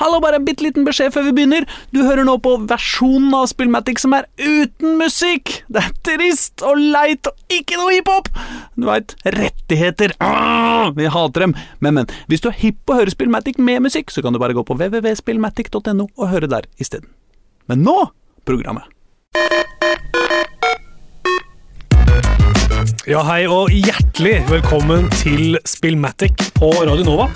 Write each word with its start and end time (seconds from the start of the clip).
Hallo, 0.00 0.16
bare 0.24 0.38
en 0.40 0.46
bitte 0.46 0.64
liten 0.64 0.86
beskjed 0.86 1.12
før 1.12 1.26
vi 1.26 1.34
begynner. 1.36 1.66
Du 1.92 1.98
hører 2.06 2.24
nå 2.24 2.38
på 2.40 2.54
versjonen 2.70 3.34
av 3.36 3.50
Spillmatic 3.50 4.00
som 4.00 4.14
er 4.16 4.24
uten 4.40 4.94
musikk. 4.96 5.58
Det 5.68 5.82
er 5.82 5.98
trist 6.08 6.64
og 6.64 6.80
leit 6.80 7.28
og 7.28 7.52
ikke 7.52 7.76
noe 7.76 7.92
hiphop. 7.92 8.30
Du 8.80 8.86
veit, 8.88 9.12
rettigheter. 9.36 10.14
Ah, 10.24 10.88
vi 10.96 11.10
hater 11.12 11.44
dem. 11.44 11.54
Men, 11.84 11.98
men, 11.98 12.14
hvis 12.32 12.40
du 12.40 12.48
er 12.48 12.56
hipp 12.62 12.80
på 12.88 12.96
å 12.96 13.02
høre 13.02 13.12
Spillmatic 13.12 13.60
med 13.60 13.84
musikk, 13.84 14.08
så 14.08 14.24
kan 14.24 14.32
du 14.32 14.40
bare 14.40 14.56
gå 14.56 14.64
på 14.64 14.78
www.spillmatic.no 14.80 16.08
og 16.08 16.32
høre 16.32 16.48
der 16.48 16.70
isteden. 16.80 17.12
Men 17.68 17.84
nå 17.84 17.98
programmet. 18.48 18.88
Ja, 23.08 23.22
hei 23.24 23.46
og 23.48 23.70
hjertelig 23.72 24.42
velkommen 24.50 25.06
til 25.14 25.54
Spillmatic 25.64 26.50
på 26.52 26.68
Radio 26.82 27.00
Nova. 27.06 27.28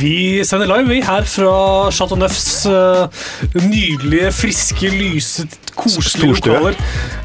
Vi 0.00 0.42
sender 0.42 0.66
live 0.66 0.88
vi 0.88 0.96
her 1.06 1.22
fra 1.30 1.92
Chateau 1.94 2.18
Neufs 2.18 2.64
uh, 2.66 3.06
nydelige, 3.54 4.32
friske, 4.34 4.90
lyse, 4.90 5.44
koselige 5.78 6.32
lokaler. 6.32 6.74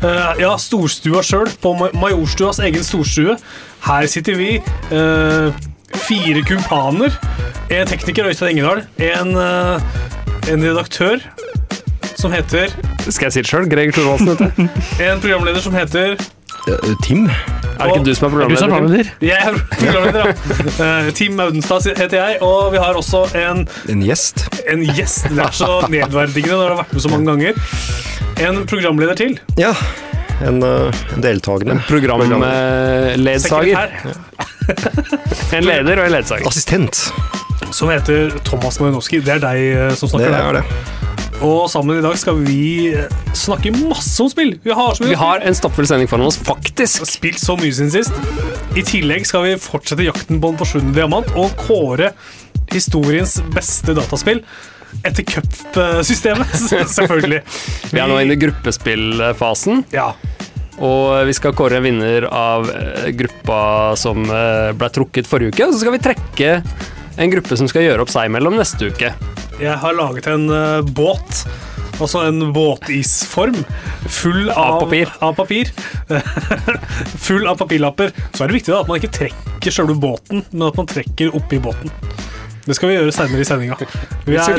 Uh, 0.04 0.30
ja, 0.38 0.52
storstua 0.62 1.24
sjøl, 1.26 1.50
på 1.64 1.74
Majorstuas 1.98 2.62
egen 2.62 2.86
storstue. 2.86 3.34
Her 3.88 4.06
sitter 4.14 4.38
vi, 4.38 4.52
uh, 4.94 5.50
fire 6.06 6.44
kumpaner. 6.46 7.18
En 7.74 7.90
tekniker, 7.90 8.30
Øystein 8.30 8.60
Engedal. 8.60 8.84
En, 9.02 9.34
en 10.54 10.68
redaktør 10.70 11.18
som 12.22 12.34
heter 12.36 12.70
Skal 13.08 13.26
jeg 13.26 13.34
si 13.34 13.42
det 13.42 13.50
sjøl? 13.50 13.66
Greger 13.72 13.98
Thorvaldsen, 13.98 14.30
heter. 14.30 14.70
En 15.10 15.24
programleder 15.24 15.66
som 15.66 15.74
heter 15.74 16.22
Tim? 17.02 17.26
Er 17.26 17.88
det 17.88 17.96
ikke 17.96 18.06
du 18.06 18.14
som 18.16 18.26
er 18.28 18.30
programleder? 18.36 18.46
Er 18.46 18.50
du 18.50 18.56
som 18.62 18.70
er 18.70 18.74
programleder? 18.76 19.08
Jeg 19.22 19.40
er 19.42 19.54
programleder, 19.80 20.26
ja. 20.78 21.10
Tim 21.10 21.16
Team 21.18 21.40
Audenstad 21.40 21.88
heter 21.98 22.18
jeg, 22.22 22.38
og 22.46 22.72
vi 22.74 22.78
har 22.84 22.94
også 23.00 23.24
en, 23.40 23.64
En 23.90 24.02
gjest? 24.06 24.44
en 24.70 24.84
gjest. 24.96 25.24
Det 25.32 25.42
er 25.42 25.52
så 25.58 25.72
nedverdigende 25.90 26.56
når 26.60 26.62
du 26.62 26.70
har 26.76 26.80
vært 26.84 26.94
med 26.94 27.02
så 27.02 27.10
mange 27.10 27.26
ganger. 27.32 27.54
En 28.48 28.62
programleder 28.70 29.16
til. 29.18 29.40
Ja. 29.58 29.74
En, 30.42 30.62
eh, 30.66 31.02
en 31.16 31.22
deltakende. 31.26 31.80
Programledsager. 31.90 33.78
En 35.54 35.64
leder 35.66 36.00
og 36.00 36.06
en 36.08 36.12
ledsager. 36.16 36.48
Assistent. 36.50 37.02
Som 37.72 37.90
heter 37.94 38.32
Thomas 38.46 38.80
Malinowski. 38.82 39.20
Det 39.26 39.34
er 39.38 39.44
deg 39.44 39.60
eh, 39.72 39.94
som 39.96 40.10
Det 40.10 40.16
snakker 40.18 40.32
der. 40.32 40.42
er 40.42 40.54
det. 40.62 40.64
Og 41.42 41.66
sammen 41.74 41.98
i 41.98 42.04
dag 42.06 42.18
skal 42.22 42.38
vi 42.46 42.92
eh, 42.94 43.08
snakke 43.38 43.72
masse 43.74 44.22
om 44.22 44.30
spill. 44.30 44.54
Vi 44.62 44.74
har 44.78 45.00
Vi 45.02 45.18
har 45.18 45.42
en 45.42 45.56
stappfull 45.58 45.88
sending 45.90 46.10
foran 46.10 46.28
oss, 46.30 46.38
faktisk. 46.38 47.06
spilt 47.10 47.42
så 47.42 47.56
mye 47.58 47.74
siden 47.74 47.90
sist. 47.94 48.14
I 48.78 48.84
tillegg 48.86 49.26
skal 49.26 49.48
vi 49.48 49.56
fortsette 49.62 50.06
jakten 50.06 50.42
på 50.42 50.52
en 50.54 50.60
forsvunnet 50.60 50.94
diamant 50.96 51.32
og 51.34 51.56
kåre 51.66 52.12
historiens 52.72 53.40
beste 53.56 53.96
dataspill. 53.98 54.44
Etter 55.08 55.26
cup-systemet, 55.26 56.54
selvfølgelig. 56.98 57.42
Vi 57.90 58.04
er 58.04 58.12
nå 58.12 58.20
inne 58.22 58.38
i 58.38 58.42
gruppespillfasen, 58.42 59.86
Ja, 59.96 60.12
og 60.82 61.28
vi 61.28 61.34
skal 61.38 61.54
kåre 61.58 61.78
en 61.80 61.86
vinner 61.86 62.26
av 62.30 62.70
eh, 62.70 63.10
gruppa 63.18 63.60
som 64.00 64.24
eh, 64.30 64.72
ble 64.78 64.90
trukket 64.94 65.30
forrige 65.30 65.56
uke. 65.56 65.68
Og 65.68 65.74
så 65.76 65.84
skal 65.84 65.98
vi 65.98 66.06
trekke 66.06 66.54
en 67.22 67.34
gruppe 67.34 67.58
som 67.60 67.70
skal 67.70 67.86
gjøre 67.86 68.06
opp 68.06 68.14
seg 68.14 68.30
mellom 68.34 68.58
neste 68.62 68.90
uke. 68.94 69.12
Jeg 69.62 69.78
har 69.78 69.94
laget 69.94 70.26
en 70.32 70.48
uh, 70.50 70.82
båt, 70.82 71.44
altså 72.02 72.24
en 72.26 72.48
båtisform, 72.56 73.60
full 74.10 74.50
av, 74.50 74.58
Av 74.58 74.80
papir. 74.88 75.12
Av 75.22 75.36
papir. 75.38 75.70
full 77.28 77.46
av 77.46 77.60
papirlapper. 77.62 78.10
Så 78.34 78.42
er 78.42 78.50
det 78.50 78.58
viktig 78.58 78.74
da, 78.74 78.82
at 78.82 78.90
man 78.90 78.98
ikke 78.98 79.12
trekker 79.20 79.76
selve 79.76 79.94
båten, 80.02 80.42
men 80.50 80.66
at 80.72 80.80
man 80.82 80.90
trekker 80.90 81.38
oppi 81.38 81.62
båten. 81.62 81.94
Det 82.66 82.78
skal 82.78 82.90
vi 82.90 82.98
gjøre 82.98 83.14
senere 83.14 83.42
i 83.42 83.46
sendinga. 83.46 83.78
Vi 84.26 84.34
vi 84.34 84.38
er, 84.38 84.50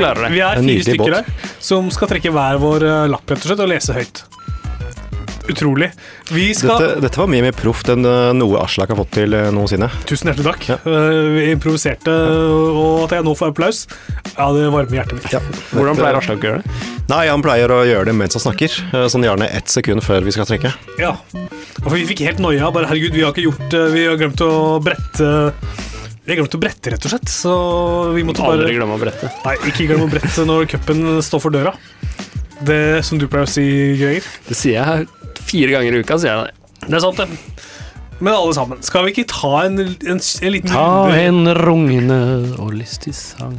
er 0.46 0.62
fire 0.62 0.86
stykker 0.86 1.02
båt. 1.02 1.18
her 1.18 1.50
som 1.62 1.90
skal 1.94 2.10
trekke 2.10 2.32
hver 2.34 2.58
vår 2.62 2.86
eh, 2.86 3.04
lapp 3.10 3.30
rett 3.30 3.42
og 3.42 3.50
slett, 3.50 3.62
og 3.62 3.70
lese 3.70 3.94
høyt. 3.96 4.22
Utrolig. 5.50 5.88
Vi 6.30 6.44
skal 6.54 6.78
Dette, 6.78 7.00
dette 7.02 7.18
var 7.18 7.26
mye 7.32 7.42
mer 7.42 7.54
proft 7.56 7.88
enn 7.90 8.06
eh, 8.06 8.28
noe 8.38 8.60
Aslak 8.62 8.92
har 8.92 8.98
fått 9.00 9.10
til 9.16 9.34
eh, 9.34 9.48
noensinne. 9.54 9.88
Tusen 10.06 10.30
hjertelig 10.30 10.46
takk. 10.52 10.68
Ja. 10.70 10.76
Eh, 10.86 11.18
Vi 11.34 11.46
improviserte, 11.50 12.14
og 12.70 13.04
at 13.08 13.16
jeg 13.18 13.26
nå 13.26 13.34
får 13.38 13.50
applaus, 13.50 13.80
ja, 14.36 14.46
det 14.54 14.68
varmer 14.72 15.00
hjertet 15.00 15.18
mitt. 15.18 15.32
Ja. 15.34 15.40
Hvordan 15.74 15.98
pleier 15.98 16.18
Aslak 16.20 16.44
å 16.44 16.48
gjøre 16.50 16.62
det? 16.62 16.76
Nei, 17.10 17.24
han 17.28 17.42
pleier 17.44 17.74
å 17.74 17.80
gjøre 17.84 18.06
det 18.08 18.14
mens 18.16 18.38
han 18.38 18.44
snakker. 18.44 18.76
Sånn 19.10 19.26
gjerne 19.26 19.48
ett 19.52 19.68
sekund 19.72 20.04
før 20.06 20.22
vi 20.24 20.32
skal 20.32 20.46
trekke. 20.48 20.70
Ja. 21.02 21.16
For 21.82 21.90
vi 21.98 22.04
fikk 22.08 22.22
helt 22.24 22.38
noia. 22.40 22.70
Bare 22.72 22.86
herregud, 22.88 23.16
vi 23.18 23.24
har 23.26 23.34
ikke 23.34 23.48
gjort. 23.48 23.74
Vi 23.92 24.04
har 24.06 24.16
glemt 24.20 24.40
å 24.46 24.52
brette 24.84 25.26
Vi 26.22 26.30
har 26.30 26.38
glemt 26.38 26.54
å 26.54 26.60
brette, 26.62 26.92
rett 26.94 27.08
og 27.08 27.12
slett. 27.12 27.28
Så 27.28 27.52
vi 28.14 28.22
måtte 28.24 28.46
bare 28.46 28.62
Aldri 28.62 28.76
glemme 28.78 28.94
å 28.96 29.02
brette. 29.02 29.32
Nei, 29.42 29.56
ikke 29.72 29.88
glem 29.90 30.06
å 30.06 30.08
brette 30.12 30.46
når 30.48 30.70
cupen 30.70 31.02
står 31.26 31.42
for 31.42 31.52
døra. 31.58 31.74
Det 32.62 33.02
som 33.04 33.18
du 33.18 33.26
pleier 33.26 33.48
å 33.48 33.50
si, 33.50 33.66
Greger. 33.98 34.30
Det 34.46 34.56
sier 34.56 34.78
jeg 34.78 35.10
fire 35.48 35.74
ganger 35.76 35.98
i 35.98 36.02
uka, 36.04 36.18
sier 36.22 36.32
jeg 36.32 36.50
det. 36.50 36.88
Det 36.88 36.96
er 36.98 37.04
sant, 37.04 37.20
det. 37.22 37.28
Men 38.22 38.36
alle 38.38 38.54
sammen, 38.54 38.78
skal 38.86 39.02
vi 39.08 39.10
ikke 39.16 39.24
ta 39.32 39.50
en, 39.66 39.80
en, 39.82 40.18
en 40.20 40.52
liten 40.54 40.70
Ta 40.70 41.10
en 41.18 41.40
rungende 41.58 42.18
holistisk 42.54 43.32
sang 43.40 43.56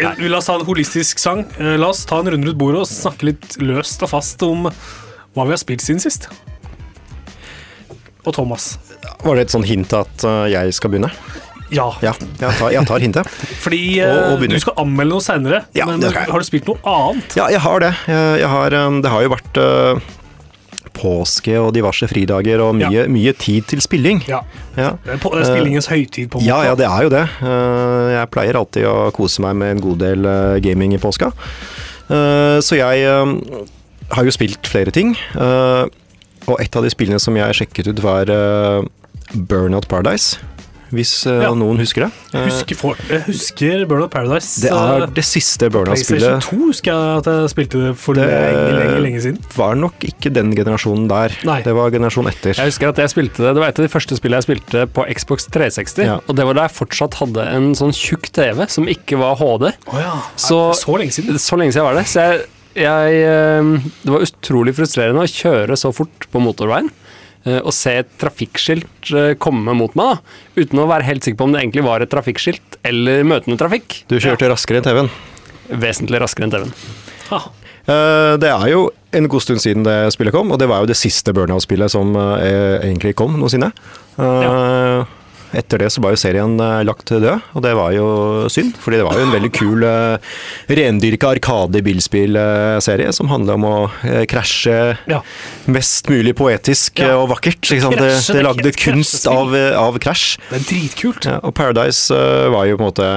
En, 0.00 0.14
vi 0.16 0.30
La 0.32 0.38
oss 0.40 0.48
ta 0.48 0.54
en 0.56 0.64
holistisk 0.64 1.20
sang. 1.20 1.42
Eh, 1.60 1.74
La 1.76 1.90
oss 1.92 2.06
ta 2.08 2.22
en 2.22 2.30
runde 2.32 2.48
rundt 2.48 2.56
bordet 2.60 2.80
og 2.86 2.88
snakke 2.88 3.28
litt 3.28 3.58
løst 3.60 4.00
og 4.06 4.12
fast 4.14 4.40
om 4.46 4.70
hva 4.70 5.44
vi 5.44 5.52
har 5.52 5.60
spilt 5.60 5.84
siden 5.84 6.00
sist. 6.00 6.30
Og 8.24 8.32
Thomas. 8.36 8.78
Var 9.24 9.36
det 9.38 9.44
et 9.46 9.52
sånn 9.54 9.66
hint 9.68 9.92
at 9.96 10.24
eh, 10.26 10.46
jeg 10.54 10.72
skal 10.76 10.92
begynne? 10.94 11.12
Ja. 11.68 11.90
Ja, 12.00 12.14
jeg 12.40 12.54
tar, 12.56 12.70
jeg 12.72 12.88
tar 12.88 13.02
hintet. 13.04 13.28
Fordi 13.60 13.82
Og- 14.08 14.22
og 14.38 14.44
eh, 14.46 14.52
du 14.54 14.58
skal 14.64 14.78
anmelde 14.86 15.12
noe 15.18 15.24
seinere. 15.24 15.62
Ja, 15.76 15.84
men 15.88 16.00
det 16.00 16.14
skal 16.14 16.24
jeg. 16.24 16.32
har 16.32 16.40
du 16.44 16.48
spilt 16.48 16.70
noe 16.72 16.80
annet? 16.96 17.36
Ja, 17.36 17.50
jeg 17.52 17.60
har 17.64 17.84
det. 17.84 17.92
Jeg, 18.08 18.40
jeg 18.46 18.50
har, 18.56 18.78
det 19.04 19.12
har 19.12 19.26
jo 19.28 19.34
vært 19.36 19.60
påske 20.98 21.54
og 21.62 21.70
diverse 21.76 22.08
fridager 22.10 22.60
og 22.64 22.74
mye, 22.80 23.04
mye 23.14 23.32
tid 23.38 23.68
til 23.70 23.80
spilling. 23.84 24.20
Ja. 24.28 24.40
Ja. 24.76 24.90
Det 25.04 25.14
er, 25.14 25.20
på, 25.22 25.30
det 25.36 25.44
er 25.46 25.52
spillingens 25.54 25.86
høytid, 25.92 26.28
på 26.32 26.40
en 26.42 26.46
Ja, 26.48 26.58
måte. 26.58 26.66
ja, 26.68 26.74
det 26.82 26.88
er 26.90 27.06
jo 27.06 27.12
det. 27.14 27.24
Eh, 27.46 28.10
Jeg 28.18 28.30
pleier 28.34 28.58
alltid 28.60 28.88
å 28.90 28.96
kose 29.14 29.42
meg 29.46 29.56
med 29.62 29.76
en 29.76 29.84
god 29.84 29.98
del 30.02 30.26
eh, 30.26 30.58
gaming 30.66 30.94
i 30.94 31.00
påska. 31.02 31.30
Eh, 32.10 32.58
Så 32.64 32.76
jeg 32.80 33.06
eh, 33.06 33.32
har 34.16 34.24
jo 34.28 34.34
spilt 34.34 34.66
flere 34.66 34.90
ting. 34.94 35.14
eh, 35.38 35.86
Og 36.48 36.60
et 36.62 36.76
av 36.76 36.82
de 36.82 36.90
spillene 36.90 37.20
som 37.20 37.36
jeg 37.36 37.54
sjekket 37.62 37.90
ut, 37.92 38.02
var 38.02 38.30
eh, 38.32 38.82
Burnout 39.34 39.86
Paradise. 39.90 40.38
Hvis 40.94 41.26
eh, 41.28 41.42
Ja. 41.44 41.50
noen 41.54 41.78
husker 41.78 42.06
det. 42.06 42.10
Husker, 42.32 42.76
for, 42.78 42.96
jeg 43.10 43.22
husker 43.26 43.82
of 43.88 44.10
Paradise. 44.10 44.60
Det 44.62 44.70
er 44.72 45.06
det 45.06 45.24
siste 45.24 45.68
PlayStation 45.68 45.74
Burnout-spillet. 45.74 46.42
2 46.48 46.58
husker 46.70 46.92
jeg 46.92 47.18
at 47.18 47.28
jeg 47.28 47.50
spilte 47.52 47.82
det 47.82 47.92
for 47.98 48.14
Det- 48.14 48.24
lenge, 48.28 48.72
lenge, 48.78 49.00
lenge 49.04 49.20
siden. 49.20 49.36
Det 49.42 49.56
Var 49.58 49.74
nok 49.76 49.98
ikke 50.08 50.32
den 50.32 50.54
generasjonen 50.56 51.08
der. 51.08 51.34
Nei. 51.44 51.60
Det 51.62 51.74
var 51.74 51.90
generasjon 51.90 52.26
etter. 52.30 52.54
Jeg 52.56 52.70
husker 52.72 52.88
at 52.88 52.96
jeg 52.96 53.08
spilte 53.12 53.36
det 53.44 53.54
Det 53.54 53.60
var 53.62 53.68
et 53.68 53.78
av 53.78 53.84
de 53.86 53.92
første 53.92 54.16
spillene 54.16 54.40
jeg 54.42 54.48
spilte 54.48 54.86
på 54.92 55.04
Xbox 55.14 55.46
360. 55.52 56.04
Ja. 56.04 56.20
Og 56.28 56.36
det 56.36 56.44
var 56.46 56.54
da 56.54 56.62
jeg 56.68 56.76
fortsatt 56.78 57.14
hadde 57.20 57.46
en 57.54 57.74
sånn 57.74 57.92
tjukk 57.92 58.30
TV 58.32 58.66
som 58.68 58.86
ikke 58.88 59.18
var 59.18 59.36
HD. 59.36 59.72
Oh, 59.92 59.98
ja. 60.00 60.14
Så- 60.36 60.72
så 60.74 60.96
lenge 60.98 61.12
siden. 61.12 61.34
Så 61.38 61.56
lenge 61.58 61.72
siden 61.72 61.84
var 61.84 61.94
det. 61.94 62.06
Så 62.06 62.20
jeg, 62.20 62.46
jeg 62.76 63.22
eh, 63.22 63.62
Det 64.04 64.12
var 64.12 64.20
utrolig 64.24 64.74
frustrerende 64.74 65.20
å 65.24 65.28
kjøre 65.28 65.76
så 65.76 65.92
fort 65.92 66.26
på 66.32 66.40
motorveien. 66.40 66.90
Eh, 67.48 67.58
Og 67.64 67.72
se 67.76 67.96
et 68.02 68.10
trafikkskilt 68.20 69.12
eh, 69.16 69.32
komme 69.40 69.74
mot 69.78 69.94
meg, 69.98 70.18
da, 70.18 70.62
uten 70.62 70.82
å 70.84 70.88
være 70.90 71.08
helt 71.08 71.26
sikker 71.26 71.40
på 71.40 71.48
om 71.48 71.56
det 71.56 71.64
egentlig 71.64 71.86
var 71.88 72.04
et 72.04 72.12
trafikkskilt 72.12 72.78
eller 72.88 73.24
møtende 73.26 73.58
trafikk. 73.60 74.02
Du 74.12 74.18
kjørte 74.20 74.50
raskere 74.52 74.82
enn 74.82 74.86
TV-en. 74.88 75.10
Vesentlig 75.82 76.20
raskere 76.22 76.48
enn 76.48 76.54
TV-en. 76.54 76.74
Eh, 77.88 78.34
Det 78.40 78.50
er 78.52 78.66
jo 78.72 78.86
en 79.16 79.28
god 79.32 79.40
stund 79.40 79.62
siden 79.64 79.84
det 79.86 79.96
spillet 80.12 80.34
kom, 80.34 80.50
og 80.52 80.58
det 80.60 80.68
var 80.68 80.82
jo 80.84 80.90
det 80.90 80.98
siste 81.00 81.32
Burnout-spillet 81.32 81.90
som 81.92 82.12
eh, 82.16 82.78
egentlig 82.84 83.14
kom 83.16 83.38
noensinne. 83.40 83.70
Eh, 84.20 85.04
Etter 85.56 85.78
det 85.80 85.88
så 85.94 86.02
var 86.04 86.12
jo 86.12 86.20
serien 86.20 86.58
eh, 86.60 86.82
lagt 86.84 87.08
død, 87.08 87.24
og 87.56 87.62
det 87.64 87.72
var 87.78 87.92
jo 87.96 88.08
synd. 88.52 88.74
Fordi 88.82 88.98
det 89.00 89.06
var 89.06 89.16
jo 89.16 89.24
en 89.26 89.32
veldig 89.32 89.50
kul 89.56 89.84
uh, 89.86 90.18
rendyrka 90.68 91.30
arkade-bilspillserie 91.38 93.12
som 93.16 93.28
handla 93.32 93.54
om 93.58 93.64
å 93.68 93.76
eh, 94.04 94.24
krasje 94.28 94.96
Ja. 95.08 95.22
mest 95.66 96.08
mulig 96.08 96.34
poetisk 96.36 96.98
Ja. 97.00 97.10
eh, 97.12 97.16
og 97.22 97.28
vakkert. 97.32 97.60
Krasje, 97.62 97.90
det 97.96 98.10
det 98.34 98.44
lagde 98.44 98.72
kunst 98.76 99.26
av, 99.26 99.54
eh, 99.56 99.72
av 99.78 99.98
krasj. 99.98 100.38
Det 100.50 100.60
er 100.60 100.66
dritkult. 100.72 101.24
Ja, 101.26 101.38
og 101.42 101.54
Paradise 101.54 102.10
eh, 102.14 102.48
var 102.52 102.66
jo 102.66 102.76
på 102.76 102.84
en 102.84 102.90
måte 102.92 103.08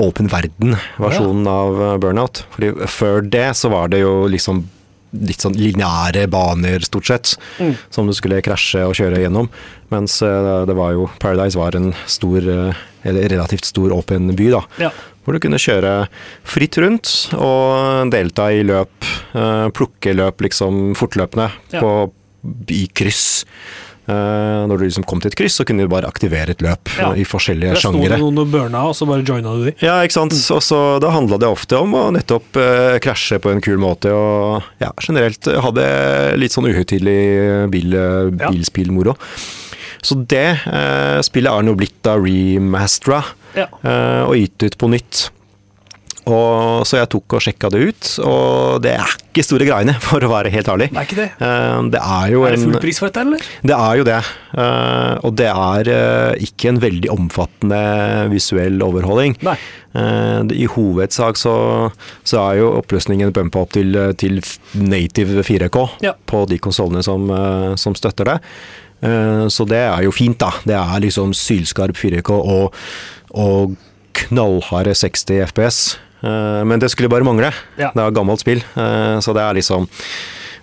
åpen 0.00 0.28
verden-versjonen 0.32 1.46
av 1.48 1.80
eh, 1.80 1.96
Burnout. 2.02 2.44
Fordi 2.56 2.72
før 2.88 3.22
det 3.30 3.48
så 3.56 3.70
var 3.72 3.88
det 3.88 4.00
jo 4.04 4.26
liksom 4.28 4.64
litt 5.12 5.42
sånn 5.42 5.56
lineære 5.58 6.28
baner, 6.30 6.80
stort 6.86 7.06
sett, 7.06 7.36
Mm. 7.58 7.76
som 7.90 8.06
du 8.06 8.12
skulle 8.14 8.40
krasje 8.42 8.84
og 8.86 8.94
kjøre 8.94 9.18
gjennom. 9.24 9.48
Mens 9.90 10.20
eh, 10.22 10.66
det 10.66 10.76
var 10.76 10.92
jo 10.92 11.08
Paradise 11.18 11.56
var 11.58 11.74
en 11.74 11.92
stor, 12.06 12.38
eh, 12.38 12.74
eller 13.04 13.28
relativt 13.28 13.64
stor 13.64 13.90
åpen 13.90 14.34
by, 14.36 14.50
da. 14.50 14.60
Ja. 14.78 14.90
Hvor 15.24 15.34
du 15.34 15.40
kunne 15.40 15.58
kjøre 15.60 16.08
fritt 16.44 16.78
rundt 16.78 17.32
og 17.34 18.10
delta 18.10 18.50
i 18.54 18.62
løp. 18.62 18.88
eh, 19.34 19.68
plukke 19.70 20.14
løp 20.14 20.38
liksom 20.42 20.94
fortløpende 20.96 21.50
Ja. 21.72 21.80
på, 21.80 22.10
i 22.70 22.86
kryss. 22.94 23.44
Eh, 24.10 24.66
når 24.66 24.80
du 24.80 24.84
liksom 24.88 25.04
kom 25.08 25.20
til 25.22 25.30
et 25.30 25.36
kryss, 25.38 25.56
så 25.60 25.64
kunne 25.68 25.84
du 25.86 25.90
bare 25.92 26.08
aktivere 26.10 26.50
et 26.54 26.62
løp 26.64 26.90
Ja. 26.98 27.12
i 27.14 27.22
forskjellige 27.28 27.76
sjangere. 27.78 27.78
sto 27.78 27.92
det 27.92 28.08
sjangere. 28.10 28.18
noen 28.24 28.38
og 28.42 28.50
burna, 28.50 28.82
og 28.90 28.94
så 28.98 29.06
bare 29.06 29.22
joina 29.26 29.52
du 29.56 29.64
de. 29.68 29.74
Ja, 29.84 30.00
ikke 30.02 30.16
sant. 30.18 30.32
Og 30.50 30.62
så 30.64 30.80
Da 31.00 31.10
handla 31.14 31.38
det 31.38 31.48
ofte 31.48 31.78
om 31.80 31.92
å 31.94 32.10
nettopp 32.12 32.56
eh, 32.60 32.98
krasje 32.98 33.38
på 33.40 33.52
en 33.52 33.60
kul 33.60 33.78
måte, 33.78 34.10
og 34.10 34.62
ja, 34.80 34.90
generelt 35.00 35.44
ha 35.46 35.60
hadde 35.70 36.36
litt 36.40 36.50
sånn 36.50 36.66
uhøytidelig 36.66 37.70
bil, 37.70 37.92
Ja. 37.94 38.50
bilspillmoro. 38.50 39.14
Så 40.02 40.16
det 40.26 40.58
eh, 40.66 41.20
spillet 41.22 41.52
er 41.52 41.62
nå 41.62 41.76
blitt 41.76 42.02
da 42.02 42.16
remastera 42.16 43.22
Ja. 43.54 43.66
eh, 43.84 44.22
og 44.26 44.34
gitt 44.34 44.62
ut 44.62 44.78
på 44.78 44.88
nytt. 44.90 45.30
Og, 46.28 46.82
så 46.86 46.98
jeg 47.00 47.08
tok 47.10 47.32
og 47.38 47.40
sjekka 47.42 47.70
det 47.72 47.78
ut, 47.90 48.08
og 48.28 48.82
det 48.84 48.90
er 49.00 49.12
ikke 49.16 49.42
store 49.46 49.64
greiene, 49.66 49.94
for 50.04 50.20
å 50.22 50.28
være 50.30 50.50
helt 50.52 50.68
ærlig. 50.68 50.90
Det 50.92 51.00
er 51.00 51.06
ikke 51.08 51.18
det. 51.22 51.28
Eh, 51.46 51.78
det 51.94 52.02
er 52.04 52.26
jo 52.34 52.42
Er 52.44 52.52
det 52.54 52.58
en 52.60 52.66
full 52.68 52.80
pris 52.82 53.00
for 53.00 53.08
dette, 53.08 53.24
eller? 53.24 53.46
det 53.70 53.76
er 53.78 53.94
jo 54.00 54.04
det. 54.06 54.18
eh, 54.60 55.14
og 55.24 55.34
det 55.40 55.48
er 55.50 55.90
eh, 55.94 56.44
ikke 56.46 56.68
en 56.74 56.80
veldig 56.82 57.10
omfattende 57.14 57.80
visuell 58.34 58.82
overholding. 58.84 59.38
Nei. 59.46 59.56
I 59.90 60.66
hovedsak 60.70 61.34
så, 61.40 61.52
så 62.22 62.38
er 62.44 62.60
jo 62.60 62.68
oppløsningen 62.78 63.32
bumpa 63.34 63.64
opp 63.64 63.72
til, 63.74 63.96
til 64.20 64.36
native 64.78 65.42
4K 65.42 65.80
Ja. 66.04 66.12
på 66.30 66.44
de 66.46 66.60
konsollene 66.62 67.02
som, 67.02 67.24
som 67.74 67.96
støtter 67.98 68.28
det. 68.28 68.36
Så 69.50 69.66
det 69.66 69.80
er 69.88 70.04
jo 70.06 70.12
fint, 70.14 70.38
da. 70.38 70.52
Det 70.62 70.76
er 70.78 71.02
liksom 71.02 71.32
sylskarp 71.34 71.98
4K 71.98 72.30
og, 72.38 72.78
og 73.34 73.74
knallharde 74.20 74.94
60 74.94 75.42
FPS. 75.50 75.80
Eh, 76.22 76.64
men 76.64 76.78
det 76.82 76.90
skulle 76.92 77.08
bare 77.12 77.24
mangle. 77.26 77.52
Ja. 77.80 77.90
Det 77.94 78.02
er 78.04 78.10
gammelt 78.16 78.40
spill, 78.42 78.60
eh, 78.76 79.16
så 79.24 79.32
det 79.36 79.42
er 79.46 79.54
liksom 79.60 79.88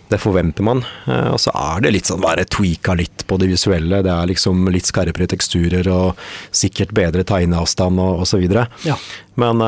det 0.09 0.21
forventer 0.23 0.63
man. 0.63 0.85
Eh, 1.05 1.31
Og 1.33 1.39
så 1.43 1.51
er 1.51 1.81
det 1.83 1.91
litt 1.91 2.05
sånn 2.07 2.21
bare 2.23 2.45
tweaka 2.47 2.93
litt 2.95 3.25
på 3.27 3.37
det 3.41 3.49
visuelle. 3.51 3.99
Det 4.05 4.11
er 4.13 4.29
liksom 4.29 4.69
litt 4.71 4.85
skarpere 4.87 5.27
teksturer 5.27 5.87
og 5.91 6.15
sikkert 6.55 6.93
bedre 6.95 7.25
tegneavstand 7.27 7.99
og 7.99 8.21
osv. 8.23 8.45
Ja. 8.85 8.95
Men 9.35 9.59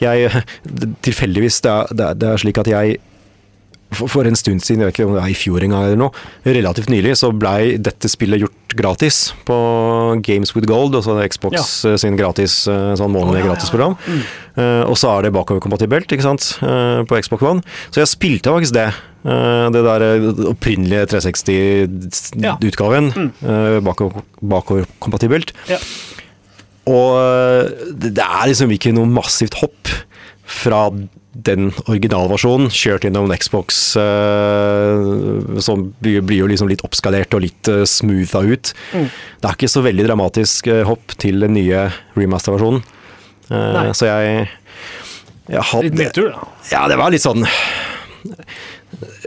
jeg 0.00 0.30
Tilfeldigvis, 1.02 1.60
det 1.62 1.70
er- 2.00 2.14
det 2.14 2.28
er 2.32 2.36
slik 2.40 2.58
at 2.58 2.66
jeg 2.72 2.96
for, 3.94 4.26
en 4.26 4.36
stund 4.38 4.64
siden, 4.64 4.82
jeg 4.82 4.90
vet 4.90 4.96
ikke 4.98 5.06
om 5.08 5.14
det 5.16 5.22
er 5.22 5.30
i 5.32 5.36
fjor 5.38 5.62
en 5.62 5.74
gang 5.74 5.84
eller 5.86 6.00
noe, 6.00 6.10
relativt 6.46 6.90
nylig, 6.90 7.14
så 7.18 7.30
blei 7.30 7.76
dette 7.78 8.10
spillet 8.10 8.42
gjort 8.42 8.76
gratis 8.76 9.18
på 9.46 9.56
Games 10.26 10.52
with 10.56 10.66
Gold, 10.68 10.96
altså 10.98 11.14
Xbox 11.22 11.54
ja. 11.86 11.94
sin 12.00 12.18
gratis 12.18 12.66
eh, 12.70 12.94
sånn 12.98 13.14
månedlig 13.14 13.44
Å, 13.46 13.54
ja, 13.54 13.56
ja, 13.56 13.78
ja. 13.86 13.90
mm. 13.94 14.22
uh, 14.58 14.82
og 14.90 14.96
så 15.00 15.06
er 15.14 15.20
det 15.26 15.34
bakoverkompatibelt, 15.36 16.12
ikke 16.12 16.26
sant, 16.26 16.42
uh, 16.66 17.00
på 17.08 17.20
Xbox 17.22 17.46
One. 17.46 17.60
Så 17.94 18.02
jeg 18.02 18.10
spilte 18.10 18.52
faktisk 18.52 18.74
det. 18.76 18.90
eh, 19.26 19.66
det 19.74 19.82
der 19.86 20.00
eh, 20.06 20.26
opprinnelige 20.50 21.06
360-utgaven. 21.14 23.06
Ja. 23.14 23.22
Mm. 23.46 23.84
bakoverkompatibelt. 24.50 25.54
Ja. 25.70 25.78
Og 26.86 27.18
eh, 27.18 27.70
det 27.90 28.14
det 28.16 28.24
er 28.24 28.50
liksom 28.50 28.70
ikke 28.74 28.94
noe 28.94 29.10
massivt 29.10 29.58
hopp 29.62 29.90
fra 30.46 30.86
den 31.44 31.70
originalversjonen 31.84 32.70
kjørt 32.72 33.04
gjennom 33.06 33.28
en 33.28 33.38
Xbox, 33.40 33.80
eh, 34.00 35.60
som 35.62 35.88
blir, 36.00 36.22
jo 36.38 36.48
liksom 36.48 36.70
litt 36.70 36.84
oppskalert 36.86 37.34
og 37.36 37.44
litt 37.44 37.70
uh, 37.72 37.82
smootha 37.88 38.42
ut. 38.46 38.72
Mm. 38.96 39.08
Det 39.42 39.50
er 39.50 39.58
ikke 39.58 39.72
så 39.72 39.82
veldig 39.84 40.06
dramatisk 40.08 40.70
eh, 40.72 40.84
hopp 40.88 41.16
til 41.20 41.44
den 41.44 41.56
nye 41.58 41.88
remaster-versjonen. 42.16 42.84
Eh, 43.50 43.90
så 43.96 44.08
jeg, 44.10 44.46
jeg 45.52 45.66
hadde, 45.72 45.90
Litt 45.90 46.00
nedtur, 46.00 46.32
da. 46.32 46.48
ja, 46.72 46.86
det 46.90 46.98
var 47.00 47.14
litt 47.14 47.26
sånn 47.26 47.46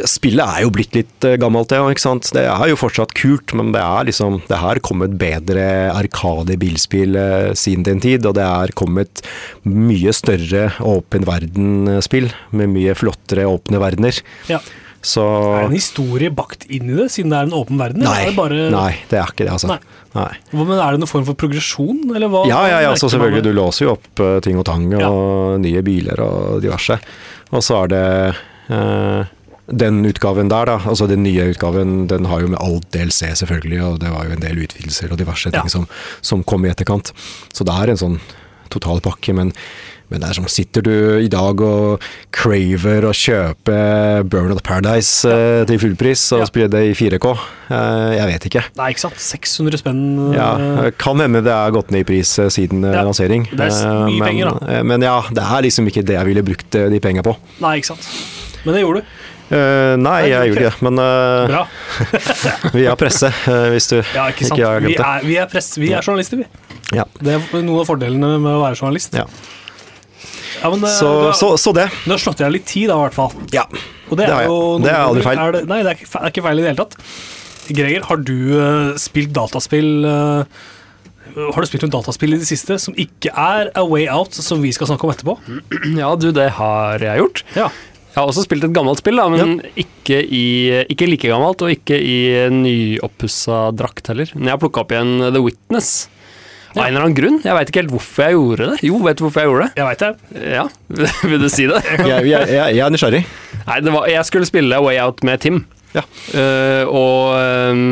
Spillet 0.09 0.41
er 0.41 0.63
jo 0.63 0.71
blitt 0.73 0.95
litt 0.97 1.25
eh, 1.27 1.37
gammelt, 1.41 1.69
det 1.69 1.79
ikke 1.79 2.01
sant. 2.01 2.31
Det 2.35 2.45
er 2.49 2.71
jo 2.71 2.79
fortsatt 2.79 3.13
kult, 3.17 3.53
men 3.57 3.71
det 3.75 3.83
er 3.83 4.07
liksom 4.09 4.39
Det 4.49 4.57
har 4.61 4.81
kommet 4.85 5.17
bedre 5.19 5.65
Arkade-bilspill 5.93 7.19
eh, 7.19 7.51
siden 7.59 7.85
den 7.87 8.01
tid, 8.03 8.25
og 8.25 8.37
det 8.39 8.45
er 8.45 8.75
kommet 8.79 9.23
mye 9.67 10.13
større 10.15 10.69
åpen 10.85 11.27
verden-spill 11.29 12.31
med 12.55 12.73
mye 12.73 12.97
flottere 12.97 13.47
åpne 13.49 13.81
verdener. 13.81 14.21
Ja. 14.49 14.61
Så 15.05 15.23
Er 15.23 15.61
det 15.63 15.69
en 15.69 15.77
historie 15.77 16.29
bakt 16.35 16.65
inn 16.67 16.89
i 16.91 16.97
det, 16.97 17.07
siden 17.13 17.31
det 17.31 17.37
er 17.39 17.47
en 17.47 17.55
åpen 17.55 17.79
verden? 17.79 18.03
eller 18.03 18.11
Nei, 18.11 18.23
er 18.25 18.31
det 18.31 18.35
bare... 18.35 18.65
nei, 18.73 18.91
det 19.07 19.19
er 19.21 19.31
ikke 19.31 19.45
det, 19.45 19.53
altså. 19.53 19.69
Nei. 19.71 19.79
Nei. 20.17 20.31
Men 20.51 20.75
er 20.75 20.95
det 20.95 21.03
noen 21.03 21.11
form 21.11 21.25
for 21.27 21.39
progresjon, 21.39 22.01
eller 22.11 22.31
hva? 22.31 22.43
Ja, 22.49 22.65
ja, 22.67 22.81
ja, 22.83 22.91
altså, 22.91 23.07
selvfølgelig. 23.13 23.45
Du 23.45 23.53
låser 23.55 23.85
jo 23.85 23.93
opp 23.95 24.23
eh, 24.25 24.39
ting 24.43 24.59
og 24.59 24.67
tang 24.67 24.89
og 24.99 25.59
nye 25.63 25.83
biler 25.85 26.19
og 26.25 26.59
diverse. 26.65 26.99
Og 27.53 27.63
så 27.65 27.83
er 27.85 27.93
det 27.93 28.03
eh, 28.75 29.31
den 29.71 30.01
utgaven 30.09 30.49
der, 30.49 30.65
da, 30.65 30.77
altså 30.89 31.07
den 31.09 31.23
nye 31.23 31.49
utgaven, 31.53 32.07
den 32.09 32.25
har 32.25 32.41
jo 32.41 32.47
med 32.53 32.59
alt 32.63 32.87
DLC 32.95 33.33
selvfølgelig, 33.43 33.81
og 33.85 33.99
det 34.01 34.09
var 34.13 34.25
jo 34.25 34.31
en 34.37 34.41
del 34.43 34.63
utvidelser 34.65 35.11
og 35.11 35.17
diverse 35.21 35.49
Ja. 35.53 35.61
ting 35.61 35.69
som, 35.69 35.87
som 36.21 36.43
kom 36.43 36.65
i 36.65 36.69
etterkant. 36.73 37.11
Så 37.53 37.63
det 37.67 37.73
er 37.75 37.89
en 37.93 37.97
sånn 38.01 38.19
totalpakke, 38.69 39.33
men, 39.33 39.51
men 40.09 40.21
det 40.21 40.29
er 40.29 40.37
som 40.37 40.45
sitter 40.49 40.83
du 40.85 40.91
i 41.21 41.27
dag 41.31 41.61
og 41.65 42.03
craver 42.35 43.05
å 43.09 43.13
kjøpe 43.17 43.77
Burn 44.29 44.51
of 44.53 44.61
Paradise 44.65 45.25
ja. 45.29 45.63
til 45.69 45.79
fullpris 45.81 46.27
og 46.37 46.43
Ja. 46.43 46.49
spille 46.49 46.69
det 46.69 46.83
i 46.91 46.93
4K? 46.97 47.31
Eh, 47.69 48.17
jeg 48.17 48.27
vet 48.29 48.45
ikke. 48.49 48.63
Nei, 48.77 48.89
ikke 48.93 49.03
sant. 49.07 49.17
600 49.21 49.81
spenn. 49.81 50.03
Ja, 50.37 50.51
eh, 50.85 50.91
kan 51.01 51.17
hende 51.21 51.41
det 51.45 51.53
er 51.53 51.73
gått 51.73 51.89
ned 51.93 52.05
i 52.05 52.09
pris 52.11 52.35
eh, 52.41 52.49
siden 52.53 52.83
eh, 52.85 52.93
Ja, 52.93 53.03
lansering. 53.05 53.47
det 53.53 53.69
er 53.69 53.73
Eh, 53.73 54.05
mye 54.05 54.19
men, 54.19 54.27
penger, 54.27 54.51
da. 54.53 54.73
eh, 54.77 54.83
Men 54.83 55.01
ja, 55.01 55.17
det 55.33 55.43
er 55.45 55.65
liksom 55.65 55.89
ikke 55.89 56.05
det 56.05 56.17
jeg 56.19 56.25
ville 56.29 56.45
brukt 56.45 56.75
eh, 56.75 56.89
de 56.93 56.99
penga 56.99 57.25
på. 57.25 57.35
Nei, 57.61 57.77
ikke 57.81 57.93
sant. 57.95 58.09
Men 58.65 58.75
det 58.75 58.81
gjorde 58.83 59.01
du. 59.01 59.17
Eh, 59.49 59.95
nei, 59.97 60.17
jeg 60.29 60.51
gjorde 60.51 60.61
ikke 60.61 60.69
det, 60.69 60.81
men 60.85 60.99
uh, 61.01 61.49
Bra. 61.49 61.61
vi 62.77 62.83
har 62.85 62.97
presse, 62.99 63.31
uh, 63.47 63.69
hvis 63.73 63.87
du 63.89 63.95
Ja, 64.13 64.27
ikke 64.29 64.45
sant. 64.45 64.61
har 64.61 64.77
vi, 64.83 64.91
glemt 64.91 64.99
det. 64.99 65.07
er, 65.07 65.23
vi, 65.25 65.37
er 65.41 65.47
press, 65.49 65.69
vi 65.81 65.89
er 65.97 66.05
journalister, 66.05 66.43
vi. 66.43 66.45
Ja. 66.93 67.05
Det 67.17 67.33
er 67.37 67.47
noen 67.63 67.79
av 67.81 67.87
fordelene 67.89 68.35
med 68.43 68.51
å 68.51 68.61
være 68.61 68.77
journalist. 68.77 69.17
Ja. 69.17 69.25
Ja, 70.59 70.69
men, 70.73 70.85
Så, 70.91 71.07
har, 71.23 71.33
så, 71.39 71.49
så 71.61 71.73
det. 71.73 71.87
du 72.03 72.11
har 72.11 72.19
slått 72.21 72.41
i 72.41 72.45
deg 72.45 72.55
litt 72.59 72.67
tid, 72.69 72.89
da, 72.91 72.97
i 72.99 73.05
hvert 73.07 73.15
fall. 73.17 73.33
Ja. 73.55 73.65
Og 74.09 74.17
det, 74.19 74.25
Det 74.25 74.33
har 74.33 74.41
er 74.41 74.45
jeg. 74.45 74.49
jo 74.53 74.79
Det 74.83 74.91
er 74.93 75.01
aldri 75.05 75.25
feil. 75.25 75.41
Er 75.47 75.55
det, 75.55 75.61
nei, 75.69 75.77
det 75.85 75.91
er 75.93 75.99
ikke, 76.01 76.09
er 76.19 76.33
ikke 76.33 76.45
feil 76.49 76.59
i 76.59 76.65
det 76.65 76.71
hele 76.73 76.81
tatt. 76.83 76.97
Greger, 77.69 78.05
har 78.09 78.21
du 78.25 78.37
spilt 78.97 79.29
dataspill 79.37 79.89
Har 80.09 81.61
du 81.61 81.67
spilt 81.69 81.83
noen 81.85 81.93
dataspill 81.93 82.33
i 82.33 82.39
det 82.41 82.47
siste 82.49 82.79
som 82.81 82.95
ikke 82.97 83.29
er 83.37 83.69
A 83.77 83.83
Way 83.85 84.07
Out, 84.09 84.33
som 84.41 84.63
vi 84.65 84.71
skal 84.73 84.89
snakke 84.89 85.05
om 85.05 85.13
etterpå? 85.13 85.35
Ja, 85.93 86.09
du, 86.17 86.31
det 86.35 86.47
har 86.57 86.97
jeg 87.05 87.21
gjort. 87.21 87.43
Ja. 87.55 87.69
Jeg 88.09 88.17
har 88.17 88.27
også 88.31 88.43
spilt 88.43 88.65
et 88.65 88.73
gammelt 88.75 88.99
spill, 88.99 89.19
da, 89.21 89.27
men 89.31 89.59
ikke, 89.79 90.17
i, 90.25 90.45
ikke 90.91 91.07
like 91.07 91.29
gammelt, 91.29 91.61
og 91.63 91.71
ikke 91.71 91.95
i 92.01 92.15
nyoppussa 92.51 93.67
drakt 93.77 94.09
heller. 94.11 94.31
Men 94.35 94.49
jeg 94.49 94.55
har 94.57 94.61
plukka 94.63 94.81
opp 94.83 94.95
igjen 94.95 95.13
The 95.29 95.43
Witness. 95.43 95.91
Av 96.75 96.83
en 96.83 96.91
eller 96.91 97.05
annen 97.07 97.15
grunn. 97.17 97.37
Jeg 97.41 97.55
veit 97.57 97.69
ikke 97.71 97.81
helt 97.81 97.93
hvorfor 97.95 98.25
jeg 98.27 98.35
gjorde 98.35 98.65
det. 98.73 98.81
Jo, 98.85 98.97
vet 99.01 99.17
du 99.17 99.23
hvorfor 99.25 99.41
jeg 99.41 99.49
gjorde 99.49 99.63
det? 99.65 99.79
Jeg 99.79 99.87
vet 99.87 100.03
det. 100.03 100.43
Ja, 100.53 100.65
Vil 101.31 101.41
du 101.41 101.47
si 101.49 101.65
det? 101.69 101.79
Jeg, 101.87 102.05
jeg, 102.09 102.27
jeg, 102.29 102.75
jeg 102.77 102.83
er 102.85 102.93
nysgjerrig. 102.93 103.21
Nei, 103.69 103.79
det 103.85 103.93
var, 103.95 104.05
jeg 104.11 104.27
skulle 104.29 104.49
spille 104.49 104.81
Way 104.85 104.99
Out 105.01 105.23
med 105.25 105.41
Tim. 105.45 105.63
Ja. 105.95 106.03
uh, 106.37 106.85
og 106.93 107.33
um, 107.73 107.87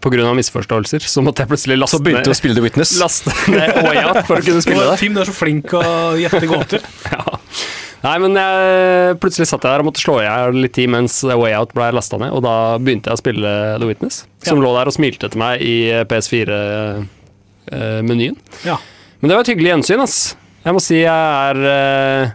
på 0.00 0.10
grunn 0.14 0.24
av 0.30 0.38
misforståelser 0.38 1.04
så 1.04 1.20
måtte 1.22 1.44
jeg 1.44 1.50
plutselig 1.52 1.76
laste 1.76 1.98
Så 1.98 2.02
begynte 2.06 2.24
du 2.24 2.32
å 2.32 2.38
spille 2.38 2.56
The 2.56 2.64
Witness. 2.64 2.94
laste 2.98 3.34
ned 3.52 3.76
Way 3.84 4.00
Out 4.06 4.22
for 4.24 4.40
å 4.40 4.46
kunne 4.46 4.62
spille 4.64 4.86
det. 4.88 4.96
Tim, 5.02 5.12
du 5.18 5.20
er 5.22 5.28
så 5.28 5.36
flink 5.36 5.76
å 5.76 5.84
gjette 6.20 6.48
gåter. 6.50 6.88
Ja. 7.12 7.36
Nei, 8.04 8.12
men 8.22 8.36
jeg, 8.38 9.16
plutselig 9.22 9.48
satt 9.50 9.64
jeg 9.66 9.72
der 9.74 9.82
og 9.82 9.88
måtte 9.88 9.98
slå 10.02 10.14
i 10.22 10.26
hjel 10.26 10.54
litt 10.62 10.74
tid 10.76 10.88
mens 10.92 11.14
Way 11.26 11.52
Out 11.58 11.72
ble 11.74 11.88
lasta 11.96 12.16
ned, 12.20 12.30
og 12.36 12.40
da 12.46 12.54
begynte 12.78 13.10
jeg 13.10 13.16
å 13.18 13.22
spille 13.22 13.50
The 13.82 13.86
Witness, 13.88 14.16
som 14.46 14.56
Ja. 14.60 14.64
lå 14.68 14.70
der 14.76 14.86
og 14.86 14.94
smilte 14.94 15.26
til 15.32 15.40
meg 15.42 15.54
i 15.66 15.74
PS4-menyen. 16.10 18.36
Ja. 18.64 18.76
Men 19.20 19.28
det 19.30 19.34
var 19.34 19.40
et 19.42 19.50
hyggelig 19.52 19.70
gjensyn, 19.74 20.00
ass. 20.04 20.36
Jeg 20.64 20.72
må 20.76 20.80
si 20.82 20.96
jeg 21.00 21.10
er 21.10 21.56
eh, 21.64 22.30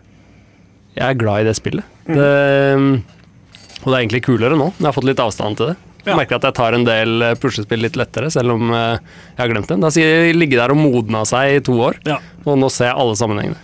Jeg 0.98 1.06
er 1.10 1.14
glad 1.20 1.42
i 1.44 1.48
det 1.48 1.56
spillet. 1.58 1.84
Mm. 2.08 2.16
Det, 2.18 2.30
og 3.84 3.88
det 3.88 3.96
er 3.96 4.02
egentlig 4.04 4.24
kulere 4.26 4.56
nå. 4.60 4.68
Jeg 4.78 4.86
har 4.90 4.96
fått 4.96 5.08
litt 5.10 5.20
avstand 5.24 5.54
til 5.60 5.68
det. 5.72 5.78
Ja. 6.04 6.18
merker 6.20 6.36
at 6.36 6.44
jeg 6.50 6.56
tar 6.58 6.76
en 6.76 6.84
del 6.84 7.22
eh, 7.24 7.36
puslespill 7.40 7.80
litt 7.80 7.96
lettere, 7.96 8.28
selv 8.34 8.52
om 8.58 8.64
eh, 8.76 8.98
jeg 9.38 9.40
har 9.40 9.48
glemt 9.54 9.70
dem. 9.72 9.80
Da 9.86 9.90
sier 9.96 10.08
jeg 10.28 10.36
ligge 10.36 10.60
der 10.60 10.74
og 10.76 10.80
modna 10.82 11.22
seg 11.30 11.44
i 11.56 11.62
to 11.64 11.72
år, 11.80 11.96
ja. 12.04 12.18
og 12.44 12.58
nå 12.60 12.68
ser 12.76 12.90
jeg 12.90 12.98
alle 13.00 13.16
sammenhengene. 13.16 13.56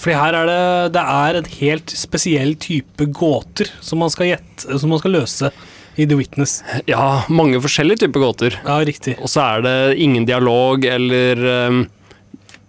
Fordi 0.00 0.16
her 0.18 0.36
er 0.38 0.48
det, 0.48 0.62
det 0.96 1.02
er 1.02 1.38
en 1.38 1.50
helt 1.58 1.94
spesiell 1.98 2.54
type 2.60 3.08
gåter 3.16 3.70
som 3.84 4.00
man 4.02 4.12
skal 4.14 4.32
gjette, 4.32 4.78
som 4.78 4.92
man 4.92 5.02
skal 5.02 5.16
løse 5.18 5.52
i 5.98 6.06
The 6.06 6.18
Witness. 6.18 6.60
Ja, 6.86 7.24
mange 7.28 7.60
forskjellige 7.62 8.04
typer 8.04 8.22
gåter. 8.22 8.58
Ja, 8.62 8.78
riktig. 8.86 9.16
Og 9.18 9.30
så 9.32 9.42
er 9.44 9.64
det 9.66 9.76
ingen 10.02 10.26
dialog 10.28 10.84
eller 10.86 11.40
um, 11.68 11.80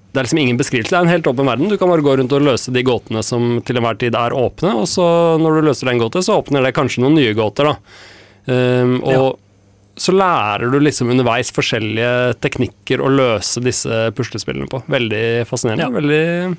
Det 0.10 0.18
er 0.18 0.26
liksom 0.26 0.42
ingen 0.42 0.58
beskrivelse. 0.58 0.90
Det 0.96 0.98
er 0.98 1.06
en 1.06 1.14
helt 1.14 1.30
åpen 1.30 1.46
verden. 1.46 1.70
Du 1.70 1.78
kan 1.78 1.92
bare 1.92 2.06
gå 2.06 2.16
rundt 2.18 2.34
og 2.34 2.48
løse 2.48 2.74
de 2.74 2.82
gåtene 2.86 3.22
som 3.26 3.60
til 3.66 3.78
enhver 3.78 4.00
tid 4.02 4.18
er 4.18 4.34
åpne, 4.34 4.74
og 4.82 4.90
så 4.90 5.06
når 5.42 5.60
du 5.60 5.68
løser 5.70 5.92
den 5.92 6.02
gåte, 6.02 6.24
så 6.26 6.40
åpner 6.42 6.66
det 6.66 6.74
kanskje 6.78 7.04
noen 7.06 7.20
nye 7.20 7.36
gåter, 7.38 7.70
da. 7.70 7.78
Um, 8.50 8.98
og 9.06 9.38
så 10.00 10.14
lærer 10.16 10.72
du 10.72 10.80
liksom 10.82 11.12
underveis 11.12 11.52
forskjellige 11.54 12.40
teknikker 12.42 13.04
å 13.04 13.12
løse 13.12 13.62
disse 13.62 14.08
puslespillene 14.18 14.70
på. 14.72 14.82
Veldig 14.90 15.46
fascinerende. 15.50 15.86
Ja. 15.86 15.94
Veldig 16.00 16.58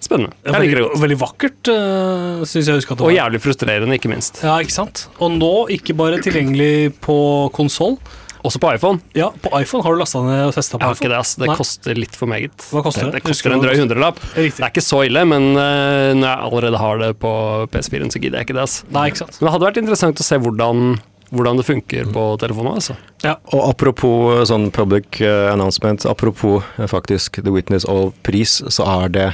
Spennende. 0.00 0.32
Jeg 0.46 0.64
liker 0.64 0.78
det 0.80 0.86
godt. 0.86 1.02
veldig 1.02 1.18
vakkert, 1.20 1.70
uh, 1.70 2.46
syns 2.48 2.70
jeg 2.70 2.72
å 2.72 2.80
huske 2.80 2.94
at 2.96 3.02
det 3.02 3.06
Og 3.08 3.12
jævlig 3.12 3.42
frustrerende, 3.44 3.98
ikke 4.00 4.12
minst. 4.12 4.40
Ja, 4.44 4.56
ikke 4.64 4.76
sant? 4.78 5.04
Og 5.20 5.34
nå 5.36 5.52
ikke 5.76 5.96
bare 5.98 6.22
tilgjengelig 6.24 6.96
på 7.04 7.18
konsoll. 7.56 7.98
Også 8.46 8.56
på 8.56 8.70
iPhone. 8.72 9.02
Ja, 9.12 9.28
på 9.42 9.52
iPhone 9.60 9.84
har 9.84 9.92
du 9.92 10.00
lasta 10.00 10.22
ned 10.24 10.46
og 10.46 10.54
testa 10.56 10.78
på 10.78 10.80
Jeg 10.80 10.88
har 10.88 11.00
ikke 11.02 11.12
det, 11.12 11.18
ass. 11.20 11.34
Det 11.36 11.48
Nei. 11.50 11.56
koster 11.58 11.98
litt 11.98 12.16
for 12.16 12.30
meget. 12.30 12.64
Hva 12.72 12.82
koster 12.86 13.10
det? 13.10 13.18
Det 13.18 13.20
det 13.20 13.28
koster 13.28 13.52
en 13.52 13.60
drøy 13.60 13.76
hundrelapp. 13.76 14.22
Det 14.32 14.48
er 14.48 14.70
ikke 14.70 14.84
så 14.84 15.02
ille, 15.04 15.26
men 15.28 15.50
uh, 15.58 16.16
når 16.16 16.24
jeg 16.24 16.48
allerede 16.48 16.80
har 16.80 17.04
det 17.04 17.12
på 17.20 17.34
PS4-en, 17.74 18.12
så 18.12 18.22
gidder 18.22 18.40
jeg 18.40 18.48
ikke 18.48 18.56
det, 18.56 18.64
ass. 18.64 18.80
Nei, 18.88 19.10
ikke 19.12 19.26
sant. 19.26 19.36
Men 19.36 19.50
det 19.50 19.54
hadde 19.56 19.68
vært 19.68 19.82
interessant 19.82 20.24
å 20.24 20.28
se 20.30 20.40
hvordan, 20.40 20.96
hvordan 21.36 21.60
det 21.60 21.68
funker 21.68 22.08
på 22.16 22.26
telefonen, 22.40 22.80
altså. 22.80 22.96
Ja. 23.26 23.36
Og 23.52 23.66
apropos 23.68 24.48
sånn 24.48 24.70
public 24.72 25.20
eh, 25.20 25.52
announcement, 25.52 26.08
apropos 26.08 26.64
eh, 26.78 26.88
faktisk 26.88 27.42
The 27.44 27.52
Witness 27.52 27.84
og 27.84 28.14
pris, 28.24 28.62
så 28.72 28.88
er 29.02 29.12
det 29.12 29.28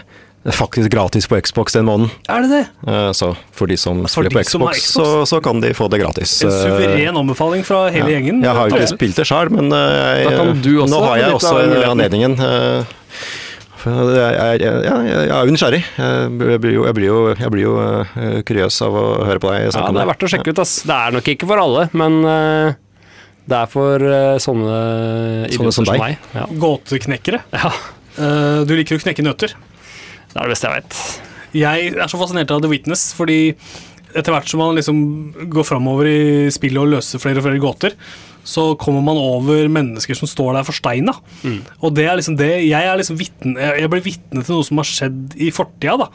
faktisk 0.55 0.91
gratis 0.93 1.27
på 1.27 1.39
Xbox 1.43 1.73
den 1.73 1.87
måneden. 1.89 2.11
Er 2.29 2.43
det 2.45 2.51
det? 2.53 2.65
Eh, 2.87 3.11
Så 3.13 3.33
for 3.53 3.67
de 3.67 3.77
som 3.77 4.03
For 4.05 4.23
spiller 4.23 4.31
de 4.31 4.37
på 4.39 4.45
Xbox, 4.45 4.79
Xbox? 4.79 4.93
så, 4.93 5.27
så 5.27 5.41
kan 5.43 5.61
de 5.61 5.73
få 5.75 5.89
det 5.91 6.01
gratis. 6.03 6.43
En 6.43 6.51
Eh, 6.51 6.61
suveren 6.63 7.17
anbefaling 7.17 7.65
fra 7.67 7.89
hele 7.91 8.11
ja. 8.11 8.19
gjengen. 8.19 8.43
Jeg 8.45 8.55
har 8.55 8.69
jo 8.69 8.77
ikke 8.77 8.93
spilt 8.95 9.17
det 9.17 9.27
sjøl, 9.27 9.51
men 9.51 9.73
eh, 9.73 10.27
også 10.27 10.87
nå 10.93 11.03
har 11.07 11.17
jeg 11.23 11.35
også 11.35 11.57
anledningen. 11.91 12.39
Uh, 12.39 12.85
Jeg, 13.87 14.33
jeg, 14.35 14.61
jeg, 14.67 14.83
jeg 14.83 15.31
er 15.31 15.47
jo 15.47 15.53
nysgjerrig. 15.55 15.83
Jeg 15.97 16.61
blir 16.63 16.73
jo, 16.75 16.87
jeg 16.89 16.95
blir 16.97 17.07
jo, 17.07 17.19
jeg 17.39 17.51
blir 17.55 17.63
jo 17.63 17.75
uh, 17.79 18.41
kuriøs 18.43 18.81
av 18.83 18.97
å 18.99 19.05
høre 19.29 19.39
på 19.39 19.53
deg 19.53 19.61
Ja, 19.69 19.75
snakke 19.77 19.93
om 19.93 19.99
det 19.99 20.03
er 20.03 20.11
verdt 20.11 20.25
å 20.27 20.31
sjekke 20.33 20.51
ut, 20.51 20.63
ass. 20.65 20.73
Det 20.89 20.97
er 20.97 21.15
nok 21.15 21.29
ikke 21.31 21.47
for 21.47 21.63
alle, 21.63 21.85
men 21.95 22.17
uh, 22.27 22.75
det 23.47 23.61
er 23.61 23.71
for 23.71 24.03
uh, 24.03 24.39
sånne 24.43 24.81
idioter 25.47 25.71
som 25.79 25.87
som, 25.87 26.03
meg. 26.03 26.19
Ja. 26.35 26.49
Gåteknekkere. 26.51 27.45
ja, 27.55 27.71
Eh, 28.17 28.61
du 28.65 28.73
liker 28.73 28.97
å 28.97 29.03
knekke 29.03 29.25
nøtter. 29.25 29.53
Det 30.33 30.39
er 30.39 30.47
det 30.47 30.55
beste 30.55 30.71
jeg 30.71 30.83
vet. 30.83 31.03
Jeg 31.57 31.91
er 31.97 32.11
så 32.11 32.21
fascinert 32.21 32.53
av 32.53 32.63
The 32.65 32.71
Witness, 32.71 33.11
fordi 33.17 33.41
etter 34.17 34.33
hvert 34.33 34.49
som 34.49 34.63
man 34.63 34.77
liksom 34.77 34.99
går 35.53 35.67
framover 35.67 36.09
i 36.09 36.49
spillet 36.55 36.81
og 36.81 36.95
løser 36.95 37.21
flere 37.23 37.41
og 37.41 37.47
flere 37.47 37.61
gåter, 37.63 37.97
så 38.47 38.69
kommer 38.79 39.03
man 39.03 39.19
over 39.19 39.67
mennesker 39.73 40.17
som 40.17 40.31
står 40.31 40.55
der 40.55 40.67
forsteina. 40.67 41.17
Mm. 41.43 41.59
Og 41.83 41.95
det 41.97 42.07
er 42.07 42.19
liksom 42.19 42.37
det 42.39 42.51
Jeg 42.69 42.87
er 42.87 42.99
liksom 43.01 43.19
vitne 43.19 43.73
Jeg 43.81 43.91
blir 43.91 44.05
vitne 44.05 44.45
til 44.47 44.55
noe 44.55 44.67
som 44.67 44.79
har 44.79 44.87
skjedd 44.87 45.35
i 45.43 45.51
fortida, 45.55 46.07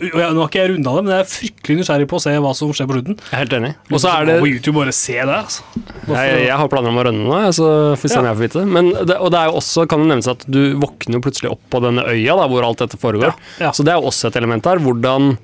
jeg, 0.00 0.34
nå 0.34 0.42
har 0.42 0.48
ikke 0.50 0.60
jeg 0.60 0.70
runda 0.72 0.94
det, 0.96 1.02
men 1.04 1.12
jeg 1.14 1.24
er 1.24 1.28
fryktelig 1.30 1.76
nysgjerrig 1.80 2.08
på 2.10 2.18
å 2.18 2.22
se 2.24 2.34
hva 2.44 2.52
som 2.58 2.72
skjer 2.74 2.88
på 2.90 2.96
slutten. 2.96 3.18
Jeg 3.20 3.36
er 3.36 3.42
helt 3.44 3.56
enig. 3.58 3.70
Og 3.90 4.02
så 4.02 4.10
er 4.10 4.28
det 4.28 4.36
på 4.42 4.50
YouTube 4.50 4.76
bare 4.80 4.94
se 4.96 5.16
det, 5.16 5.36
altså. 5.38 5.66
jeg, 6.10 6.40
jeg 6.48 6.58
har 6.60 6.70
planer 6.72 6.92
om 6.92 7.00
å 7.00 7.06
rønne 7.08 7.24
nå, 7.28 7.40
så 7.56 7.68
får 8.00 8.12
se 8.12 8.20
om 8.20 8.28
jeg 8.28 8.38
får 8.38 8.46
vite. 8.46 8.64
Men 8.76 8.90
det. 8.94 9.18
Og 9.20 9.32
det 9.34 9.40
er 9.40 9.50
jo 9.50 9.58
også, 9.60 9.86
kan 9.90 10.04
det 10.04 10.10
nevnes 10.10 10.30
at 10.34 10.46
du 10.50 10.60
våkner 10.82 11.18
jo 11.18 11.24
plutselig 11.24 11.52
opp 11.54 11.64
på 11.72 11.82
denne 11.84 12.06
øya 12.10 12.38
da, 12.40 12.48
hvor 12.50 12.66
alt 12.66 12.82
dette 12.84 13.00
foregår. 13.00 13.32
Ja, 13.32 13.68
ja. 13.68 13.72
Så 13.76 13.86
det 13.86 13.94
er 13.94 14.00
jo 14.02 14.10
også 14.10 14.30
et 14.30 14.38
element 14.40 14.66
her. 14.68 14.82
Hvordan, 14.84 15.34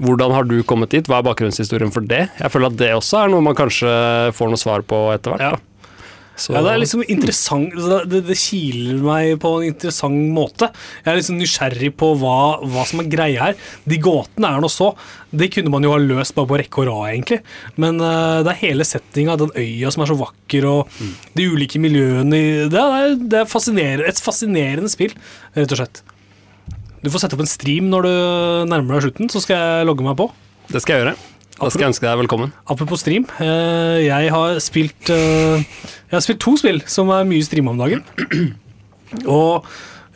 hvordan 0.00 0.36
har 0.36 0.48
du 0.48 0.58
kommet 0.66 0.94
dit? 0.96 1.08
Hva 1.10 1.20
er 1.20 1.28
bakgrunnshistorien 1.28 1.92
for 1.94 2.06
det? 2.06 2.26
Jeg 2.40 2.54
føler 2.54 2.72
at 2.72 2.80
det 2.80 2.94
også 2.96 3.24
er 3.24 3.34
noe 3.34 3.44
man 3.44 3.58
kanskje 3.58 3.90
får 4.36 4.54
noe 4.54 4.60
svar 4.60 4.86
på 4.86 5.08
etter 5.14 5.36
hvert. 5.36 5.50
Ja. 5.52 5.66
Så, 6.40 6.54
Ja, 6.54 6.62
det 6.64 6.72
er 6.72 6.80
liksom 6.80 7.02
interessant 7.04 7.74
det, 8.10 8.20
det 8.26 8.36
kiler 8.40 9.00
meg 9.04 9.34
på 9.42 9.50
en 9.58 9.66
interessant 9.68 10.30
måte. 10.34 10.70
Jeg 11.04 11.12
er 11.12 11.18
liksom 11.20 11.38
nysgjerrig 11.40 11.90
på 12.00 12.12
hva, 12.20 12.36
hva 12.64 12.84
som 12.88 13.02
er 13.02 13.10
greia 13.12 13.50
her. 13.50 13.58
De 13.84 13.98
gåtene 14.00 14.48
er 14.48 14.62
nå 14.64 14.70
så. 14.72 14.92
Det 15.30 15.50
kunne 15.54 15.70
man 15.72 15.84
jo 15.84 15.92
ha 15.94 16.00
løst 16.00 16.34
bare 16.38 16.48
på 16.50 16.58
rekke 16.62 16.82
og 16.82 16.88
rad, 16.88 17.10
egentlig. 17.12 17.40
Men 17.80 18.00
uh, 18.02 18.40
det 18.46 18.54
er 18.54 18.62
hele 18.64 18.86
settinga, 18.88 19.36
den 19.40 19.52
øya 19.54 19.92
som 19.94 20.02
er 20.06 20.10
så 20.10 20.16
vakker, 20.18 20.66
og 20.70 21.02
de 21.36 21.46
ulike 21.52 21.78
miljøene 21.82 22.40
Det 22.72 22.80
er, 22.80 23.14
det 23.20 23.42
er 23.44 23.50
fasciner- 23.50 24.06
et 24.08 24.22
fascinerende 24.24 24.90
spill, 24.92 25.12
rett 25.56 25.76
og 25.76 25.82
slett. 25.82 26.02
Du 27.00 27.08
får 27.12 27.22
sette 27.24 27.36
opp 27.36 27.44
en 27.44 27.48
stream 27.48 27.86
når 27.92 28.04
du 28.08 28.14
nærmer 28.72 28.96
deg 28.98 29.06
slutten, 29.08 29.30
så 29.32 29.40
skal 29.44 29.60
jeg 29.60 29.86
logge 29.88 30.04
meg 30.04 30.18
på. 30.20 30.30
det 30.72 30.82
skal 30.84 30.96
jeg 30.96 31.04
gjøre. 31.06 31.16
Da 31.60 31.68
skal 31.68 31.84
jeg 31.84 31.92
ønske 31.92 32.06
deg 32.06 32.20
velkommen. 32.22 32.52
Apropos 32.72 33.02
stream, 33.02 33.26
eh, 33.36 34.06
jeg 34.06 34.30
har 34.32 34.56
spilt 34.64 35.10
eh, 35.12 35.60
Jeg 35.60 36.14
har 36.14 36.22
spilt 36.24 36.40
to 36.40 36.54
spill 36.56 36.80
som 36.88 37.10
er 37.12 37.26
mye 37.28 37.44
streama 37.44 37.74
om 37.74 37.82
dagen. 37.82 38.00
Og 39.28 39.66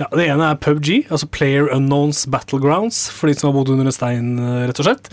ja, 0.00 0.08
Det 0.08 0.24
ene 0.24 0.48
er 0.48 0.56
PubG, 0.58 1.04
altså 1.12 1.28
Player 1.28 1.68
Unknowns 1.68 2.24
Battlegrounds, 2.32 3.10
for 3.12 3.28
de 3.28 3.36
som 3.36 3.50
har 3.50 3.58
bodd 3.58 3.74
under 3.74 3.90
en 3.90 3.94
stein, 3.94 4.32
eh, 4.40 4.64
rett 4.70 4.80
og 4.80 4.88
slett. 4.88 5.12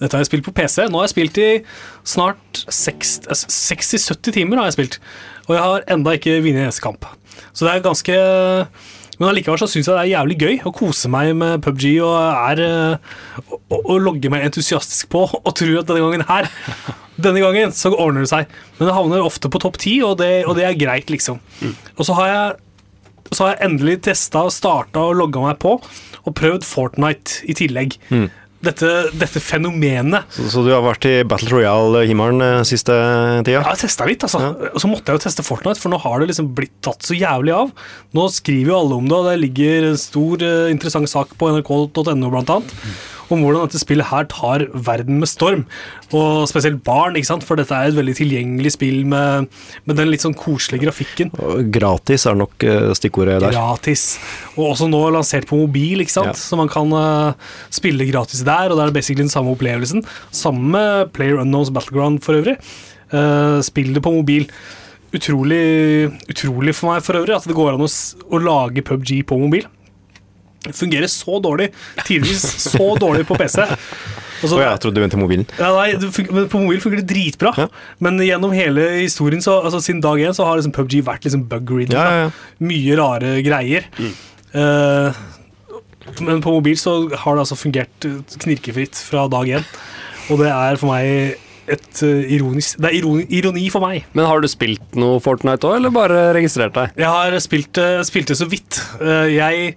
Dette 0.00 0.16
har 0.16 0.24
jeg 0.24 0.30
spilt 0.30 0.48
på 0.48 0.56
PC. 0.56 0.88
Nå 0.88 0.96
har 0.98 1.06
jeg 1.06 1.14
spilt 1.14 1.38
i 1.44 1.50
snart 2.08 2.64
60 2.72 3.28
eh, 3.28 3.44
60-70 3.44 4.32
timer. 4.40 4.56
har 4.62 4.70
jeg 4.70 4.78
spilt 4.80 4.98
Og 5.46 5.54
jeg 5.58 5.62
har 5.62 5.84
enda 5.92 6.16
ikke 6.16 6.40
vunnet 6.40 6.64
en 6.64 6.70
eneste 6.70 6.84
kamp. 6.88 7.04
Så 7.52 7.68
det 7.68 7.74
er 7.74 7.84
ganske 7.84 8.16
Men 9.16 9.30
allikevel 9.30 9.60
så 9.62 9.68
syns 9.70 9.88
jeg 9.88 9.96
det 9.96 10.02
er 10.02 10.12
jævlig 10.12 10.36
gøy 10.42 10.58
å 10.68 10.74
kose 10.76 11.08
meg 11.12 11.32
med 11.38 11.62
PubG 11.64 11.86
og 12.04 12.16
er 12.20 12.62
eh, 12.66 13.16
og, 13.46 13.56
og, 13.70 13.80
og 13.80 14.04
logge 14.04 14.30
meg 14.32 14.44
entusiastisk 14.48 15.08
på 15.14 15.24
og 15.30 15.52
tror 15.56 15.80
at 15.80 15.88
denne 15.88 16.04
gangen 16.04 16.26
her 16.28 16.50
Denne 17.16 17.40
gangen 17.40 17.70
så 17.72 17.88
ordner 17.96 18.26
det 18.26 18.28
seg. 18.28 18.50
Men 18.76 18.90
det 18.90 18.94
havner 18.98 19.22
ofte 19.24 19.48
på 19.48 19.60
topp 19.62 19.78
ti, 19.80 19.94
og, 20.04 20.20
og 20.20 20.50
det 20.58 20.66
er 20.68 20.74
greit, 20.76 21.08
liksom. 21.08 21.38
Og 21.96 22.04
så 22.04 22.12
har 22.18 22.28
jeg 22.28 22.50
så 23.32 23.46
har 23.46 23.54
jeg 23.54 23.64
endelig 23.70 23.94
testa 24.06 24.42
og 24.46 24.52
starta 24.54 25.00
og 25.02 25.16
logga 25.18 25.40
meg 25.42 25.56
på, 25.64 25.72
og 25.80 26.34
prøvd 26.36 26.66
Fortnite 26.68 27.40
i 27.48 27.56
tillegg. 27.58 27.96
Dette, 28.66 28.92
dette 29.14 29.40
fenomenet. 29.42 30.26
Så, 30.34 30.48
så 30.52 30.64
du 30.66 30.72
har 30.74 30.82
vært 30.84 31.06
i 31.08 31.14
Battle 31.28 31.52
Royale-himmelen 31.54 32.42
eh, 32.42 32.62
siste 32.68 32.94
tida? 33.46 33.60
Ja, 33.60 33.74
Jeg 33.74 33.84
testa 33.84 34.08
litt, 34.08 34.24
altså. 34.26 34.40
Og 34.72 34.82
så 34.82 34.90
måtte 34.90 35.12
jeg 35.12 35.20
jo 35.20 35.24
teste 35.26 35.44
Fortnite, 35.46 35.80
for 35.82 35.92
nå 35.92 36.00
har 36.02 36.20
det 36.22 36.30
liksom 36.32 36.50
blitt 36.56 36.74
tatt 36.84 37.06
så 37.06 37.16
jævlig 37.16 37.54
av. 37.56 37.70
Nå 38.16 38.28
skriver 38.34 38.72
jo 38.72 38.78
alle 38.80 38.98
om 39.00 39.10
det, 39.10 39.18
og 39.20 39.28
det 39.30 39.36
ligger 39.44 39.90
en 39.92 40.00
stor, 40.00 40.42
eh, 40.42 40.70
interessant 40.74 41.10
sak 41.12 41.36
på 41.38 41.52
nrk.no 41.54 42.32
blant 42.32 42.56
annet. 42.58 42.74
Om 43.32 43.42
hvordan 43.42 43.66
dette 43.66 43.80
spillet 43.82 44.06
her 44.10 44.26
tar 44.30 44.66
verden 44.86 45.20
med 45.22 45.30
storm. 45.30 45.64
Og 46.14 46.46
spesielt 46.50 46.82
barn, 46.86 47.16
ikke 47.18 47.30
sant? 47.32 47.46
for 47.46 47.58
dette 47.58 47.74
er 47.74 47.90
et 47.90 47.98
veldig 47.98 48.14
tilgjengelig 48.18 48.74
spill 48.76 49.02
med, 49.08 49.50
med 49.86 49.98
den 49.98 50.10
litt 50.12 50.24
sånn 50.24 50.36
koselige 50.38 50.86
grafikken. 50.86 51.32
Gratis 51.74 52.26
er 52.30 52.38
nok 52.38 52.66
eh, 52.66 52.92
stikkordet 52.98 53.40
der. 53.42 53.56
Gratis. 53.56 54.06
Og 54.54 54.72
også 54.72 54.90
nå 54.90 55.02
lansert 55.14 55.48
på 55.50 55.58
mobil, 55.58 56.04
ikke 56.04 56.16
sant? 56.16 56.34
Ja. 56.34 56.38
så 56.38 56.58
man 56.58 56.70
kan 56.72 56.92
eh, 56.94 57.52
spille 57.74 58.08
gratis 58.08 58.44
der. 58.46 58.70
Og 58.70 58.78
det 58.78 58.88
er 58.88 58.96
basically 58.96 59.24
den 59.24 59.32
samme 59.32 59.54
opplevelsen. 59.54 60.06
Sammen 60.30 60.70
med 60.74 61.14
Player 61.16 61.42
Unknowns 61.42 61.74
Battleground 61.74 62.22
for 62.26 62.38
øvrig. 62.38 62.58
Uh, 63.12 63.62
spill 63.62 63.94
det 63.94 64.02
på 64.02 64.10
mobil. 64.10 64.48
Utrolig, 65.14 66.10
utrolig 66.28 66.74
for 66.74 66.90
meg 66.90 67.04
for 67.06 67.18
øvrig 67.18 67.36
at 67.36 67.46
det 67.46 67.54
går 67.56 67.76
an 67.76 67.84
å, 67.86 67.88
å 67.88 68.40
lage 68.42 68.82
PubG 68.84 69.20
på 69.28 69.38
mobil. 69.38 69.68
Fungerer 70.74 71.06
så 71.12 71.40
dårlig. 71.42 71.70
Tidvis 72.06 72.42
så 72.72 72.96
dårlig 72.98 73.26
på 73.28 73.36
PC. 73.38 73.62
Og 74.42 74.50
så- 74.50 74.58
Å, 74.58 74.60
jeg 74.60 74.80
trodde 74.80 74.94
du 74.94 75.00
mente 75.00 75.16
mobilen. 75.16 75.46
ja, 75.58 75.70
nei, 75.72 75.94
men 76.30 76.48
På 76.52 76.60
mobil 76.60 76.80
fungerer 76.80 77.00
det 77.06 77.08
dritbra, 77.14 77.54
Ja. 77.56 77.68
men 78.00 78.18
gjennom 78.18 78.52
hele 78.52 78.82
historien, 79.00 79.40
så, 79.40 79.62
altså 79.64 79.80
siden 79.80 80.02
dag 80.02 80.18
én, 80.18 80.34
så 80.36 80.44
har 80.44 80.56
liksom 80.58 80.72
PubG 80.76 81.02
vært 81.02 81.24
liksom 81.24 81.46
bug-reading. 81.48 81.92
Ja, 81.96 82.04
ja, 82.10 82.24
ja. 82.26 82.30
Mye 82.60 82.96
rare 82.98 83.42
greier. 83.42 83.84
Eh, 84.52 85.12
men 86.22 86.42
på 86.44 86.52
mobil 86.54 86.76
så 86.78 87.08
har 87.16 87.34
det 87.36 87.42
altså 87.46 87.56
fungert 87.58 88.04
eh, 88.06 88.20
knirkefritt 88.44 88.94
fra 89.08 89.26
dag 89.32 89.48
én. 89.58 89.64
Og 90.30 90.38
det 90.42 90.48
er 90.52 90.76
for 90.80 90.92
meg 90.92 91.36
et 91.66 92.02
eh, 92.06 92.28
ironisk 92.36 92.76
Det 92.78 92.92
er 92.92 92.98
ironi, 93.00 93.24
ironi 93.40 93.64
for 93.72 93.80
meg. 93.82 94.04
Men 94.14 94.26
har 94.28 94.40
du 94.44 94.46
spilt 94.50 94.94
noe 94.98 95.18
Fortnite 95.22 95.66
òg, 95.66 95.78
eller 95.80 95.90
bare 95.94 96.20
registrert 96.36 96.76
deg? 96.76 96.92
Jeg 97.00 97.10
har 97.10 97.38
spilt, 97.42 97.72
det- 97.78 98.04
spilt 98.06 98.26
det 98.30 98.36
så 98.38 98.46
vidt. 98.48 98.78
Eh, 99.00 99.32
jeg, 99.34 99.74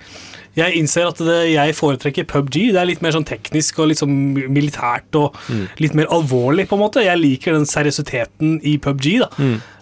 jeg 0.58 0.76
innser 0.80 1.08
at 1.08 1.20
det, 1.24 1.38
jeg 1.54 1.76
foretrekker 1.78 2.26
PubG. 2.30 2.56
Det 2.74 2.80
er 2.82 2.88
litt 2.90 3.04
mer 3.06 3.14
sånn 3.16 3.28
teknisk 3.28 3.80
og 3.80 3.92
litt 3.92 4.02
sånn 4.02 4.16
militært 4.50 5.16
og 5.20 5.36
litt 5.80 5.94
mer 5.98 6.10
alvorlig, 6.12 6.66
på 6.70 6.76
en 6.78 6.84
måte. 6.84 7.04
Jeg 7.06 7.22
liker 7.22 7.54
den 7.56 7.68
seriøsiteten 7.70 8.58
i 8.68 8.78
PubG. 8.82 9.20
da. 9.22 9.30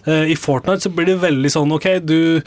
Eh, 0.08 0.32
I 0.34 0.36
Fortnite 0.38 0.84
så 0.86 0.92
blir 0.94 1.08
det 1.10 1.20
veldig 1.24 1.50
sånn 1.50 1.72
OK, 1.74 1.88
du 2.04 2.42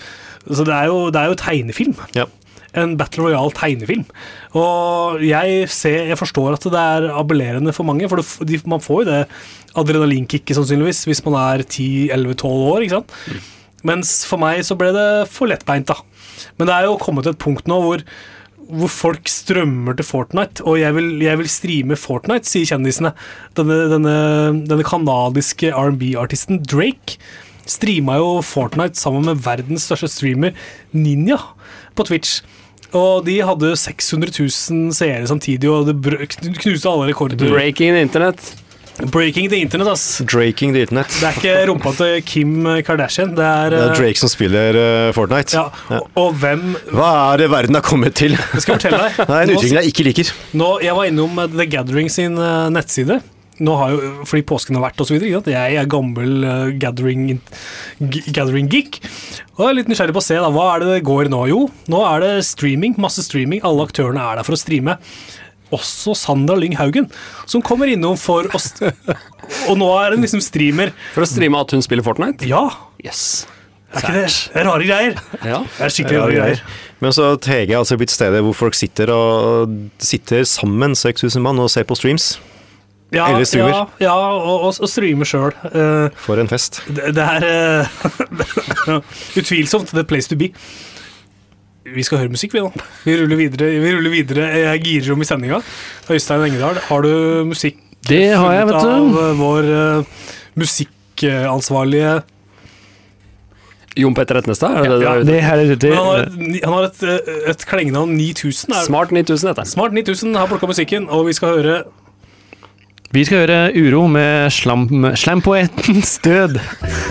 Så 0.48 0.64
det, 0.66 0.74
er 0.74 0.88
jo, 0.90 1.10
det 1.14 1.20
er 1.22 1.28
jo 1.34 1.38
tegnefilm. 1.38 1.98
Ja. 2.18 2.26
En 2.74 2.96
Battle 2.98 3.26
Royale-tegnefilm. 3.28 4.06
Og 4.56 5.22
jeg, 5.28 5.66
ser, 5.70 6.08
jeg 6.08 6.18
forstår 6.18 6.56
at 6.56 6.64
det 6.72 6.82
er 6.82 7.10
appellerende 7.20 7.74
for 7.76 7.84
mange, 7.86 8.08
for 8.10 8.22
det, 8.22 8.26
de, 8.48 8.62
man 8.66 8.80
får 8.82 9.04
jo 9.04 9.10
det 9.12 9.20
adrenalinkicket 9.78 10.56
sannsynligvis 10.58 11.06
hvis 11.08 11.22
man 11.28 11.36
er 11.40 11.66
10-11-12 11.68 12.48
år. 12.72 12.86
ikke 12.86 13.02
sant? 13.02 13.14
Mens 13.88 14.22
for 14.30 14.42
meg 14.42 14.62
så 14.66 14.76
ble 14.78 14.92
det 14.96 15.08
for 15.34 15.50
lettbeint, 15.52 15.90
da. 15.90 15.96
Men 16.58 16.70
det 16.70 16.78
er 16.78 16.90
jo 16.90 17.00
kommet 17.02 17.28
til 17.28 17.36
et 17.36 17.42
punkt 17.42 17.70
nå 17.70 17.80
hvor, 17.84 18.04
hvor 18.72 18.92
folk 18.94 19.30
strømmer 19.32 19.98
til 19.98 20.08
Fortnite, 20.08 20.64
og 20.64 20.80
jeg 20.80 20.96
vil, 20.98 21.14
jeg 21.26 21.42
vil 21.42 21.52
streame 21.52 22.00
Fortnite, 22.00 22.50
sier 22.50 22.70
kjendisene. 22.70 23.14
Denne, 23.60 23.80
denne, 23.92 24.16
denne 24.70 24.88
kanadiske 24.88 25.74
R&B-artisten 25.76 26.62
Drake 26.64 27.20
streama 27.70 28.18
jo 28.20 28.32
Fortnite 28.46 29.00
sammen 29.00 29.28
med 29.28 29.44
verdens 29.46 29.86
største 29.88 30.10
streamer, 30.12 30.56
Ninja, 30.96 31.40
på 31.96 32.08
Twitch. 32.08 32.42
Og 32.98 33.24
de 33.24 33.38
hadde 33.46 33.72
600 33.80 34.34
000 34.36 34.96
seere 34.96 35.28
samtidig, 35.30 35.70
og 35.72 35.88
det 35.88 35.96
knuste 36.60 36.92
alle 36.92 37.08
rekorder. 37.12 37.40
Breaking 37.40 37.96
internett. 38.00 38.44
Breaking 39.10 39.50
the 39.50 39.58
internet, 39.62 39.88
ass. 39.88 40.22
Draking 40.26 40.74
the 40.76 40.84
internet. 40.86 41.10
Det 41.18 41.28
er 41.28 41.38
ikke 41.40 41.56
rumpa 41.72 41.94
til 41.98 42.22
Kim 42.28 42.68
Kardashian, 42.86 43.34
det 43.38 43.46
er, 43.46 43.74
Det 43.74 43.80
er 43.80 43.90
eh, 43.90 43.98
Drake 43.98 44.22
som 44.22 44.30
spiller 44.32 44.78
uh, 44.78 45.10
Fortnite. 45.16 45.58
Ja, 45.58 45.68
og, 45.98 46.08
og 46.20 46.38
hvem 46.42 46.76
Hva 46.94 47.10
er 47.32 47.42
det 47.42 47.50
verden 47.54 47.78
har 47.80 47.86
kommet 47.86 48.18
til? 48.20 48.38
Jeg 48.38 48.66
skal 48.66 48.78
fortelle 48.78 49.02
deg. 49.08 49.20
Det 49.32 49.38
er 49.38 49.46
en 49.46 49.54
utvikling 49.56 49.80
jeg 49.82 49.94
ikke 49.94 50.08
liker. 50.10 50.34
Nå, 50.62 50.72
jeg 50.86 50.98
var 50.98 51.10
innom 51.10 51.42
eh, 51.42 51.54
The 51.54 51.68
Gathering 51.72 52.12
sin 52.14 52.38
uh, 52.38 52.70
nettside. 52.74 53.22
Nå 53.62 53.76
har 53.78 53.94
jo, 53.94 54.14
fordi 54.26 54.46
påsken 54.50 54.78
har 54.78 54.88
vært 54.88 55.02
videre. 55.10 55.42
Jeg 55.54 55.78
er 55.78 55.90
gammel 55.90 56.46
uh, 56.46 56.70
gathering, 56.82 57.42
gathering 58.34 58.70
geek. 58.72 59.02
Og 59.58 59.66
jeg 59.66 59.70
er 59.70 59.78
litt 59.82 59.92
nysgjerrig 59.92 60.16
på 60.18 60.24
å 60.24 60.26
se 60.26 60.40
da, 60.42 60.50
hva 60.54 60.72
er 60.76 60.84
det 60.84 60.96
det 60.96 61.04
går 61.10 61.30
nå. 61.30 61.44
Jo, 61.52 61.66
nå 61.92 62.02
er 62.08 62.26
det 62.26 62.34
streaming, 62.48 62.98
masse 63.02 63.26
streaming. 63.26 63.62
Alle 63.68 63.86
aktørene 63.90 64.24
er 64.24 64.42
der 64.42 64.48
for 64.48 64.58
å 64.58 64.62
streame. 64.62 64.98
Også 65.76 66.16
Sandra 66.18 66.58
Lyng 66.60 66.76
Haugen, 66.80 67.08
som 67.50 67.64
kommer 67.64 67.90
innom 67.92 68.18
for 68.20 68.50
å 68.52 68.60
st 68.62 68.92
Og 69.70 69.76
nå 69.80 69.88
er 70.00 70.16
hun 70.16 70.24
liksom 70.24 70.44
streamer. 70.44 70.94
For 71.16 71.26
å 71.26 71.30
streame 71.30 71.60
at 71.60 71.74
hun 71.76 71.84
spiller 71.84 72.06
Fortnite? 72.06 72.48
Ja, 72.50 72.68
Yes. 73.04 73.48
er 73.92 74.04
ikke 74.04 74.14
det? 74.14 74.28
Det 74.54 74.62
er 74.62 74.68
rare 74.70 74.86
greier. 74.88 75.18
Ja. 75.44 75.64
Det 75.66 75.88
er 75.88 75.94
skikkelig 75.96 76.20
rare 76.22 76.36
greier. 76.38 76.62
Men 77.02 77.16
så 77.18 77.32
TG 77.42 77.74
er 77.74 77.80
altså 77.80 77.98
blitt 77.98 78.14
stedet 78.14 78.44
hvor 78.46 78.56
folk 78.56 78.78
sitter 78.78 79.10
og 79.12 79.74
sitter 80.00 80.46
sammen, 80.48 80.94
6000 80.96 81.42
mann, 81.44 81.60
og 81.60 81.72
ser 81.74 81.88
på 81.90 81.98
streams. 81.98 82.36
Ja, 83.12 83.26
Eller 83.28 83.44
streamer. 83.44 83.74
Ja, 84.00 84.06
ja 84.06 84.14
og, 84.16 84.68
og, 84.70 84.78
og 84.86 84.88
streamer 84.88 85.28
sjøl. 85.28 85.52
For 86.24 86.40
en 86.40 86.48
fest. 86.48 86.80
Det, 86.88 87.10
det 87.18 87.26
er 87.26 87.84
uh, 87.84 89.02
utvilsomt 89.42 89.92
the 89.92 90.06
place 90.08 90.32
to 90.32 90.38
be. 90.40 90.54
Vi 91.82 92.04
skal 92.06 92.22
høre 92.22 92.30
musikk, 92.34 92.54
vi 92.54 92.62
nå. 92.62 92.70
Vi 93.08 93.16
ruller 93.18 93.40
videre. 93.40 93.70
Vi 93.82 93.94
ruller 93.96 94.14
videre. 94.14 94.50
Jeg 94.62 94.84
girer 94.86 95.16
om 95.16 95.24
i 95.24 95.26
sendinga. 95.26 95.62
Øystein 96.12 96.44
Engedal, 96.46 96.78
har 96.88 97.02
du 97.02 97.14
musikk 97.50 97.80
Det 98.08 98.36
har 98.38 98.54
jeg, 98.54 98.68
vet 98.70 98.84
du. 98.84 98.92
Av 98.92 99.40
vår 99.40 99.72
uh, 99.72 100.28
musikkansvarlige 100.62 102.20
Jon 103.98 104.14
Petter 104.16 104.40
Etnestad? 104.40 104.78
Er 104.78 104.84
det 104.84 104.92
det 104.92 105.02
Ja, 105.04 105.16
du 105.16 105.20
er 105.20 105.76
Det 105.76 105.90
er 105.90 105.90
Men 105.90 105.98
Han 105.98 106.06
har, 106.06 106.30
han 106.64 106.74
har 106.74 106.84
et, 106.84 107.04
eh, 107.04 107.50
et 107.50 107.66
klengenavn 107.68 108.14
9000. 108.16 108.72
Er, 108.72 108.86
Smart 108.86 109.12
9000 109.12 109.50
heter 109.50 109.62
han. 109.62 109.66
Smart 109.66 109.92
9000 109.92 110.36
har 110.38 110.48
plukka 110.48 110.68
musikken, 110.68 111.10
og 111.10 111.26
vi 111.28 111.34
skal 111.34 111.58
høre 111.58 111.84
Vi 113.12 113.26
skal 113.26 113.44
høre 113.44 113.72
Uro 113.76 114.08
med 114.08 114.52
slam, 114.52 114.88
Slampoetens 115.16 116.20
død. 116.24 116.60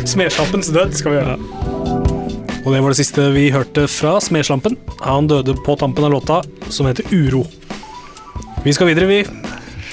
Smedslampens 0.06 0.72
død. 0.72 0.92
skal 0.92 1.12
vi 1.12 1.16
gjøre 1.18 2.09
Og 2.60 2.74
det 2.74 2.80
var 2.84 2.92
det 2.92 2.98
siste 3.00 3.24
vi 3.32 3.46
hørte 3.54 3.86
fra 3.88 4.18
Smedslampen. 4.20 4.74
Han 5.06 5.28
døde 5.30 5.54
på 5.64 5.76
tampen 5.80 6.04
av 6.04 6.12
låta, 6.12 6.42
som 6.68 6.88
heter 6.88 7.08
Uro. 7.08 7.46
Vi 8.66 8.74
skal 8.76 8.90
videre, 8.90 9.08
vi. 9.08 9.22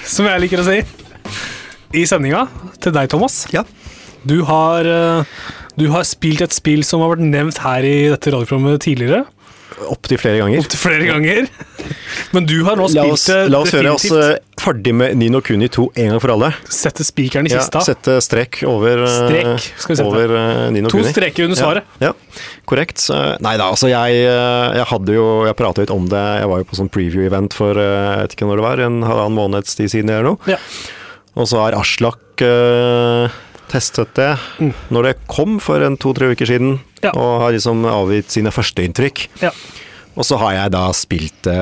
Som 0.04 0.28
jeg 0.28 0.44
liker 0.44 0.60
å 0.60 0.66
si. 0.68 0.82
I 1.96 2.04
sendinga 2.10 2.44
til 2.84 2.92
deg, 2.92 3.08
Thomas. 3.14 3.46
Ja. 3.56 3.64
Du 4.28 4.42
har, 4.44 4.84
eh, 4.84 5.24
du 5.80 5.88
har 5.94 6.04
spilt 6.04 6.42
et 6.44 6.52
spill 6.52 6.84
som 6.84 7.00
har 7.00 7.16
vært 7.16 7.24
nevnt 7.24 7.64
her 7.64 7.88
i 7.88 8.10
dette 8.12 8.34
radioprogrammet 8.36 8.84
tidligere. 8.84 9.24
Opptil 9.78 10.18
flere 10.18 10.40
ganger. 10.42 10.60
Opp 10.64 10.70
til 10.74 10.80
flere 10.82 11.06
ganger. 11.06 11.48
Men 12.34 12.48
du 12.50 12.56
har 12.66 12.80
nå 12.80 12.88
spilt 12.90 13.28
det 13.28 13.36
definitivt. 13.38 13.52
la 13.54 13.60
oss 13.62 13.74
gjøre 13.76 13.92
oss 13.94 14.06
eh, 14.10 14.40
ferdig 14.58 14.94
med 14.98 15.14
Nino 15.22 15.40
Kuni 15.46 15.68
2 15.70 15.86
en 16.02 16.10
gang 16.16 16.22
for 16.24 16.34
alle. 16.34 16.50
Sette 16.74 17.06
spikeren 17.06 17.46
i 17.48 17.52
Ja, 17.54 17.60
kista. 17.62 17.84
sette 17.86 18.16
strek 18.26 18.64
over, 18.68 19.04
eh, 19.06 19.14
Strek 19.20 19.68
skal 19.78 19.94
vi 19.94 20.00
sette. 20.00 20.08
over 20.10 20.34
eh, 20.40 20.64
Nino 20.74 20.90
to 20.90 20.98
Kuni. 20.98 21.14
streker 21.14 21.46
under 21.46 21.60
svaret. 21.62 21.86
Ja, 22.02 22.10
ja. 22.10 22.42
korrekt. 22.66 23.06
Nei 23.46 23.54
da, 23.62 23.70
altså 23.70 23.92
jeg, 23.94 24.18
jeg 24.26 24.88
hadde 24.90 25.14
jo 25.20 25.28
Jeg 25.46 25.56
prata 25.62 25.86
litt 25.86 25.94
om 25.94 26.10
det. 26.10 26.26
Jeg 26.42 26.50
var 26.52 26.64
jo 26.64 26.70
på 26.74 26.80
sånn 26.82 26.90
preview-event 26.98 27.54
for 27.54 27.78
jeg 27.78 28.22
vet 28.26 28.34
ikke 28.38 28.50
når 28.50 28.62
det 28.64 28.66
var, 28.72 28.84
en 28.90 29.02
halvannen 29.06 29.38
måneds 29.38 29.78
tid 29.78 29.94
siden 29.94 30.10
eller 30.10 30.32
noe. 30.34 30.56
Ja. 30.58 30.58
Og 31.38 31.46
så 31.54 31.62
har 31.62 31.78
Aslak 31.78 32.42
eh, 32.42 33.30
testet 33.70 34.14
det 34.18 34.34
Mm. 34.60 34.74
når 34.90 35.04
det 35.12 35.16
kom 35.30 35.60
for 35.62 35.84
en 35.86 35.98
to-tre 36.02 36.32
uker 36.34 36.48
siden, 36.50 36.80
Ja. 37.08 37.16
og 37.16 37.42
har 37.46 37.56
liksom 37.56 37.86
avgitt 37.90 38.34
sine 38.34 38.54
første 38.54 38.86
inntrykk. 38.86 39.28
Ja. 39.44 39.54
Og 40.18 40.26
så 40.26 40.38
har 40.42 40.56
jeg 40.56 40.74
da 40.74 40.86
spilt 40.98 41.42
det 41.46 41.58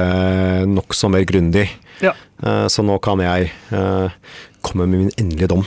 nokså 0.72 1.12
mer 1.12 1.26
grundig, 1.28 1.70
Ja. 2.04 2.12
Eh, 2.44 2.68
så 2.68 2.84
nå 2.84 2.98
kan 3.00 3.22
jeg 3.24 3.52
eh, 3.72 4.16
komme 4.66 4.88
med 4.88 5.06
min 5.06 5.12
endelige 5.16 5.48
dom. 5.54 5.66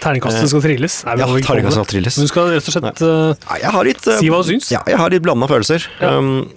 Terningkastet 0.00 0.50
skal 0.50 0.62
trilles. 0.64 1.00
Nei, 1.06 1.16
Ja, 1.20 1.26
terningkastet 1.26 1.76
skal 1.76 1.90
trilles. 1.92 2.16
Men 2.16 2.26
du 2.26 2.30
skal 2.30 2.50
rett 2.54 2.70
og 2.70 2.74
slett 2.74 3.02
eh, 3.04 3.50
Nei, 3.50 3.84
litt 3.90 4.06
uh, 4.08 4.16
Si 4.18 4.30
hva 4.32 4.40
du 4.42 4.48
syns. 4.48 4.70
Ja, 4.72 4.82
jeg 4.88 4.98
har 5.00 5.12
litt 5.12 5.22
blanda 5.26 5.48
følelser. 5.50 5.86
Ja. 6.00 6.16
Um, 6.16 6.48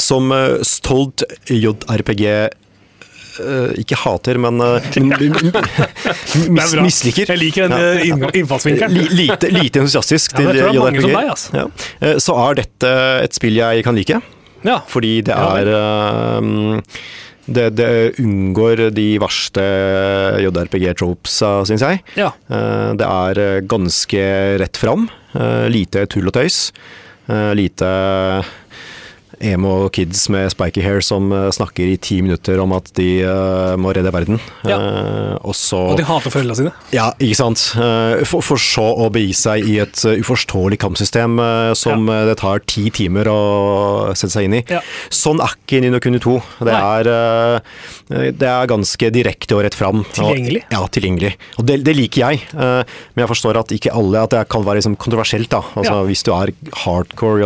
som 0.00 0.32
uh, 0.34 0.58
stolt 0.66 1.22
JRPG 1.50 2.24
uh, 2.26 2.46
ikke 3.80 3.96
hater, 3.98 4.38
men 4.38 4.60
uh, 4.64 4.78
mis, 6.54 6.74
er 6.74 6.82
misliker. 6.84 7.26
Jeg 7.32 7.40
liker 7.40 7.68
den 7.68 7.74
eh, 7.78 8.38
innfallsvinkelen. 8.40 8.94
Lite, 9.14 9.50
lite 9.52 9.82
entusiastisk 9.82 10.36
Ja, 10.38 10.52
til 10.52 10.78
JRPG. 10.78 11.10
altså. 11.24 11.54
Ja. 11.58 11.66
Eh, 12.00 12.16
Så 12.22 12.36
er 12.48 12.54
dette 12.62 12.92
et 13.24 13.34
spill 13.36 13.56
jeg 13.60 13.84
kan 13.86 13.94
like, 13.98 14.20
Ja. 14.64 14.80
fordi 14.88 15.18
det 15.26 15.34
er 15.36 15.64
det, 17.44 17.64
det 17.76 17.88
unngår 18.22 18.86
de 18.96 19.18
verste 19.20 19.60
JRPG-tropesa, 20.40 21.50
syns 21.68 21.82
jeg. 21.84 22.00
ja. 22.16 22.30
Eh, 22.48 22.92
Det 22.96 23.04
er 23.10 23.40
eh, 23.42 23.60
ganske 23.68 24.22
rett 24.62 24.76
fram. 24.80 25.08
eh, 25.34 25.66
Lite 25.68 26.06
tull 26.08 26.28
og 26.30 26.32
tøys. 26.38 26.70
eh, 27.28 27.52
Lite 27.54 27.90
emo 29.42 29.88
kids 29.94 30.26
med 30.32 30.50
spiky 30.52 30.82
hair 30.84 31.02
som 31.04 31.32
eh, 31.34 31.48
snakker 31.54 31.88
i 31.92 31.96
ti 32.00 32.20
minutter 32.24 32.60
om 32.62 32.72
at 32.76 32.90
de 32.98 33.08
uh, 33.26 33.74
må 33.80 33.92
redde 33.96 34.12
verden. 34.14 34.38
Ja. 34.66 34.78
Uh, 34.78 35.34
Og 35.44 35.54
så 35.58 35.80
Og 35.92 35.98
de 35.98 36.06
hater 36.06 36.32
foreldrene 36.32 36.56
sine. 36.58 36.72
ja, 36.94 37.10
ikke 37.18 37.38
sant. 37.38 37.62
Uh, 37.76 38.22
For, 38.28 38.44
for 38.44 38.60
så 38.60 38.84
å 39.04 39.08
begi 39.12 39.34
seg 39.36 39.66
i 39.68 39.78
et 39.82 39.98
uforståelig 40.04 40.78
kampsystem 40.82 41.36
som 41.78 42.08
ja. 42.08 42.20
det 42.28 42.36
tar 42.40 42.62
ti 42.68 42.86
timer 42.94 43.28
å 43.30 43.38
sette 44.16 44.32
seg 44.36 44.48
inn 44.48 44.58
i. 44.60 44.62
Ja. 44.70 44.80
Sånn 45.12 45.42
er 45.42 45.54
ikke 45.56 45.80
Nino 45.82 46.00
Kuni 46.02 46.20
2. 46.22 46.34
Det 46.66 46.74
er, 46.74 47.10
det 48.38 48.48
er 48.48 48.70
ganske 48.70 49.10
direkte 49.14 49.56
og 49.56 49.64
rett 49.66 49.76
fram. 49.76 50.04
Tilgjengelig. 50.16 50.64
Og, 50.68 50.76
ja, 50.76 50.82
tilgjengelig. 50.96 51.32
Og 51.58 51.68
det, 51.68 51.78
det 51.86 51.96
liker 51.98 52.24
jeg. 52.26 52.44
Men 52.54 53.24
jeg 53.24 53.30
forstår 53.32 53.60
at 53.60 53.74
ikke 53.74 53.92
alle 53.94 54.24
At 54.24 54.34
det 54.34 54.44
kan 54.52 54.64
være 54.66 54.80
liksom 54.80 54.96
kontroversielt. 55.00 55.50
da. 55.52 55.62
Altså. 55.74 56.00
Hvis 56.08 56.24
du 56.26 56.32
er 56.36 56.54
hardcore 56.84 57.44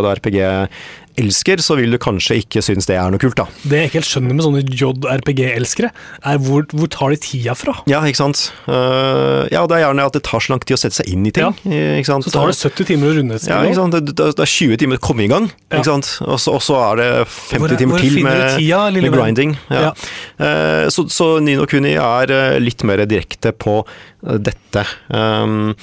JRPG-elsker, 1.18 1.60
så 1.62 1.76
vil 1.78 1.90
du 1.94 1.98
kanskje 2.00 2.38
ikke 2.42 2.62
synes 2.62 2.86
det 2.88 2.96
er 2.98 3.10
noe 3.10 3.18
kult. 3.20 3.36
da. 3.38 3.46
Det 3.62 3.78
jeg 3.82 3.90
ikke 3.90 3.98
helt 4.00 4.08
skjønner 4.08 4.34
med 4.36 4.44
sånne 4.44 4.62
JRPG-elskere, 4.78 5.90
er 6.24 6.38
hvor, 6.44 6.66
hvor 6.72 6.88
tar 6.92 7.10
de 7.14 7.18
tida 7.22 7.54
fra? 7.58 7.74
Ja, 7.90 8.00
ikke 8.06 8.20
sant. 8.20 8.44
Uh, 8.68 9.46
ja, 9.52 9.64
det 9.68 9.78
er 9.78 9.84
gjerne 9.86 10.06
at 10.08 10.16
det 10.16 10.22
tar 10.28 10.40
så 10.44 10.52
lang 10.54 10.62
tid 10.62 10.76
å 10.76 10.80
sette 10.80 11.00
seg 11.00 11.10
inn 11.12 11.26
i 11.28 11.32
ting. 11.34 11.48
Ja. 11.66 12.02
Så 12.06 12.32
tar 12.34 12.50
det 12.50 12.58
70 12.58 12.88
timer 12.92 13.10
å 13.12 13.16
runde 13.18 13.38
et 13.38 13.48
Ja, 13.48 13.60
ikke 13.66 13.80
sant? 13.80 13.96
Det, 13.98 14.14
det, 14.14 14.30
det 14.38 14.44
er 14.46 14.52
20 14.54 14.80
timer 14.84 15.00
å 15.00 15.04
komme 15.08 15.26
i 15.26 15.30
gang, 15.30 15.48
Ja. 15.68 15.80
ikke 15.80 15.90
sant? 15.90 16.12
Og 16.26 16.38
så, 16.42 16.54
og 16.58 16.64
så 16.64 16.78
er 16.92 17.00
det 17.02 17.08
50 17.28 17.58
Hvor 17.58 17.72
er- 17.72 17.80
timer 17.82 17.98
hvor 17.98 18.04
til 18.06 18.24
med, 18.24 18.44
tida, 18.58 18.82
med 18.98 19.12
grinding. 19.16 19.56
Ja. 19.72 19.92
Eh, 20.38 20.86
så, 20.94 21.06
så 21.12 21.30
Nino 21.42 21.66
Kuni 21.70 21.96
er 21.98 22.34
eh, 22.34 22.58
litt 22.62 22.84
mer 22.86 23.04
direkte 23.08 23.52
på 23.56 23.80
dette. 24.18 24.82
Um, 25.14 25.74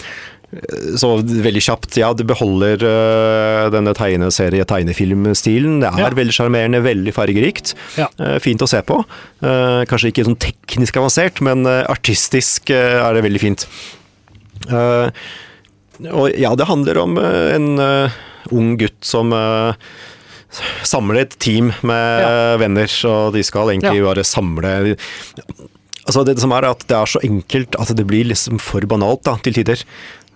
så 1.00 1.10
veldig 1.22 1.62
kjapt, 1.64 1.98
ja, 2.00 2.12
det 2.16 2.26
beholder 2.30 2.84
uh, 2.86 3.68
denne 3.74 3.94
tegneserie-tegnefilmstilen. 3.98 5.82
Det 5.84 5.90
er 5.92 6.00
Ja. 6.06 6.10
veldig 6.16 6.36
sjarmerende, 6.36 6.82
veldig 6.86 7.14
fargerikt. 7.16 7.74
Ja. 8.00 8.08
Uh, 8.20 8.38
fint 8.40 8.64
å 8.64 8.70
se 8.70 8.82
på. 8.86 9.02
Uh, 9.44 9.84
kanskje 9.90 10.12
ikke 10.14 10.26
sånn 10.28 10.40
teknisk 10.40 10.98
avansert, 11.02 11.42
men 11.46 11.66
artistisk 11.68 12.72
er 12.72 13.14
det 13.18 13.26
veldig 13.26 13.42
fint. 13.44 13.68
Og 16.12 16.32
ja, 16.36 16.52
det 16.56 16.68
handler 16.68 16.98
om 17.04 17.18
en 17.20 17.70
ung 18.52 18.76
gutt 18.80 19.06
som 19.06 19.32
samler 20.84 21.22
et 21.26 21.38
team 21.40 21.74
med 21.84 22.22
Ja. 22.22 22.58
venner, 22.58 22.90
og 23.06 23.34
de 23.36 23.44
skal 23.44 23.70
egentlig 23.76 24.04
bare 24.04 24.24
samle 24.24 24.96
Altså 26.06 26.24
Det 26.26 26.38
som 26.40 26.54
er 26.54 26.68
at 26.70 26.86
det 26.86 26.96
er 26.96 27.10
så 27.10 27.22
enkelt 27.26 27.76
at 27.82 27.90
det 27.98 28.06
blir 28.06 28.28
liksom 28.30 28.60
for 28.62 28.86
banalt 28.86 29.24
da, 29.26 29.36
til 29.42 29.54
tider. 29.58 29.82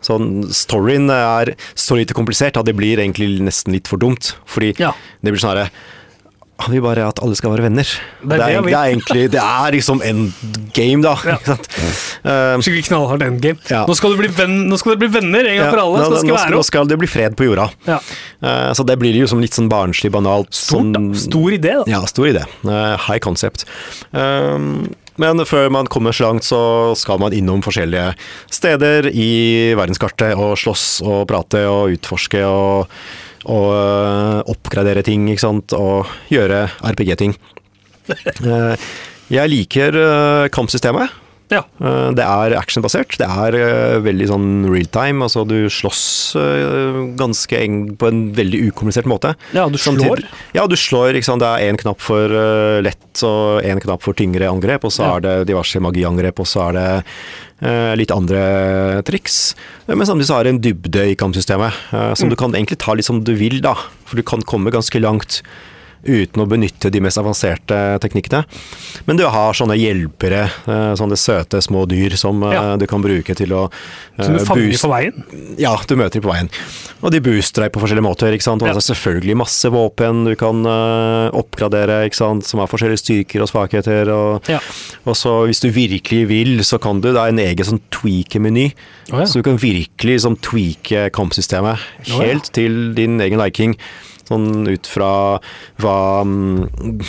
Sånn, 0.02 0.46
storyen 0.56 1.10
er 1.12 1.56
så 1.76 1.98
lite 2.00 2.14
komplisert 2.16 2.56
at 2.58 2.66
det 2.66 2.76
blir 2.80 2.98
egentlig 3.04 3.40
nesten 3.44 3.74
litt 3.76 3.88
for 3.88 3.98
dumt. 4.00 4.34
Fordi 4.48 4.74
Ja. 4.80 4.94
det 5.24 5.32
blir 5.34 5.40
sånn 5.42 5.56
herre 5.58 5.70
Han 6.62 6.74
vil 6.74 6.82
bare 6.84 7.06
at 7.08 7.22
alle 7.24 7.36
skal 7.40 7.54
være 7.54 7.64
venner. 7.70 7.88
Det 8.20 8.36
er 8.36 8.42
det 8.42 8.56
er, 8.58 8.62
det 8.68 8.74
er 8.76 8.88
egentlig 8.92 9.22
Det 9.32 9.40
er 9.40 9.72
liksom 9.72 10.02
end 10.04 10.34
game, 10.76 11.00
da. 11.02 11.14
Ja. 11.24 11.38
Ikke 11.38 11.54
sant? 11.54 11.70
Eh, 12.20 12.58
Skikkelig 12.60 12.84
knallhardt 12.90 13.24
endgame. 13.24 13.60
Ja. 13.72 13.86
Nå, 13.88 13.96
skal 13.96 14.12
du 14.12 14.18
bli 14.20 14.28
venn, 14.28 14.68
nå 14.68 14.76
skal 14.78 14.92
dere 14.98 15.00
bli 15.06 15.08
venner 15.22 15.40
en 15.40 15.56
gang 15.56 15.64
ja, 15.64 15.70
for 15.72 15.80
alle. 15.80 16.02
nå, 16.02 16.10
nå, 16.10 16.18
det 16.18 16.20
skal 16.36 16.52
nå, 16.52 16.64
skal 16.68 16.86
det 16.92 16.98
bli 17.00 17.08
fred 17.08 17.38
på 17.40 17.48
jorda. 17.48 17.70
Ja. 17.88 18.00
Eh, 18.44 18.74
så 18.76 18.84
det 18.86 19.00
blir 19.00 19.16
jo 19.16 19.26
som 19.32 19.40
litt 19.40 19.56
sånn 19.56 19.70
barnslig, 19.72 20.12
banalt. 20.12 20.52
Stort, 20.52 20.92
da. 20.92 21.00
sånn- 21.00 21.16
Stor 21.16 21.48
idé, 21.56 21.78
da. 21.80 21.84
Ja, 21.88 22.02
stor 22.12 22.28
idé. 22.28 22.44
Uh, 22.68 22.98
high 23.08 23.20
concept. 23.24 23.64
Um, 24.12 24.94
men 25.20 25.44
før 25.48 25.70
man 25.74 25.90
kommer 25.92 26.16
så 26.16 26.30
langt, 26.30 26.48
så 26.48 26.96
skal 26.98 27.20
man 27.22 27.36
innom 27.36 27.64
forskjellige 27.66 28.14
steder 28.52 29.10
i 29.12 29.76
verdenskartet 29.78 30.38
og 30.40 30.56
slåss 30.60 30.86
og 31.04 31.26
prate 31.30 31.66
og 31.68 31.96
utforske 31.98 32.42
og, 32.48 32.96
og 33.52 33.68
eh, 33.76 34.40
oppgradere 34.56 35.04
ting, 35.06 35.28
ikke 35.30 35.46
sant, 35.46 35.76
og 35.78 36.10
gjøre 36.34 36.68
RPG-ting. 36.94 37.38
Eh, 38.10 38.86
jeg 39.30 39.50
liker 39.52 39.94
eh, 39.94 40.48
kampsystemet. 40.50 41.12
Ja. 41.50 41.64
Eh, 41.82 42.12
Det 42.14 42.24
er 42.26 42.54
actionbasert. 42.60 43.18
Det 43.18 43.26
er 43.28 43.56
eh, 43.58 44.00
veldig 44.06 44.28
sånn 44.30 44.50
real 44.70 44.86
time. 44.94 45.26
Altså 45.26 45.46
du 45.50 45.68
slåss 45.70 46.36
eh, 46.38 47.00
ganske 47.18 47.58
eng 47.58 47.96
på 47.98 48.08
en 48.10 48.20
veldig 48.38 48.70
ukomplisert 48.70 49.10
måte. 49.10 49.34
Ja, 49.56 49.68
du 49.70 49.78
slår. 49.78 49.98
Samtidig- 49.98 50.28
Ja, 50.54 50.68
du 50.68 50.76
slår. 50.76 51.14
Det 51.14 51.48
er 51.48 51.66
én 51.72 51.78
knapp 51.78 52.00
for 52.00 52.28
lett 52.82 53.24
og 53.24 53.64
én 53.64 53.80
knapp 53.82 54.02
for 54.02 54.14
tyngre 54.14 54.48
angrep, 54.50 54.84
og 54.86 54.92
så 54.92 55.04
Ja. 55.04 55.16
er 55.18 55.22
det 55.22 55.48
diverse 55.48 55.80
magiangrep, 55.82 56.40
og 56.40 56.46
så 56.46 56.70
er 56.70 56.74
det 56.74 57.98
litt 57.98 58.12
andre 58.12 59.02
triks. 59.04 59.54
Men 59.88 60.06
samtidig 60.06 60.28
så 60.30 60.40
er 60.40 60.44
det 60.44 60.50
en 60.54 60.62
dybde 60.62 61.12
i 61.12 61.16
kampsystemet, 61.16 61.74
som 61.92 62.16
som 62.16 62.30
du 62.30 62.36
kan 62.36 62.52
egentlig 62.54 62.78
ta 62.78 62.94
litt 62.94 63.06
som 63.06 63.24
du 63.24 63.34
vil, 63.36 63.60
da. 63.62 63.74
For 64.06 64.16
du 64.16 64.24
kan 64.24 64.42
komme 64.42 64.72
ganske 64.72 65.00
langt 65.02 65.42
uten 66.04 66.42
å 66.42 66.48
benytte 66.48 66.90
de 66.92 67.00
mest 67.04 67.18
avanserte 67.18 68.00
teknikkene. 68.00 68.46
Men 69.06 69.18
du 69.20 69.26
har 69.28 69.54
sånne 69.54 69.76
hjelpere, 69.78 70.46
eh, 70.68 70.94
sånne 70.96 71.18
søte 71.20 71.60
små 71.62 71.86
dyr 71.90 72.16
som 72.18 72.42
eh, 72.44 72.54
Ja. 72.54 72.78
du 72.78 72.86
kan 72.88 73.02
bruke 73.02 73.36
til 73.36 73.50
å 73.52 73.70
Som 74.20 74.34
du 74.36 74.40
eh, 74.40 74.46
fanger 74.46 74.70
boost. 74.72 74.84
på 74.86 74.90
veien. 74.94 75.24
ja, 75.60 75.76
du 75.88 75.96
møter 75.96 76.20
dem 76.22 76.24
på 76.24 76.34
veien. 76.34 76.50
Og 77.04 77.12
de 77.12 77.20
booster 77.20 77.64
deg 77.64 77.72
på 77.74 77.80
forskjellige 77.84 78.08
måter. 78.08 78.32
ikke 78.34 78.44
sant? 78.44 78.62
Og 78.62 78.68
Ja. 78.70 78.74
altså 78.74 78.94
selvfølgelig 78.96 79.36
masse 79.38 79.66
våpen 79.72 80.26
du 80.26 80.36
kan 80.36 80.64
oppgradere, 81.34 82.06
ikke 82.08 82.16
sant? 82.16 82.46
som 82.46 82.60
har 82.60 82.68
forskjellige 82.68 83.02
styrker 83.04 83.42
og 83.44 83.50
svakheter. 83.50 84.10
Og, 84.10 84.44
Ja. 84.50 84.60
og 85.06 85.16
så 85.16 85.46
hvis 85.48 85.60
du 85.62 85.70
virkelig 85.72 86.28
vil, 86.28 86.60
så 86.64 86.80
kan 86.80 87.02
du 87.02 87.10
Det 87.10 87.18
er 87.18 87.30
en 87.30 87.40
egen 87.40 87.66
sånn 87.66 87.82
tweake-meny. 87.92 88.74
Oh. 89.12 89.24
Så 89.26 89.34
du 89.42 89.44
kan 89.44 89.58
virkelig 89.58 90.20
liksom 90.20 90.38
tweake 90.40 91.10
kampsystemet 91.12 91.80
helt 92.08 92.52
til 92.54 92.94
din 92.94 93.20
egen 93.20 93.40
liking. 93.40 93.76
Sånn 94.30 94.68
ut 94.70 94.86
fra 94.88 95.12
hva 95.82 95.98
mm, 96.24 97.02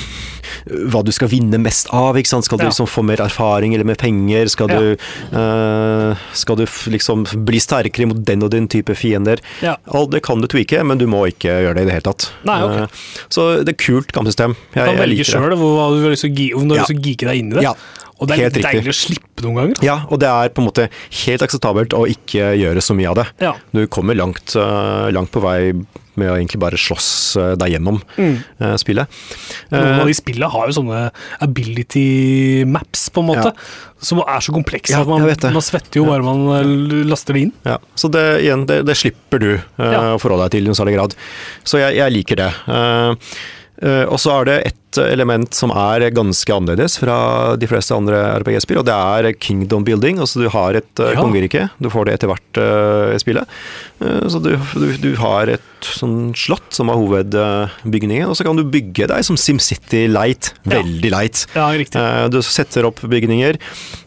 hva 0.92 1.02
du 1.06 1.10
skal 1.14 1.30
vinne 1.30 1.58
mest 1.62 1.88
av. 1.94 2.16
ikke 2.18 2.30
sant? 2.32 2.46
Skal 2.46 2.58
du 2.60 2.64
liksom 2.66 2.88
få 2.90 3.04
mer 3.06 3.20
erfaring 3.22 3.74
eller 3.76 3.86
mer 3.88 3.98
penger? 4.00 4.48
Skal 4.52 4.68
du, 4.72 4.88
uh, 5.34 6.16
skal 6.36 6.58
du 6.60 6.64
liksom 6.92 7.24
bli 7.46 7.60
sterkere 7.62 8.08
mot 8.10 8.20
den 8.26 8.44
og 8.46 8.52
den 8.54 8.68
type 8.72 8.94
fiender? 8.98 9.42
Alt 9.62 10.12
det 10.14 10.22
kan 10.26 10.42
du 10.42 10.48
tweake, 10.50 10.82
men 10.86 11.00
du 11.00 11.06
må 11.10 11.24
ikke 11.30 11.54
gjøre 11.66 11.76
det 11.78 11.86
i 11.86 11.90
det 11.90 11.96
hele 11.98 12.08
tatt. 12.10 12.28
Nei, 12.48 12.58
okay. 12.66 12.88
uh, 12.88 13.24
Så 13.32 13.48
det 13.64 13.74
er 13.76 13.80
kult 13.84 14.12
kampsystem. 14.16 14.56
Jeg, 14.74 14.84
Du 14.84 14.90
kan 14.92 15.02
velge 15.04 15.26
sjøl 15.28 15.56
hvor 15.60 15.96
du 15.96 16.04
har 16.04 16.14
lyst 16.14 16.26
til 16.26 16.32
å 16.32 16.36
gi- 16.40 16.52
om 16.56 16.68
du 16.68 16.74
har 16.74 16.82
Ja. 16.82 16.84
lyst 16.84 16.94
til 16.94 17.00
å 17.00 17.06
geeke 17.08 17.30
deg 17.30 17.42
inn 17.44 17.52
i 17.52 17.58
det. 17.60 17.66
Ja, 17.68 17.74
Og 18.20 18.28
det 18.28 18.36
er 18.36 18.42
helt 18.44 18.56
litt 18.56 18.64
riktig. 18.66 18.80
deilig 18.84 18.92
å 18.92 18.98
slippe 19.00 19.42
noen 19.46 19.56
ganger. 19.62 19.82
Ja, 19.86 19.96
og 20.10 20.20
det 20.20 20.28
er 20.28 20.50
på 20.52 20.60
en 20.60 20.68
måte 20.68 20.88
helt 21.24 21.42
akseptabelt 21.46 21.94
å 21.96 22.02
ikke 22.06 22.50
gjøre 22.60 22.82
så 22.84 22.92
mye 22.98 23.08
av 23.08 23.16
det. 23.22 23.26
Ja. 23.40 23.54
Du 23.72 23.86
kommer 23.88 24.14
langt, 24.18 24.54
eh, 24.54 25.08
langt 25.16 25.32
på 25.32 25.40
vei 25.40 25.72
med 26.20 26.28
å 26.28 26.34
egentlig 26.36 26.58
bare 26.60 26.76
slåss 26.76 27.36
eh, 27.40 27.54
deg 27.56 27.72
gjennom 27.78 28.02
Mm. 28.18 28.34
eh, 28.60 28.74
spillet. 28.76 29.08
Noen 29.72 30.00
av 30.02 30.06
de 30.10 30.12
spillene 30.18 30.50
har 30.52 30.66
jo 30.68 30.76
sånne 30.82 31.10
ability 31.40 32.64
maps, 32.66 33.08
på 33.10 33.20
en 33.22 33.28
måte, 33.30 33.52
Ja. 33.54 33.96
som 34.00 34.18
er 34.20 34.40
så 34.40 34.52
komplekse 34.52 34.90
Ja, 34.92 35.00
at 35.00 35.08
man, 35.08 35.22
man 35.22 35.62
svetter 35.62 35.96
jo 36.00 36.04
bare 36.06 36.22
man 36.22 37.06
laster 37.08 37.32
det 37.34 37.42
inn. 37.46 37.52
Ja, 37.64 37.78
så 37.96 38.10
det, 38.10 38.42
igjen, 38.44 38.66
det, 38.66 38.84
det 38.84 38.96
slipper 38.96 39.38
du 39.40 39.50
å 39.78 40.18
forholde 40.20 40.44
deg 40.48 40.50
til 40.58 40.64
i 40.64 40.68
noen 40.68 40.76
særlig 40.78 40.96
grad. 40.98 41.14
Så 41.64 41.78
jeg, 41.80 41.96
jeg 41.96 42.12
liker 42.12 42.36
det. 42.36 42.52
Eh, 42.68 43.14
og 43.82 44.18
så 44.20 44.40
er 44.40 44.44
det 44.48 44.56
et 44.68 44.98
element 45.00 45.54
som 45.54 45.70
er 45.70 46.02
ganske 46.12 46.52
annerledes 46.52 46.98
fra 47.00 47.56
de 47.56 47.68
fleste 47.70 47.94
andre 47.94 48.18
RPG-spill, 48.42 48.80
og 48.82 48.88
det 48.88 48.96
er 48.96 49.30
kingdom 49.38 49.84
building. 49.86 50.18
Altså 50.20 50.42
du 50.42 50.48
har 50.52 50.74
et 50.80 51.00
eh, 51.00 51.12
Ja. 51.14 51.20
kongerike, 51.22 51.68
du 51.80 51.88
får 51.88 52.04
det 52.10 52.14
etter 52.18 52.28
hvert 52.32 52.60
eh, 52.60 53.14
i 53.14 53.20
spillet. 53.22 53.46
Eh, 54.00 54.28
så 54.32 54.40
du, 54.42 54.54
du, 54.74 54.86
du 55.02 55.10
har 55.20 55.50
et 55.52 55.66
sånn 55.84 56.32
slott 56.36 56.72
som 56.76 56.90
er 56.92 56.98
hovedbygningen, 57.00 58.28
og 58.28 58.36
så 58.36 58.44
kan 58.46 58.56
du 58.58 58.64
bygge 58.68 59.08
deg 59.10 59.24
som 59.26 59.38
SimCity 59.40 60.06
light. 60.10 60.52
Ja. 60.64 60.78
Veldig 60.78 61.12
light. 61.14 61.44
Ja, 61.56 61.68
riktig. 61.76 62.00
Eh, 62.00 62.28
Du 62.32 62.40
setter 62.44 62.88
opp 62.88 63.00
bygninger, 63.04 63.58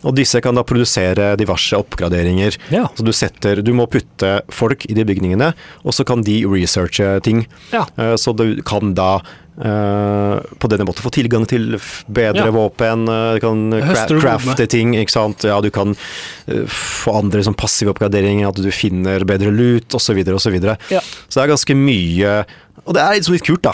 og 0.04 0.16
disse 0.18 0.42
kan 0.44 0.58
da 0.58 0.66
produsere 0.68 1.34
diverse 1.40 1.78
oppgraderinger. 1.78 2.58
Ja. 2.74 2.88
Så 2.98 3.06
du 3.06 3.14
setter 3.14 3.62
Du 3.64 3.74
må 3.78 3.88
putte 3.90 4.42
folk 4.54 4.86
i 4.90 4.94
de 4.98 5.06
bygningene, 5.08 5.54
og 5.84 5.94
så 5.94 6.06
kan 6.08 6.22
de 6.26 6.42
researche 6.50 7.16
ting. 7.26 7.46
Ja. 7.74 7.86
Eh, 7.98 8.16
Så 8.18 8.36
du 8.38 8.62
kan 8.66 8.94
da 8.98 9.22
Uh, 9.54 10.42
på 10.58 10.66
denne 10.66 10.82
måten 10.90 11.04
få 11.06 11.12
tilgang 11.14 11.44
til 11.46 11.76
bedre 12.10 12.48
Ja. 12.48 12.52
våpen, 12.52 13.04
uh, 13.06 13.36
du 13.36 13.40
kan 13.40 13.60
cra 13.70 14.08
crafte 14.10 14.66
ting, 14.68 14.96
ikke 14.98 15.14
sant. 15.14 15.44
Ja, 15.46 15.60
du 15.62 15.70
kan 15.70 15.94
uh, 15.94 16.66
få 16.66 17.14
andre 17.20 17.44
som 17.46 17.54
passive 17.54 17.94
oppgraderinger, 17.94 18.50
at 18.50 18.56
du 18.58 18.72
finner 18.74 19.22
bedre 19.30 19.52
lut, 19.54 19.83
osv., 19.92 20.22
osv. 20.36 20.56
Ja. 20.90 21.02
Så 21.28 21.36
det 21.40 21.44
er 21.44 21.52
ganske 21.52 21.76
mye 21.76 22.46
Og 22.86 22.94
det 22.96 23.02
er 23.04 23.18
litt, 23.18 23.28
litt 23.30 23.44
kult, 23.48 23.64
da. 23.64 23.74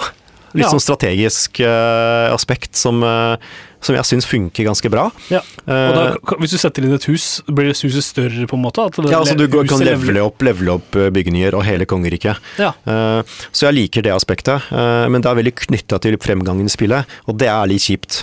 Litt 0.53 0.65
Ja. 0.65 0.71
sånn 0.73 0.81
strategisk 0.81 1.59
uh, 1.61 2.33
aspekt 2.33 2.75
som, 2.75 3.03
eh, 3.03 3.37
som 3.81 3.95
jeg 3.95 4.03
syns 4.09 4.25
funker 4.27 4.65
ganske 4.67 4.89
bra. 4.91 5.05
Ja. 5.31 5.39
Og 5.65 5.93
da, 5.95 6.05
Eh, 6.09 6.35
hvis 6.41 6.51
du 6.51 6.57
setter 6.57 6.83
inn 6.83 6.93
et 6.93 7.05
hus, 7.07 7.41
blir 7.47 7.69
det 7.69 7.77
huset 7.79 8.03
større, 8.03 8.47
på 8.49 8.57
en 8.57 8.63
måte? 8.63 8.83
At 8.85 8.95
det 8.97 9.11
ja, 9.11 9.19
altså 9.19 9.35
Du 9.37 9.47
kan 9.47 9.79
levele 9.79 10.23
opp, 10.25 10.41
levele 10.41 10.73
opp 10.75 10.95
eh, 10.95 11.09
bygninger 11.15 11.53
og 11.55 11.63
hele 11.63 11.85
kongeriket. 11.85 12.37
Ja. 12.59 12.73
Eh, 12.85 13.21
Så 13.51 13.67
jeg 13.69 13.75
liker 13.77 14.01
det 14.03 14.11
aspektet, 14.11 14.61
men 14.71 15.21
det 15.21 15.29
er 15.29 15.35
veldig 15.39 15.53
knytta 15.55 15.99
til 16.01 16.17
fremgangen 16.17 16.65
i 16.65 16.69
spillet, 16.73 17.05
og 17.27 17.37
det 17.39 17.47
er 17.47 17.65
litt 17.67 17.81
kjipt. 17.81 18.21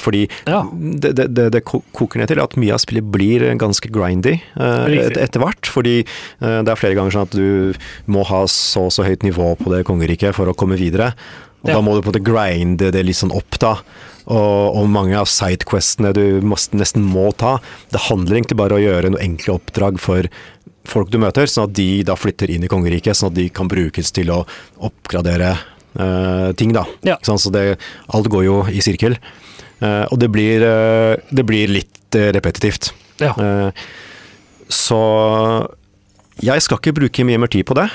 Fordi 0.00 0.28
Ja. 0.46 0.62
det, 0.72 1.14
det, 1.16 1.26
det, 1.34 1.46
det 1.52 1.64
koker 1.64 2.18
ned 2.20 2.28
til 2.28 2.40
at 2.42 2.56
mye 2.60 2.74
av 2.74 2.80
spillet 2.82 3.04
blir 3.10 3.44
ganske 3.60 3.88
grindy 3.92 4.36
et, 4.56 5.16
etter 5.16 5.40
hvert. 5.40 5.66
Fordi 5.70 6.04
det 6.40 6.68
er 6.68 6.76
flere 6.80 6.94
ganger 6.98 7.10
sånn 7.16 7.28
at 7.28 7.36
du 7.36 7.74
må 8.10 8.24
ha 8.28 8.44
så 8.50 8.84
og 8.84 8.92
så 8.92 9.04
høyt 9.06 9.22
nivå 9.24 9.54
på 9.56 9.70
det 9.72 9.84
kongeriket 9.88 10.34
for 10.36 10.50
å 10.50 10.54
komme 10.54 10.76
videre. 10.76 11.14
Og 11.64 11.70
Ja. 11.70 11.74
da 11.78 11.80
må 11.80 11.94
du 11.94 12.02
på 12.02 12.10
en 12.10 12.12
måte 12.12 12.24
grinde 12.26 12.90
det 12.92 13.04
litt 13.06 13.16
sånn 13.16 13.32
opp, 13.32 13.56
da. 13.58 13.78
Og, 14.24 14.76
og 14.80 14.88
mange 14.88 15.16
av 15.18 15.28
sidequestene 15.28 16.14
du 16.16 16.40
måste, 16.40 16.78
nesten 16.80 17.04
må 17.04 17.28
ta, 17.36 17.58
det 17.92 18.06
handler 18.06 18.38
egentlig 18.38 18.56
bare 18.56 18.76
om 18.76 18.80
å 18.80 18.84
gjøre 18.84 19.10
noen 19.12 19.24
enkle 19.26 19.58
oppdrag 19.58 20.00
for 20.00 20.28
folk 20.88 21.10
du 21.12 21.18
møter, 21.20 21.48
sånn 21.48 21.68
at 21.68 21.76
de 21.76 21.88
da 22.06 22.16
flytter 22.16 22.52
inn 22.52 22.64
i 22.64 22.70
kongeriket, 22.70 23.16
sånn 23.16 23.32
at 23.32 23.38
de 23.38 23.48
kan 23.52 23.68
brukes 23.70 24.12
til 24.16 24.32
å 24.32 24.42
oppgradere 24.84 25.54
uh, 25.56 26.50
ting, 26.58 26.74
da. 26.76 26.84
Ja. 27.06 27.18
Sånn. 27.24 27.40
Så 27.40 27.52
det, 27.54 27.78
alt 28.12 28.28
går 28.32 28.44
jo 28.46 28.58
i 28.68 28.84
sirkel. 28.84 29.16
Uh, 29.80 30.04
og 30.10 30.18
det 30.22 30.30
blir, 30.32 30.64
uh, 30.64 31.16
det 31.34 31.46
blir 31.48 31.72
litt 31.72 31.90
repetitivt. 32.14 32.92
Ja. 33.18 33.32
Så 34.70 34.98
jeg 36.38 36.62
skal 36.62 36.78
ikke 36.78 36.92
bruke 36.94 37.24
mye 37.26 37.40
mer 37.42 37.50
tid 37.50 37.66
på 37.66 37.74
det. 37.74 37.88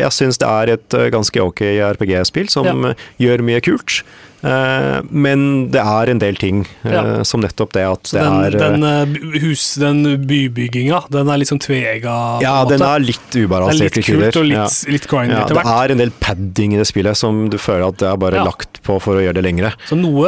Jeg 0.00 0.10
syns 0.16 0.40
det 0.42 0.48
er 0.48 0.72
et 0.72 0.96
ganske 1.14 1.44
ok 1.44 1.62
RPG-spill 1.92 2.50
som 2.50 2.66
Ja. 2.66 2.94
gjør 3.22 3.44
mye 3.46 3.62
kult. 3.62 4.00
Eh, 4.42 5.00
men 5.10 5.68
det 5.70 5.80
er 5.82 6.10
en 6.14 6.18
del 6.22 6.36
ting, 6.40 6.62
eh, 6.84 6.92
Ja. 6.92 7.22
som 7.24 7.42
nettopp 7.42 7.72
det 7.76 7.84
at 7.84 8.02
det 8.10 8.20
den, 8.22 8.38
er 8.40 8.54
eh, 8.56 9.04
den, 9.04 9.40
hus, 9.42 9.74
den 9.76 10.02
bybygginga, 10.26 11.02
den 11.10 11.28
er 11.28 11.36
liksom 11.42 11.60
tvega? 11.60 12.40
Ja, 12.40 12.62
en 12.62 12.68
den 12.72 12.80
er 12.82 12.98
litt 13.04 13.36
er 13.36 13.44
ubalansert 13.46 13.80
litt 13.80 13.92
til 13.98 14.02
tider. 14.02 14.30
kult 14.32 14.36
og 14.40 14.46
litt, 14.48 14.56
Ja. 14.56 14.92
litt 14.92 15.06
grindy 15.08 15.34
Ja, 15.34 15.44
etter 15.44 15.54
det 15.60 15.66
er 15.66 15.90
en 15.92 15.98
del 15.98 16.10
padding 16.20 16.72
i 16.72 16.76
det 16.80 16.86
spillet 16.88 17.16
som 17.16 17.50
du 17.50 17.58
føler 17.58 17.88
at 17.88 17.98
det 17.98 18.08
er 18.08 18.16
bare 18.16 18.44
lagt 18.44 18.82
på 18.82 19.00
for 19.00 19.16
å 19.16 19.20
gjøre 19.20 19.34
det 19.34 19.44
lengre. 19.44 19.74
Så 19.88 19.96
noe 20.00 20.24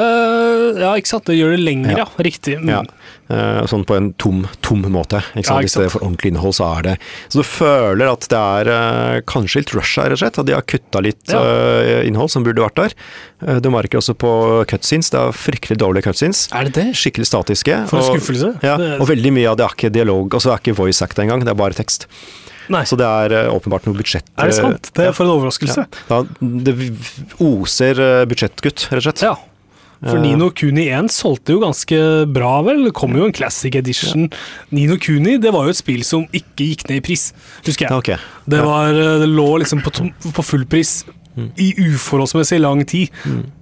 Ja, 0.81 0.93
ikke 0.99 1.11
sant. 1.11 1.25
Det 1.29 1.37
gjør 1.39 1.55
det 1.57 1.61
lenger, 1.63 1.99
ja. 2.03 2.07
Riktig. 2.27 2.57
Mm. 2.63 2.71
Ja. 2.73 2.81
Eh, 3.33 3.61
sånn 3.71 3.85
på 3.89 3.97
en 3.97 4.11
tom, 4.21 4.43
tom 4.65 4.83
måte. 4.93 5.21
Ikke 5.33 5.47
sant? 5.49 5.57
Ja, 5.57 5.63
ikke 5.65 5.73
sant? 5.73 5.85
Hvis 5.85 5.93
det 5.93 5.93
for 5.95 6.05
ordentlig 6.07 6.33
innhold, 6.33 6.55
så 6.59 6.67
er 6.79 6.83
det 6.87 6.95
Så 7.33 7.41
du 7.41 7.47
føler 7.49 8.11
at 8.13 8.27
det 8.33 8.41
er 8.41 8.71
eh, 8.75 9.21
kanskje 9.31 9.63
litt 9.63 9.75
rush 9.77 9.97
her, 10.01 10.11
rett 10.11 10.19
og 10.19 10.23
slett. 10.25 10.39
At 10.43 10.47
de 10.51 10.57
har 10.57 10.67
kutta 10.69 11.03
litt 11.05 11.33
Ja. 11.33 11.41
eh, 11.43 12.07
innhold 12.09 12.31
som 12.35 12.45
burde 12.45 12.63
vært 12.65 12.77
der. 12.83 12.95
Du 13.61 13.71
merker 13.75 13.99
også 13.99 14.15
på 14.15 14.31
cutscenes. 14.71 15.11
Det 15.11 15.19
er 15.19 15.33
fryktelig 15.35 15.79
dårlige 15.83 16.07
cutscenes. 16.11 16.47
Er 16.55 16.65
det 16.71 16.75
det? 16.79 16.87
Skikkelig 16.95 17.27
statiske. 17.27 17.81
For 17.89 17.99
en 17.99 18.05
og- 18.05 18.15
skuffelse. 18.17 18.53
Ja, 18.63 18.77
og 19.01 19.09
veldig 19.09 19.33
mye 19.35 19.51
av 19.51 19.57
det 19.59 19.67
er 19.67 19.75
ikke 19.77 19.93
dialog, 19.93 20.31
altså 20.35 20.51
det 20.51 20.55
er 20.55 20.63
ikke 20.73 20.77
voice 20.79 21.03
act 21.03 21.19
engang, 21.19 21.41
det 21.45 21.49
er 21.51 21.59
bare 21.59 21.75
tekst. 21.75 22.07
Nei. 22.71 22.85
Så 22.87 22.97
det 22.97 23.05
er 23.05 23.51
åpenbart 23.51 23.85
noe 23.89 23.97
budsjett... 23.99 24.23
Er 24.39 24.47
det 24.47 24.55
sant? 24.55 24.93
Det 24.95 25.09
er 25.09 25.13
for 25.13 25.27
en 25.27 25.33
overraskelse. 25.35 25.83
Ja, 26.09 26.21
det 26.41 26.75
oser 27.43 27.99
budsjettkutt, 28.31 28.63
budsjettgutt, 28.63 28.85
rett 28.93 29.01
og 29.01 29.07
slett. 29.09 29.23
Ja. 29.27 29.35
For 30.03 30.19
Eh. 30.19 30.23
Nino 30.23 30.51
Kuni 30.51 30.89
1 30.91 31.13
solgte 31.15 31.55
jo 31.55 31.61
ganske 31.63 31.99
bra, 32.27 32.61
vel. 32.67 32.85
Det 32.89 32.95
kom 32.99 33.15
jo 33.15 33.27
en 33.29 33.35
classic 33.35 33.77
edition. 33.79 34.29
Nino 34.71 34.97
Kuni 34.99 35.39
det 35.39 35.53
var 35.55 35.69
jo 35.69 35.75
et 35.75 35.79
spill 35.79 36.03
som 36.05 36.27
ikke 36.35 36.67
gikk 36.73 36.89
ned 36.89 36.99
i 36.99 37.05
pris, 37.07 37.31
husker 37.67 37.87
jeg. 37.87 37.99
Okay. 38.03 38.17
Det, 38.51 38.63
var, 38.67 38.91
eh, 38.91 39.21
det 39.23 39.31
lå 39.31 39.49
liksom 39.63 39.85
på, 39.85 39.95
på 40.33 40.47
full 40.47 40.67
pris 40.67 41.05
i 41.57 41.71
uforholdsmessig 41.79 42.59
lang 42.61 42.83
tid. 42.85 43.09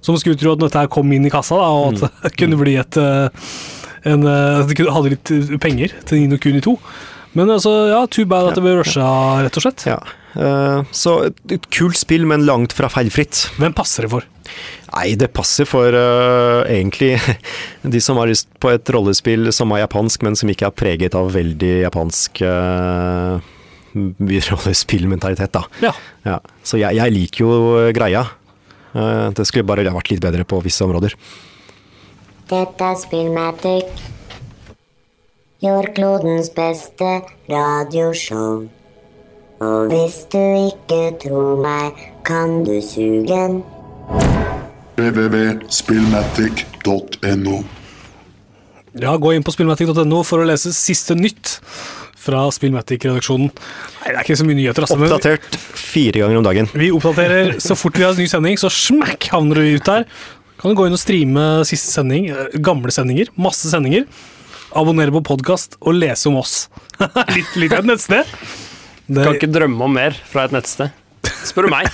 Så 0.03 0.15
man 0.15 0.23
skulle 0.23 0.41
tro 0.41 0.57
at 0.57 0.65
dette 0.65 0.81
her 0.81 0.91
kom 0.91 1.13
inn 1.13 1.29
i 1.29 1.31
kassa, 1.31 1.61
da, 1.61 1.69
og 1.69 2.01
at 2.01 2.17
det 2.25 2.35
kunne 2.41 2.59
bli 2.59 2.75
et 2.81 2.99
eh, 2.99 3.29
en, 4.09 4.25
de 4.25 4.85
hadde 4.89 5.13
litt 5.13 5.31
penger 5.61 5.93
til 6.09 6.23
Nino 6.23 6.41
Kuni 6.41 6.63
2. 6.65 6.73
Men 7.37 7.53
altså, 7.53 7.71
ja, 7.93 8.01
too 8.11 8.27
bad 8.27 8.49
at 8.49 8.59
det 8.59 8.65
ble 8.65 8.75
rusha, 8.81 9.07
rett 9.45 9.59
og 9.61 9.65
slett. 9.67 9.85
Ja. 9.87 10.01
Uh, 10.31 10.87
så 10.95 11.17
et, 11.29 11.39
et 11.55 11.69
kult 11.75 11.99
spill, 11.99 12.27
men 12.27 12.47
langt 12.47 12.75
fra 12.75 12.91
feilfritt. 12.91 13.49
Hvem 13.61 13.75
passer 13.77 14.07
det 14.07 14.13
for? 14.15 14.27
Nei, 14.91 15.15
det 15.15 15.31
passer 15.31 15.69
for 15.71 15.95
uh, 15.95 16.67
egentlig 16.67 17.15
de 17.95 18.01
som 18.03 18.19
har 18.19 18.31
lyst 18.31 18.51
på 18.63 18.73
et 18.75 18.91
rollespill 18.91 19.53
som 19.55 19.71
er 19.75 19.85
japansk, 19.85 20.25
men 20.27 20.39
som 20.39 20.51
ikke 20.51 20.67
er 20.67 20.77
preget 20.77 21.17
av 21.19 21.31
veldig 21.35 21.75
japansk 21.85 22.43
uh, 22.43 23.39
rollespillmentalitet, 24.51 25.53
da. 25.55 25.65
Ja. 25.85 25.95
Ja. 26.27 26.41
Så 26.67 26.81
jeg, 26.83 26.99
jeg 26.99 27.15
liker 27.15 27.45
jo 27.45 27.53
eh, 27.79 27.93
greia. 27.95 28.27
Uh, 28.91 29.31
det 29.37 29.47
skulle 29.47 29.69
bare 29.69 29.87
vært 29.87 30.11
litt 30.11 30.23
bedre 30.23 30.47
på 30.49 30.59
visse 30.65 30.83
områder. 30.87 31.15
Dette 32.51 32.91
er 32.91 32.99
Spillmatic. 32.99 34.07
Jordklodens 35.63 36.51
beste 36.57 37.21
radioshow. 37.51 38.67
Og 39.61 39.93
hvis 39.93 40.23
du 40.33 40.41
ikke 40.41 41.03
tror 41.21 41.61
meg, 41.61 41.99
kan 42.25 42.63
du 42.65 42.79
suge 42.83 43.29
den. 43.29 43.61
www.spillmatic.no. 45.01 47.57
Ja, 49.01 49.15
Gå 49.17 49.33
inn 49.37 49.45
på 49.47 49.53
spillmatic.no 49.55 50.23
for 50.27 50.39
å 50.43 50.47
lese 50.49 50.73
siste 50.75 51.15
nytt 51.19 51.59
fra 52.21 52.43
Spillmatic-redaksjonen. 52.53 53.49
Nei, 53.49 54.09
Det 54.11 54.17
er 54.19 54.25
ikke 54.27 54.37
så 54.37 54.45
mye 54.49 54.59
nyheter. 54.59 54.83
Altså, 54.85 54.97
Oppdatert 54.99 55.47
fire 55.79 56.19
ganger 56.21 56.37
om 56.41 56.45
dagen. 56.45 56.67
vi 56.75 56.91
oppdaterer 56.93 57.47
så 57.63 57.75
fort 57.79 57.97
vi 57.97 58.03
har 58.05 58.13
en 58.13 58.19
ny 58.21 58.27
sending, 58.29 58.57
så 58.61 58.69
smakk 58.69 59.25
havner 59.33 59.55
du 59.57 59.63
ut 59.79 59.87
der. 59.89 60.03
Kan 60.61 60.71
du 60.71 60.77
gå 60.77 60.85
inn 60.87 60.93
og 60.97 61.01
streame 61.01 61.45
siste 61.65 61.89
sending, 61.95 62.29
eh, 62.29 62.35
gamle 62.61 62.91
sendinger, 62.93 63.27
masse 63.41 63.71
sendinger. 63.73 64.05
Abonnere 64.77 65.11
på 65.17 65.23
podkast 65.33 65.77
og 65.81 65.95
lese 65.97 66.29
om 66.29 66.37
oss. 66.43 66.69
litt, 67.37 67.53
litt 67.57 67.73
av 67.73 67.79
et 67.81 67.87
nettsted. 67.95 68.25
Det, 69.09 69.25
Kan 69.25 69.35
ikke 69.39 69.49
drømme 69.51 69.81
om 69.89 69.93
mer 69.97 70.13
fra 70.29 70.45
et 70.45 70.53
nettsted. 70.55 70.91
Spør 71.47 71.69
du 71.69 71.73
meg. 71.73 71.89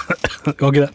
kan 0.45 0.69
ikke 0.71 0.87
det. 0.87 0.91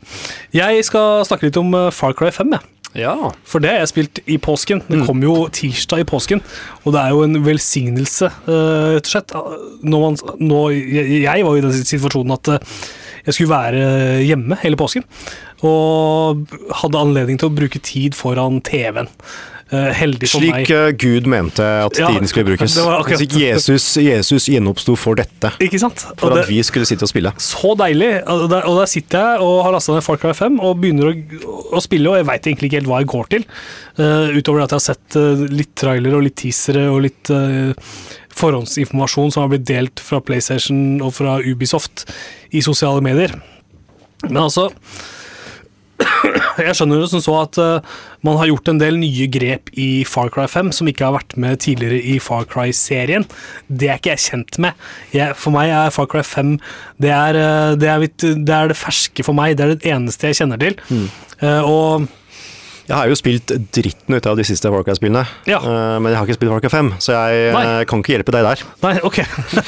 Jeg 0.55 0.85
skal 0.87 1.25
snakke 1.27 1.49
litt 1.49 1.59
om 1.61 1.73
eh, 1.77 1.89
Far 1.95 2.15
Cry 2.17 2.31
5. 2.35 2.55
Jeg. 2.57 2.67
Ja. 3.05 3.13
For 3.47 3.63
det 3.63 3.71
har 3.71 3.83
jeg 3.83 3.91
spilt 3.93 4.19
i 4.27 4.37
påsken. 4.41 4.81
Det 4.89 5.03
kom 5.07 5.21
jo 5.23 5.45
tirsdag 5.53 6.03
i 6.03 6.07
påsken, 6.07 6.41
og 6.83 6.95
det 6.95 7.03
er 7.03 7.13
jo 7.15 7.21
en 7.23 7.39
velsignelse, 7.45 8.27
eh, 8.27 8.87
rett 8.97 9.07
og 9.07 9.13
slett. 9.13 9.35
Når 9.87 10.03
man, 10.03 10.19
når, 10.41 10.73
jeg, 10.75 11.21
jeg 11.23 11.45
var 11.47 11.55
jo 11.55 11.61
i 11.61 11.63
den 11.67 11.77
situasjonen 11.77 12.35
at 12.35 12.51
eh, 12.57 12.75
jeg 13.29 13.37
skulle 13.37 13.53
være 13.53 13.81
hjemme 14.25 14.57
hele 14.63 14.79
påsken, 14.79 15.05
og 15.61 16.55
hadde 16.81 17.01
anledning 17.05 17.37
til 17.39 17.51
å 17.51 17.55
bruke 17.55 17.79
tid 17.85 18.17
foran 18.17 18.59
TV-en. 18.65 19.11
Eh, 19.71 19.91
heldig 19.95 20.27
for 20.27 20.43
meg. 20.43 20.65
Slik 20.67 20.71
eh, 20.75 20.89
Gud 20.99 21.27
mente 21.31 21.63
at 21.63 21.95
Ja, 21.95 22.09
tiden 22.11 22.27
skulle 22.27 22.49
brukes. 22.49 22.73
det 23.07 23.19
Slik 23.21 23.35
Jesus, 23.39 23.85
Jesus 24.03 24.49
gjenoppsto 24.51 24.97
for 24.99 25.15
dette. 25.15 25.53
Ikke 25.63 25.79
sant? 25.79 26.03
Og 26.11 26.19
For 26.19 26.35
det- 26.35 26.43
at 26.43 26.51
vi 26.51 26.59
skulle 26.67 26.87
sitte 26.89 27.07
og 27.07 27.11
spille. 27.11 27.31
Så 27.39 27.71
deilig. 27.79 28.09
Og 28.27 28.49
der, 28.51 28.67
og 28.67 28.81
der 28.81 28.89
sitter 28.91 29.23
jeg 29.23 29.45
og 29.45 29.63
har 29.63 29.71
lasta 29.71 29.95
ned 29.95 30.03
Far 30.03 30.19
Cry 30.19 30.33
5 30.35 30.59
og 30.59 30.81
begynner 30.81 31.13
å, 31.13 31.13
å 31.79 31.83
spille, 31.83 32.11
og 32.11 32.19
jeg 32.19 32.27
veit 32.27 32.49
egentlig 32.51 32.71
ikke 32.71 32.81
helt 32.81 32.91
hva 32.91 32.99
jeg 32.99 33.11
går 33.13 33.31
til. 33.31 33.47
Uh, 33.95 34.35
utover 34.35 34.65
at 34.65 34.75
jeg 34.75 34.79
har 34.81 34.85
sett 34.89 35.19
uh, 35.19 35.45
litt 35.51 35.71
trailere 35.79 36.19
og 36.19 36.25
litt 36.27 36.37
teasere 36.41 36.83
og 36.91 37.01
litt 37.07 37.31
uh, 37.31 37.71
forhåndsinformasjon 38.35 39.31
som 39.31 39.45
har 39.45 39.53
blitt 39.53 39.67
delt 39.71 40.03
fra 40.03 40.19
PlayStation 40.19 40.99
og 40.99 41.15
fra 41.15 41.39
Ubisoft 41.39 42.05
i 42.51 42.63
sosiale 42.65 43.03
medier. 43.03 43.37
Men 44.27 44.43
altså 44.49 44.67
Jeg 46.65 46.75
skjønner 46.77 47.01
det 47.01 47.09
som 47.11 47.23
så 47.23 47.35
at 47.41 47.59
uh, 47.61 47.97
man 48.25 48.37
har 48.39 48.49
gjort 48.51 48.71
en 48.71 48.81
del 48.81 48.99
nye 49.01 49.27
grep 49.31 49.71
i 49.79 50.03
Far 50.07 50.31
Cry 50.33 50.47
5 50.51 50.71
som 50.77 50.89
ikke 50.89 51.07
har 51.07 51.15
vært 51.15 51.35
med 51.41 51.61
tidligere 51.63 52.01
i 52.13 52.17
Far 52.23 52.45
Cry-serien. 52.49 53.25
Det 53.67 53.89
er 53.89 54.01
ikke 54.01 54.15
jeg 54.15 54.25
kjent 54.27 54.61
med. 54.63 54.87
Jeg, 55.15 55.37
for 55.39 55.55
meg 55.55 55.73
er 55.73 55.93
Far 55.95 56.09
Cry 56.11 56.23
5 56.27 56.55
det 57.01 57.13
er, 57.15 57.39
uh, 57.39 57.73
det, 57.79 57.89
er 57.89 58.01
mitt, 58.03 58.19
det 58.21 58.55
er 58.57 58.71
det 58.71 58.79
ferske 58.79 59.25
for 59.25 59.37
meg. 59.37 59.57
Det 59.57 59.65
er 59.67 59.75
det 59.75 59.93
eneste 59.95 60.31
jeg 60.31 60.43
kjenner 60.43 60.61
til. 60.61 60.77
Eh, 61.41 61.61
og 61.65 62.07
Jeg 62.87 62.95
har 62.97 63.07
jo 63.07 63.15
spilt 63.15 63.51
dritten 63.75 64.15
ut 64.17 64.25
av 64.27 64.35
de 64.39 64.43
siste 64.47 64.69
Far 64.71 64.83
Cry-spillene, 64.87 65.21
Ja. 65.47 65.59
Eh, 65.61 65.97
men 66.01 66.11
jeg 66.11 66.17
har 66.19 66.25
ikke 66.27 66.37
spilt 66.39 66.51
Far 66.51 66.63
Cry 66.63 66.71
5, 66.73 66.89
så 67.03 67.13
jeg 67.15 67.45
eh, 67.49 67.53
Nei. 67.55 67.85
kan 67.89 68.01
ikke 68.03 68.15
hjelpe 68.17 68.33
deg 68.35 68.47
der. 68.47 68.63
Nei, 68.83 68.93
ok. 69.07 69.19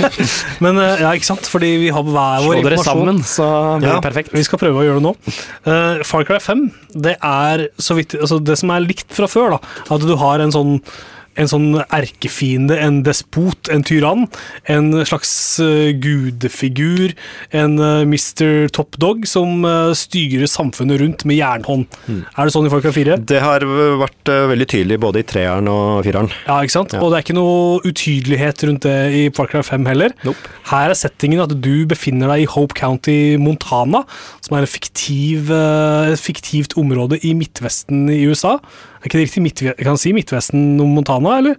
Men 0.66 0.80
eh, 0.82 1.04
ja, 1.06 1.14
ikke 1.16 1.30
sant? 1.30 1.48
Fordi 1.50 1.70
vi 1.86 1.92
har 1.94 2.04
hver 2.08 2.44
vår 2.46 2.58
Slå 2.60 2.64
dere 2.66 2.78
informasjon. 2.80 2.84
sammen, 2.84 3.24
så 3.28 3.48
blir 3.80 3.90
Ja. 3.92 3.96
det 4.00 4.06
perfekt. 4.08 4.34
Vi 4.36 4.44
skal 4.48 4.60
prøve 4.64 4.82
å 4.82 4.86
gjøre 4.88 5.00
det 5.02 5.08
nå. 5.08 5.16
Uh, 5.68 6.04
Far 6.08 6.26
Cry 6.28 6.40
5, 6.44 6.66
det 7.08 7.16
er 7.24 7.68
så 7.82 7.96
vidt 7.98 8.16
altså 8.20 8.40
Det 8.44 8.58
som 8.60 8.72
er 8.76 8.84
likt 8.86 9.10
fra 9.16 9.30
før, 9.32 9.56
da, 9.58 9.60
at 9.96 10.02
du 10.08 10.16
har 10.20 10.44
en 10.44 10.52
sånn 10.54 10.78
en 11.40 11.50
sånn 11.50 11.70
erkefiende, 11.88 12.78
en 12.80 13.02
despot, 13.06 13.70
en 13.74 13.86
tyrann. 13.86 14.28
En 14.70 14.92
slags 15.08 15.34
eh, 15.64 15.92
gudefigur. 15.98 17.14
En 17.54 17.78
uh, 17.82 18.04
Mr. 18.06 18.70
Top 18.74 18.98
Dog 19.02 19.26
som 19.30 19.64
eh, 19.68 19.92
styrer 19.98 20.50
samfunnet 20.50 21.02
rundt 21.02 21.26
med 21.30 21.40
jernhånd. 21.40 21.88
Er 22.10 22.48
det 22.48 22.54
sånn 22.54 22.68
i 22.68 22.72
Cry 22.74 22.94
4? 22.96 23.18
Det 23.30 23.42
har 23.44 23.66
vært 24.00 24.32
eh, 24.32 24.46
veldig 24.52 24.68
tydelig 24.70 25.00
både 25.04 25.24
i 25.24 25.28
treeren 25.28 25.70
og 25.72 26.04
fireren. 26.06 26.30
Ja, 26.48 26.60
ikke 26.62 26.78
sant? 26.78 26.96
Ja. 26.96 27.02
Og 27.04 27.12
det 27.12 27.20
er 27.20 27.26
ikke 27.26 27.38
noe 27.38 27.82
utydelighet 27.88 28.66
rundt 28.70 28.88
det 28.88 28.98
i 29.18 29.26
Cry 29.34 29.64
5 29.66 29.90
heller. 29.90 30.16
Nope. 30.28 30.54
Her 30.72 30.94
er 30.94 31.00
settingen 31.00 31.44
at 31.44 31.56
du 31.64 31.86
befinner 31.90 32.32
deg 32.34 32.46
i 32.46 32.50
Hope 32.54 32.78
County, 32.78 33.36
Montana, 33.42 34.04
som 34.46 34.58
er 34.58 34.68
et 34.68 34.74
fiktiv, 34.74 35.52
eh, 35.54 36.16
fiktivt 36.20 36.78
område 36.80 37.20
i 37.24 37.36
Midtvesten 37.38 38.08
i 38.14 38.24
USA. 38.30 38.58
Er 39.04 39.10
ikke 39.10 39.20
det 39.20 39.26
riktig? 39.28 39.42
Midtve 39.44 39.74
jeg 39.74 39.84
kan 39.84 39.98
si 40.00 40.14
Midtvesten 40.16 40.68
om 40.80 40.94
Montana, 40.96 41.40
eller? 41.42 41.58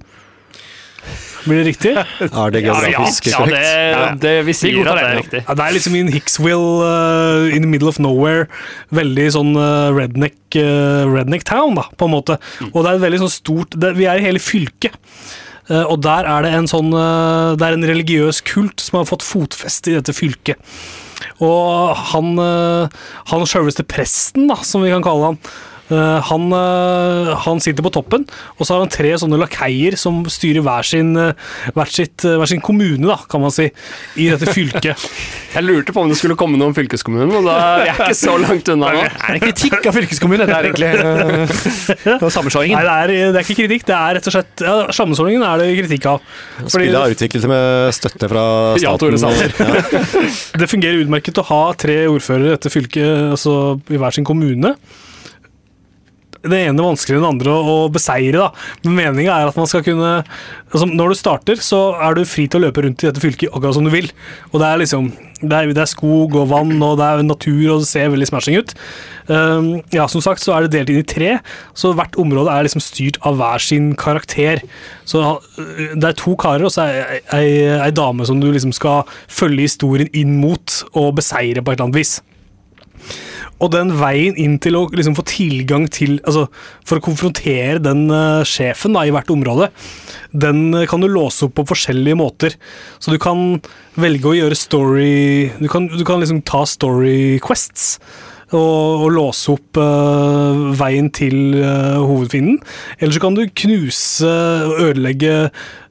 Blir 1.45 1.61
det 1.61 1.67
riktig? 1.75 1.91
Er 2.41 2.55
det 2.55 2.63
geografisk 2.65 3.27
ja, 3.29 3.43
korrekt? 3.43 4.23
det, 4.23 4.23
det 4.23 4.33
vi 4.47 4.55
sier 4.57 4.81
at 4.81 4.87
det 4.89 4.95
det, 4.97 5.03
er 5.05 5.11
ja. 5.11 5.19
riktig. 5.19 5.43
Ja, 5.43 5.57
det 5.59 5.67
er 5.67 5.77
liksom 5.77 5.99
in 5.99 6.09
Hicksville, 6.15 6.71
uh, 6.81 7.53
in 7.53 7.67
the 7.67 7.69
middle 7.69 7.93
of 7.93 8.01
nowhere. 8.01 8.47
Veldig 8.97 9.27
sånn 9.37 9.53
uh, 9.59 9.93
redneck, 9.93 10.39
uh, 10.57 11.05
redneck 11.13 11.45
town, 11.45 11.77
da, 11.77 11.85
på 12.01 12.09
en 12.09 12.15
måte. 12.15 12.39
Og 12.71 12.81
det 12.81 12.87
er 12.87 12.97
et 12.97 13.05
veldig 13.05 13.21
sånn 13.27 13.35
stort 13.35 13.77
det, 13.77 13.93
Vi 14.01 14.09
er 14.09 14.23
i 14.23 14.25
hele 14.25 14.41
fylket. 14.41 14.97
Og 15.69 15.97
der 16.05 16.27
er 16.29 16.45
det 16.45 16.51
en 16.53 16.67
sånn 16.69 16.91
Det 16.93 17.65
er 17.65 17.73
en 17.73 17.87
religiøs 17.89 18.43
kult 18.45 18.83
som 18.85 18.99
har 18.99 19.07
fått 19.09 19.23
fotfeste 19.25 19.95
i 19.95 19.95
dette 19.97 20.13
fylket. 20.13 20.61
Og 21.45 21.95
han, 22.13 22.35
uh, 22.37 23.05
han 23.31 23.47
sjølveste 23.49 23.87
presten, 23.89 24.49
da, 24.51 24.59
som 24.65 24.85
vi 24.85 24.93
kan 24.93 25.05
kalle 25.05 25.33
han, 25.33 25.41
han, 25.91 26.47
eh, 26.57 27.31
han 27.45 27.61
sitter 27.61 27.85
på 27.85 27.93
toppen, 27.93 28.25
og 28.57 28.65
så 28.65 28.75
har 28.75 28.85
han 28.85 28.93
tre 28.93 29.11
sånne 29.21 29.39
lakeier 29.43 29.97
som 30.01 30.23
styrer 30.33 30.65
hver 30.65 30.87
sin, 30.89 31.13
hver 31.15 31.91
sitt, 31.93 32.25
hver 32.25 32.49
sin 32.49 32.63
kommune, 32.65 33.05
da, 33.05 33.19
kan 33.31 33.43
man 33.45 33.53
si, 33.55 33.69
i 34.17 34.31
dette 34.33 34.49
fylket. 34.49 35.05
Jeg 35.55 35.63
lurte 35.69 35.95
på 35.95 36.03
om 36.03 36.11
det 36.11 36.17
skulle 36.19 36.35
komme 36.39 36.59
noe 36.59 36.73
om 36.73 36.75
fylkeskommunen, 36.77 37.31
og 37.39 37.45
da 37.47 37.55
er 37.55 37.85
jeg 37.85 37.93
er 37.95 38.01
ikke 38.09 38.17
så 38.19 38.33
langt 38.43 38.71
unna 38.73 38.89
nå. 38.91 39.03
Er 39.05 39.37
det 39.37 39.43
kritikk 39.45 39.87
av 39.87 39.95
fylkeskommunen? 39.95 40.49
Det 40.51 40.57
er 40.57 40.67
egentlig 40.67 40.89
uh, 40.99 42.25
Nei, 42.75 42.83
det 42.83 42.95
er, 42.97 43.13
det 43.31 43.39
er 43.39 43.45
ikke 43.45 43.59
kritikk, 43.61 43.85
det 43.87 43.95
er 43.95 44.19
rett 44.19 44.27
og 44.31 44.35
slett 44.35 44.65
ja, 44.67 44.75
Sammenslåingen 44.99 45.45
er 45.47 45.63
det 45.63 45.69
kritikk 45.79 46.09
av. 46.11 46.25
Fordi 46.59 46.73
Spillet 46.75 46.99
er 46.99 47.15
utviklet 47.15 47.47
med 47.53 47.95
støtte 47.95 48.31
fra 48.33 48.45
staten. 48.83 48.83
Ja, 48.83 49.33
Ja. 49.65 50.59
det 50.59 50.69
fungerer 50.71 51.05
utmerket 51.05 51.39
å 51.39 51.47
ha 51.53 51.63
tre 51.79 52.01
ordførere 52.11 52.51
i 52.51 52.55
dette 52.57 52.73
fylket, 52.73 53.31
altså 53.37 53.55
i 53.93 54.01
hver 54.01 54.15
sin 54.17 54.27
kommune. 54.27 54.75
Det 56.45 56.61
ene 56.61 56.85
vanskeligere 56.85 57.23
enn 57.23 57.25
det 57.25 57.33
andre 57.33 57.53
å, 57.55 57.75
å 57.85 57.93
beseire, 57.93 58.37
da. 58.37 58.49
Men 58.85 58.99
meninga 58.99 59.37
er 59.37 59.49
at 59.49 59.57
man 59.59 59.69
skal 59.71 59.85
kunne 59.87 60.17
altså 60.75 60.89
Når 60.91 61.13
du 61.13 61.17
starter, 61.17 61.61
så 61.63 61.95
er 62.03 62.17
du 62.17 62.27
fri 62.27 62.49
til 62.51 62.61
å 62.61 62.67
løpe 62.67 62.83
rundt 62.85 63.05
i 63.05 63.09
dette 63.09 63.23
fylket 63.23 63.53
akkurat 63.53 63.77
som 63.77 63.87
du 63.87 63.93
vil. 63.95 64.11
Og 64.53 64.59
det 64.61 64.69
er 64.69 64.83
liksom 64.83 65.13
Det 65.45 65.53
er, 65.53 65.73
det 65.77 65.83
er 65.83 65.91
skog 65.91 66.37
og 66.41 66.49
vann, 66.53 66.77
og 66.83 66.99
det 67.01 67.07
er 67.07 67.25
natur, 67.27 67.65
og 67.75 67.83
det 67.83 67.89
ser 67.91 68.13
veldig 68.13 68.29
smashing 68.31 68.59
ut. 68.61 68.75
Um, 69.29 69.69
ja, 69.93 70.07
som 70.09 70.21
sagt 70.25 70.41
så 70.41 70.55
er 70.55 70.65
det 70.65 70.75
delt 70.75 70.93
inn 70.93 71.01
i 71.01 71.07
tre, 71.09 71.31
så 71.77 71.93
hvert 71.97 72.17
område 72.21 72.53
er 72.53 72.65
liksom 72.67 72.83
styrt 72.85 73.19
av 73.25 73.39
hver 73.41 73.61
sin 73.61 73.93
karakter. 74.01 74.63
Så 75.09 75.23
uh, 75.25 75.83
det 75.97 76.11
er 76.11 76.19
to 76.21 76.37
karer, 76.41 76.65
og 76.65 76.73
så 76.73 76.87
er 76.87 77.01
ei, 77.03 77.21
ei, 77.37 77.49
ei 77.89 77.93
dame 77.95 78.25
som 78.29 78.41
du 78.41 78.51
liksom 78.53 78.73
skal 78.77 79.05
følge 79.29 79.69
historien 79.69 80.13
inn 80.17 80.39
mot 80.41 80.81
og 80.93 81.17
beseire 81.21 81.61
på 81.65 81.73
et 81.73 81.79
eller 81.79 81.91
annet 81.91 82.01
vis. 82.01 82.19
Og 83.63 83.71
den 83.73 83.93
veien 84.01 84.37
inn 84.41 84.57
til 84.63 84.77
å 84.79 84.85
liksom 84.91 85.15
få 85.19 85.25
tilgang 85.31 85.87
til 85.93 86.17
Altså, 86.25 86.47
for 86.87 86.99
å 86.99 87.05
konfrontere 87.05 87.81
den 87.83 88.07
uh, 88.11 88.43
sjefen 88.49 88.97
da, 88.97 89.05
i 89.07 89.13
hvert 89.15 89.31
område, 89.33 89.71
den 90.35 90.67
uh, 90.75 90.85
kan 90.91 91.05
du 91.05 91.09
låse 91.11 91.47
opp 91.47 91.55
på 91.61 91.67
forskjellige 91.71 92.19
måter. 92.19 92.59
Så 92.99 93.15
du 93.15 93.19
kan 93.23 93.61
velge 94.01 94.31
å 94.31 94.37
gjøre 94.37 94.59
story 94.59 95.15
Du 95.61 95.69
kan, 95.71 95.87
du 95.87 96.03
kan 96.07 96.23
liksom 96.23 96.43
ta 96.47 96.65
story 96.69 97.39
quests. 97.45 97.99
Og, 98.55 99.05
og 99.05 99.09
låse 99.11 99.51
opp 99.51 99.81
uh, 99.81 100.69
veien 100.79 101.09
til 101.15 101.57
uh, 101.59 101.99
hovedfienden. 102.07 102.61
Eller 103.01 103.17
så 103.17 103.23
kan 103.25 103.35
du 103.35 103.43
knuse 103.51 104.31
og 104.31 104.77
ødelegge 104.85 105.33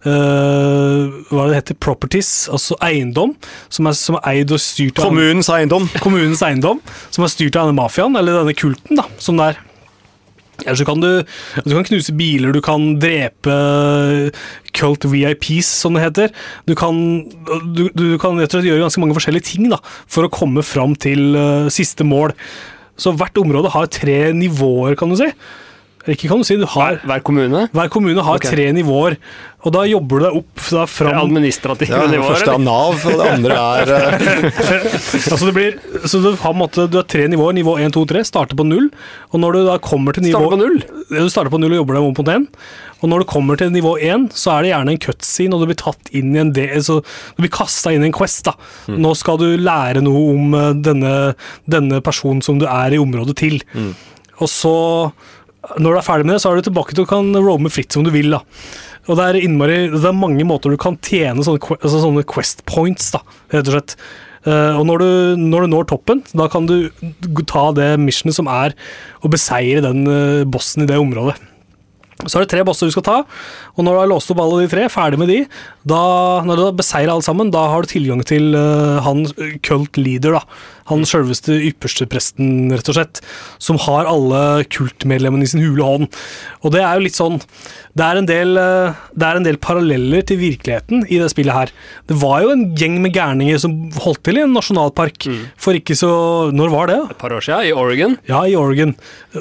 uh, 0.07 1.11
hva 1.27 1.49
det 1.49 1.59
heter, 1.59 1.79
properties, 1.83 2.31
altså 2.53 2.77
eiendom, 2.85 3.35
som 3.67 3.91
er, 3.91 3.99
som 3.99 4.19
er 4.21 4.31
eid 4.31 4.55
og 4.55 4.63
styrt 4.63 5.01
av 5.01 5.09
Kommunens 5.11 5.51
eiendom. 5.51 5.89
kommunens 6.03 6.45
eiendom, 6.45 6.79
som 7.11 7.27
er 7.27 7.35
styrt 7.35 7.59
av 7.59 7.67
denne 7.67 7.81
mafiaen, 7.81 8.15
eller 8.19 8.41
denne 8.41 8.55
kulten, 8.57 8.99
da, 8.99 9.09
som 9.19 9.39
det 9.39 9.53
er. 9.53 9.61
Eller 10.61 10.77
så 10.77 10.85
kan 10.87 11.01
du, 11.01 11.09
du 11.65 11.71
kan 11.73 11.87
knuse 11.87 12.13
biler, 12.15 12.53
du 12.53 12.61
kan 12.63 12.93
drepe 13.01 13.55
cult 14.77 15.07
VIPs, 15.09 15.69
som 15.81 15.97
det 15.97 16.05
heter. 16.05 16.35
Du 16.69 16.75
kan, 16.77 16.95
du, 17.73 17.87
du 17.93 18.05
kan 18.21 18.37
rett 18.37 18.53
og 18.53 18.59
slett 18.59 18.69
gjøre 18.69 18.85
ganske 18.85 19.03
mange 19.03 19.17
forskjellige 19.17 19.49
ting 19.49 19.67
da, 19.73 19.81
for 20.05 20.27
å 20.27 20.31
komme 20.33 20.63
fram 20.65 20.95
til 20.95 21.33
uh, 21.35 21.71
siste 21.73 22.05
mål. 22.07 22.35
Så 23.01 23.15
hvert 23.17 23.37
område 23.41 23.73
har 23.73 23.89
tre 23.91 24.17
nivåer, 24.37 24.97
kan 24.99 25.11
du 25.11 25.17
si. 25.19 25.31
Ikke 26.11 26.27
kan 26.27 26.41
du 26.41 26.43
si, 26.43 26.57
du 26.59 26.67
har 26.67 26.97
Hver 27.07 27.21
kommune? 27.23 27.67
Hver 27.71 27.89
kommune 27.91 28.23
har 28.25 28.39
okay. 28.41 28.51
tre 28.51 28.65
nivåer, 28.75 29.15
og 29.63 29.71
da 29.71 29.85
jobber 29.87 30.19
du 30.19 30.25
deg 30.25 30.37
opp 30.41 30.63
da 30.65 30.81
Det 30.83 30.91
fram 30.91 31.19
administrative 31.21 31.87
Ja, 31.93 32.01
det 32.03 32.17
nivåer? 32.17 32.33
første 32.33 32.55
er? 32.55 32.63
Nav, 32.65 33.05
og 33.07 33.21
det 33.21 33.27
andre 33.31 33.59
er 33.59 33.91
Altså 35.33 35.47
det 35.47 35.53
blir, 35.55 35.77
så 36.03 36.19
du 36.19 36.33
har, 36.41 36.55
måtte, 36.59 36.89
du 36.91 36.97
har 36.99 37.07
tre 37.07 37.29
nivåer. 37.31 37.55
Nivå 37.55 37.77
1, 37.79 37.93
2, 37.95 38.03
3. 38.11 38.23
Starter 38.27 38.59
på 38.59 38.65
null. 38.67 38.89
Og 39.31 39.39
når 39.39 39.55
du 39.55 39.59
da 39.69 39.77
kommer 39.83 40.15
til 40.15 40.25
nivå 40.27 40.41
Starter 40.41 40.57
på 40.57 40.59
null? 40.59 40.81
Du 41.13 41.29
starter 41.31 41.53
på 41.53 41.61
null 41.61 41.75
og 41.77 41.79
jobber 41.83 41.99
deg 41.99 42.07
om 42.09 42.17
mot 42.17 42.33
én. 42.33 42.47
Og 43.03 43.11
når 43.11 43.23
du 43.23 43.29
kommer 43.33 43.59
til 43.59 43.71
nivå 43.71 43.97
1, 43.99 44.29
så 44.35 44.57
er 44.57 44.63
det 44.63 44.73
gjerne 44.73 44.93
en 44.95 45.03
cutscene, 45.05 45.55
og 45.55 45.63
du 45.63 45.71
blir 45.71 45.79
tatt 45.79 46.11
inn 46.15 46.31
i 46.35 46.39
en 46.39 46.53
del, 46.55 46.77
så 46.83 47.01
du 47.03 47.43
blir 47.43 47.51
kasta 47.51 47.91
inn 47.91 48.05
i 48.05 48.07
en 48.07 48.15
quest. 48.15 48.47
da. 48.47 48.55
Nå 48.91 49.11
skal 49.19 49.39
du 49.41 49.47
lære 49.59 50.03
noe 50.03 50.23
om 50.33 50.55
eh, 50.59 50.69
denne, 50.83 51.13
denne 51.67 51.99
personen 52.03 52.43
som 52.43 52.59
du 52.59 52.67
er 52.67 52.95
i 52.95 53.01
området 53.01 53.35
til. 53.39 53.59
Og 54.39 54.49
så, 54.51 54.75
når 55.77 55.93
du 55.93 55.99
er 55.99 56.05
ferdig 56.05 56.27
med 56.27 56.35
det, 56.35 56.41
så 56.43 56.51
er 56.51 56.59
du 56.59 56.67
tilbake 56.67 56.95
til 56.95 57.05
å 57.05 57.09
kan 57.09 57.29
roame 57.37 57.71
fritt 57.71 57.95
som 57.95 58.03
du 58.03 58.11
vil. 58.13 58.33
da. 58.35 58.41
Og 59.07 59.19
det 59.19 59.25
er, 59.25 59.39
innmari, 59.43 59.79
det 59.91 60.03
er 60.07 60.15
mange 60.15 60.43
måter 60.47 60.71
du 60.71 60.79
kan 60.79 60.97
tjene 61.03 61.43
sånne, 61.43 61.79
altså 61.79 62.03
sånne 62.03 62.25
quest 62.27 62.63
points, 62.69 63.11
da, 63.15 63.23
rett 63.53 63.67
og 63.67 63.77
slett. 63.77 63.97
Uh, 64.43 64.75
og 64.75 64.83
når 64.89 64.99
du, 64.99 65.09
når 65.39 65.63
du 65.63 65.71
når 65.71 65.87
toppen, 65.87 66.19
da 66.35 66.49
kan 66.51 66.67
du 66.67 66.91
ta 67.47 67.69
det 67.75 67.93
missionet 68.01 68.35
som 68.35 68.49
er 68.51 68.75
å 69.23 69.31
beseire 69.31 69.83
den 69.85 70.03
uh, 70.07 70.43
bossen 70.43 70.83
i 70.83 70.89
det 70.89 70.99
området. 70.99 71.37
Så 72.27 72.37
er 72.37 72.43
det 72.43 72.51
tre 72.53 72.63
bosser 72.67 72.87
du 72.87 72.93
skal 72.93 73.05
ta, 73.07 73.15
og 73.73 73.83
når 73.83 73.95
du 73.95 73.99
har 74.01 74.11
låst 74.11 74.31
opp 74.31 74.39
alle 74.43 74.61
de 74.63 74.71
tre, 74.71 74.85
ferdig 74.91 75.19
med 75.19 75.31
de, 75.31 75.39
da, 75.87 76.03
når 76.47 76.59
du 76.59 76.65
har 76.67 76.77
beseira 76.79 77.15
alle 77.15 77.25
sammen, 77.25 77.51
da 77.51 77.65
har 77.71 77.83
du 77.83 77.91
tilgang 77.91 78.23
til 78.27 78.51
uh, 78.55 78.99
han 79.03 79.25
cult 79.65 79.99
leader, 79.99 80.39
da. 80.39 80.43
Han 80.91 81.05
selveste 81.07 81.55
ypperste 81.69 82.07
presten, 82.11 82.71
rett 82.73 82.89
og 82.91 82.97
slett, 82.97 83.21
som 83.63 83.79
har 83.85 84.09
alle 84.09 84.65
kultmedlemmene 84.73 85.45
i 85.47 85.51
sin 85.53 85.63
hule 85.63 85.85
hånd. 85.87 86.19
Og 86.63 86.73
det 86.75 86.81
er 86.83 86.97
jo 86.97 87.05
litt 87.05 87.17
sånn 87.17 87.39
Det 87.93 88.01
er 88.01 88.17
en 88.17 88.25
del, 88.25 88.57
eh, 88.57 88.95
det 89.13 89.25
er 89.27 89.37
en 89.37 89.45
del 89.45 89.57
paralleller 89.61 90.23
til 90.25 90.39
virkeligheten 90.39 91.03
i 91.13 91.19
det 91.21 91.29
spillet 91.29 91.53
her. 91.53 91.71
Det 92.09 92.15
var 92.17 92.41
jo 92.41 92.49
en 92.49 92.63
gjeng 92.75 92.95
med 93.03 93.13
gærninger 93.13 93.59
som 93.61 93.75
holdt 94.01 94.23
til 94.25 94.39
i 94.39 94.41
en 94.41 94.55
nasjonalpark 94.55 95.27
for 95.61 95.77
ikke 95.77 95.93
så 95.93 96.09
Når 96.51 96.71
var 96.73 96.89
det? 96.89 96.97
Et 97.11 97.17
par 97.21 97.29
år 97.29 97.43
siden, 97.45 97.67
i 97.69 97.71
Oregon. 97.77 98.17
Ja, 98.27 98.41
i 98.49 98.55
Oregon. 98.57 98.95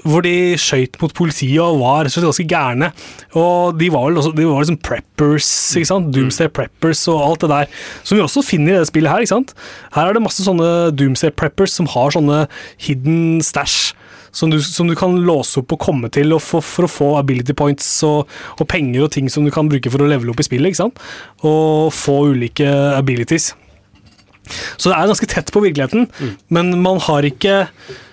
Hvor 0.05 0.23
de 0.23 0.55
skøyt 0.61 1.01
mot 1.01 1.15
politiet 1.17 1.63
og 1.65 1.81
var 1.81 2.05
rett 2.05 2.13
og 2.13 2.19
slett 2.19 2.29
ganske 2.29 2.49
gærne. 2.53 2.93
Og 3.41 3.79
de 3.81 3.89
var 3.89 4.07
vel 4.11 4.21
også, 4.21 4.35
de 4.37 4.45
var 4.45 4.61
liksom 4.61 4.79
preppers, 4.85 5.49
ikke 5.81 5.89
sant? 5.89 6.13
Doomsday 6.13 6.53
preppers 6.53 7.07
og 7.09 7.23
alt 7.25 7.47
det 7.47 7.51
der. 7.55 7.73
Som 8.05 8.19
vi 8.19 8.25
også 8.27 8.45
finner 8.45 8.77
i 8.77 8.79
det 8.83 8.91
spillet 8.93 9.11
her. 9.11 9.25
ikke 9.25 9.33
sant? 9.33 9.55
Her 9.97 10.11
er 10.11 10.19
det 10.19 10.25
masse 10.29 10.45
sånne 10.45 10.93
Doomsday 10.93 11.32
preppers 11.39 11.75
som 11.79 11.89
har 11.93 12.15
sånne 12.15 12.45
hidden 12.83 13.43
stash. 13.45 13.93
Som 14.33 14.49
du, 14.49 14.57
som 14.65 14.89
du 14.89 14.95
kan 14.97 15.19
låse 15.27 15.61
opp 15.61 15.75
og 15.75 15.83
komme 15.83 16.09
til 16.09 16.33
og 16.33 16.41
for, 16.41 16.65
for 16.65 16.87
å 16.87 16.91
få 16.91 17.09
ability 17.19 17.53
points 17.53 17.89
og, 18.09 18.31
og 18.57 18.69
penger 18.71 19.05
og 19.05 19.11
ting 19.13 19.29
som 19.29 19.45
du 19.45 19.53
kan 19.53 19.69
bruke 19.69 19.93
for 19.93 20.01
å 20.01 20.09
levele 20.09 20.33
opp 20.33 20.41
i 20.41 20.47
spillet. 20.47 20.73
ikke 20.73 20.81
sant? 20.87 21.03
Og 21.45 21.93
få 21.93 22.15
ulike 22.33 22.71
abilities. 22.97 23.51
Så 24.81 24.89
det 24.89 24.97
er 24.97 25.11
ganske 25.11 25.29
tett 25.29 25.53
på 25.53 25.61
virkeligheten, 25.63 26.09
men 26.49 26.73
man 26.83 27.03
har 27.05 27.29
ikke 27.29 27.67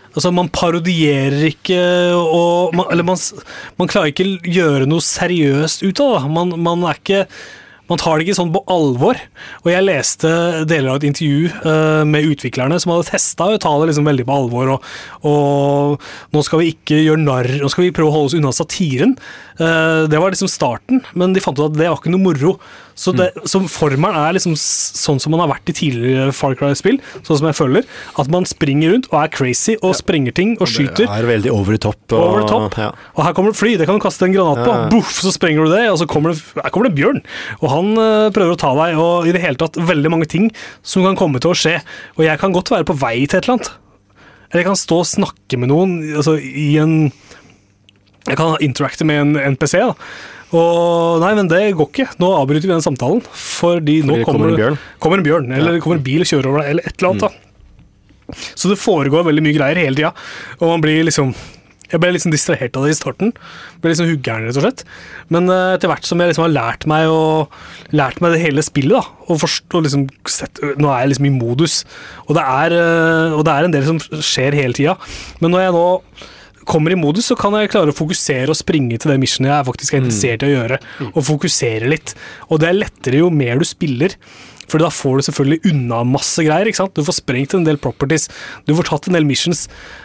Altså, 0.09 0.31
man 0.33 0.49
parodierer 0.49 1.43
ikke 1.51 1.77
og 2.17 2.73
man, 2.75 2.87
Eller 2.91 3.05
man, 3.05 3.19
man 3.79 3.89
klarer 3.91 4.09
ikke 4.09 4.25
gjøre 4.41 4.87
noe 4.89 5.05
seriøst 5.05 5.85
ut 5.85 6.01
av 6.03 6.15
det. 6.15 6.31
Man, 6.33 6.55
man 6.65 6.85
er 6.89 6.97
ikke 6.97 7.19
man 7.89 8.01
tar 8.01 8.17
det 8.17 8.27
ikke 8.27 8.37
sånn 8.37 8.53
på 8.53 8.61
alvor. 8.69 9.19
Og 9.63 9.69
jeg 9.71 9.85
leste 9.85 10.29
deler 10.69 10.93
av 10.93 10.99
et 10.99 11.07
intervju 11.09 11.49
uh, 11.65 12.05
med 12.07 12.27
utviklerne 12.29 12.77
som 12.81 12.93
hadde 12.93 13.09
testa 13.09 13.49
å 13.49 13.61
ta 13.61 13.73
det 13.81 13.89
liksom 13.91 14.09
veldig 14.09 14.27
på 14.29 14.39
alvor. 14.43 14.75
Og, 14.75 14.89
og 15.29 16.35
nå 16.35 16.45
skal 16.45 16.63
vi 16.63 16.73
ikke 16.75 17.01
gjøre 17.01 17.23
narr, 17.23 17.51
nå 17.63 17.71
skal 17.73 17.87
vi 17.87 17.93
prøve 17.95 18.11
å 18.11 18.17
holde 18.17 18.31
oss 18.31 18.37
unna 18.39 18.53
satiren. 18.55 19.17
Eh, 19.59 20.07
det 20.07 20.19
var 20.19 20.31
liksom 20.31 20.47
starten, 20.51 21.01
men 21.19 21.33
de 21.35 21.41
fant 21.43 21.57
ut 21.59 21.65
at 21.67 21.75
det 21.75 21.89
var 21.89 21.97
ikke 21.99 22.11
noe 22.13 22.23
moro. 22.23 22.53
Så, 22.99 23.13
det, 23.15 23.29
så 23.47 23.61
formelen 23.71 24.15
er 24.15 24.35
liksom 24.35 24.55
sånn 24.59 25.19
som 25.23 25.31
man 25.31 25.39
har 25.43 25.49
vært 25.53 25.71
i 25.71 25.75
tidligere 25.75 26.33
Far 26.35 26.55
Cry-spill, 26.59 26.97
sånn 27.23 27.39
som 27.39 27.47
jeg 27.47 27.55
føler. 27.55 27.87
At 28.19 28.31
man 28.31 28.47
springer 28.47 28.93
rundt 28.93 29.09
og 29.11 29.17
er 29.21 29.31
crazy 29.31 29.77
og 29.79 29.95
sprenger 29.99 30.35
ting 30.35 30.55
og 30.59 30.67
skyter. 30.67 31.05
Det 31.05 31.07
er 31.07 31.27
veldig 31.29 31.53
over 31.55 31.75
the 31.75 31.81
top. 31.89 31.99
Og, 32.11 32.19
Over 32.19 32.43
the 32.43 32.51
top. 32.51 32.79
Ja. 32.79 32.89
Og 33.15 33.23
her 33.27 33.35
kommer 33.37 33.55
det 33.55 33.59
fly, 33.59 33.75
det 33.79 33.87
kan 33.87 33.99
du 33.99 34.03
kaste 34.03 34.27
en 34.27 34.35
granat 34.35 34.63
på. 34.63 34.75
Ja. 34.75 34.87
Boff, 34.91 35.13
så 35.23 35.31
sprenger 35.35 35.67
du 35.67 35.75
det, 35.75 35.85
og 35.91 35.99
så 36.01 36.07
kommer 36.11 36.35
det, 36.35 36.43
her 36.59 36.75
kommer 36.75 36.89
det 36.89 36.95
bjørn. 36.99 37.21
Og 37.59 37.67
han 37.71 37.91
eh, 37.95 38.29
prøver 38.35 38.55
å 38.55 38.59
ta 38.59 38.73
deg, 38.79 38.99
og 38.99 39.27
i 39.27 39.35
det 39.35 39.43
hele 39.43 39.59
tatt 39.59 39.79
veldig 39.79 40.15
mange 40.15 40.27
ting 40.31 40.49
som 40.83 41.07
kan 41.07 41.19
komme 41.19 41.39
til 41.43 41.53
å 41.53 41.59
skje. 41.59 41.77
Og 42.17 42.25
jeg 42.27 42.39
kan 42.41 42.55
godt 42.55 42.71
være 42.75 42.87
på 42.87 42.99
vei 42.99 43.15
til 43.25 43.39
et 43.39 43.43
eller 43.47 43.59
annet. 43.59 43.71
Eller 44.49 44.63
jeg 44.63 44.71
kan 44.71 44.79
stå 44.81 45.03
og 45.03 45.07
snakke 45.07 45.59
med 45.61 45.69
noen 45.69 45.97
altså, 46.17 46.35
i 46.39 46.71
en 46.81 47.11
Jeg 48.29 48.37
kan 48.39 48.55
interacte 48.63 49.05
med 49.09 49.21
en 49.23 49.53
NPC. 49.55 49.77
da. 49.81 49.93
Og 50.55 51.19
nei, 51.21 51.33
men 51.37 51.49
det 51.51 51.61
går 51.77 51.91
ikke. 51.91 52.07
Nå 52.21 52.31
avbryter 52.39 52.65
vi 52.69 52.73
den 52.73 52.81
samtalen. 52.85 53.21
Fordi, 53.29 53.99
Fordi 54.01 54.07
nå 54.07 54.15
kommer, 54.23 54.31
kommer 54.31 54.49
en 54.53 54.59
bjørn. 54.63 54.79
kommer 55.03 55.21
en 55.21 55.27
bjørn, 55.27 55.51
eller 55.53 55.77
det 55.77 55.83
kommer 55.85 55.99
en 55.99 56.07
bil 56.07 56.25
og 56.25 56.29
kjører 56.31 56.49
over 56.49 56.63
deg, 56.63 56.71
eller 56.73 56.89
et 56.89 56.95
eller 56.97 57.11
annet. 57.11 57.21
da. 57.27 58.41
Så 58.57 58.69
det 58.69 58.77
foregår 58.81 59.25
veldig 59.25 59.41
mye 59.45 59.57
greier 59.57 59.79
hele 59.81 59.97
tida. 59.97 60.11
Og 60.59 60.67
man 60.75 60.81
blir 60.85 61.03
liksom 61.05 61.33
Jeg 61.89 61.97
ble 62.03 62.19
sånn 62.21 62.29
distrahert 62.29 62.75
av 62.77 62.83
det 62.85 62.91
i 62.93 62.97
starten. 62.99 63.31
Ble 63.81 63.89
litt 63.89 63.97
sånn 63.97 64.11
huggeren, 64.11 64.43
rett 64.45 64.57
og 64.59 64.61
slett. 64.61 64.83
Men 65.33 65.49
eh, 65.49 65.71
etter 65.73 65.89
hvert 65.89 66.05
som 66.05 66.19
jeg 66.21 66.29
liksom 66.29 66.43
har 66.45 66.51
lært 66.53 66.85
meg 66.85 67.09
å 67.09 67.47
Lært 67.97 68.21
meg 68.21 68.35
det 68.35 68.43
hele 68.43 68.61
spillet, 68.61 68.93
da, 68.93 69.01
og, 69.25 69.39
forst- 69.41 69.73
og 69.73 69.87
liksom 69.87 70.03
sett, 70.29 70.61
Nå 70.77 70.85
er 70.93 70.99
jeg 71.07 71.15
liksom 71.15 71.25
i 71.25 71.33
modus, 71.33 71.79
og 72.27 72.35
det 72.37 72.43
er, 72.45 72.75
eh, 72.77 73.33
og 73.33 73.41
det 73.47 73.55
er 73.55 73.65
en 73.65 73.73
del 73.73 73.87
som 73.87 73.97
skjer 74.21 74.53
hele 74.53 74.77
tida. 74.77 74.93
Men 75.41 75.49
når 75.55 75.65
jeg 75.65 75.73
nå 75.79 75.87
kommer 76.69 76.93
i 76.93 76.99
modus, 76.99 77.27
så 77.31 77.35
kan 77.39 77.55
jeg 77.57 77.71
klare 77.73 77.91
å 77.93 77.97
fokusere 77.97 78.53
og 78.53 78.59
springe 78.59 78.99
til 79.01 79.11
det 79.11 79.17
missionet 79.21 79.51
jeg 79.55 79.67
faktisk 79.71 79.95
er 79.97 80.03
interessert 80.03 80.45
i 80.45 80.51
å 80.51 80.55
gjøre, 80.55 80.77
og 81.09 81.25
fokusere 81.33 81.89
litt. 81.89 82.13
Og 82.49 82.61
det 82.61 82.69
er 82.69 82.77
lettere 82.83 83.23
jo 83.23 83.29
mer 83.33 83.57
du 83.61 83.65
spiller, 83.67 84.13
for 84.69 84.77
da 84.77 84.91
får 84.93 85.15
du 85.17 85.23
selvfølgelig 85.25 85.71
unna 85.71 86.03
masse 86.05 86.43
greier. 86.45 86.67
ikke 86.69 86.77
sant? 86.77 86.93
Du 86.93 87.01
får 87.01 87.15
sprengt 87.23 87.55
en 87.57 87.63
del 87.65 87.79
properties, 87.81 88.27
du 88.69 88.75
får 88.77 88.85
tatt 88.91 89.07
en 89.09 89.15
del 89.17 89.25
missions. 89.25 89.63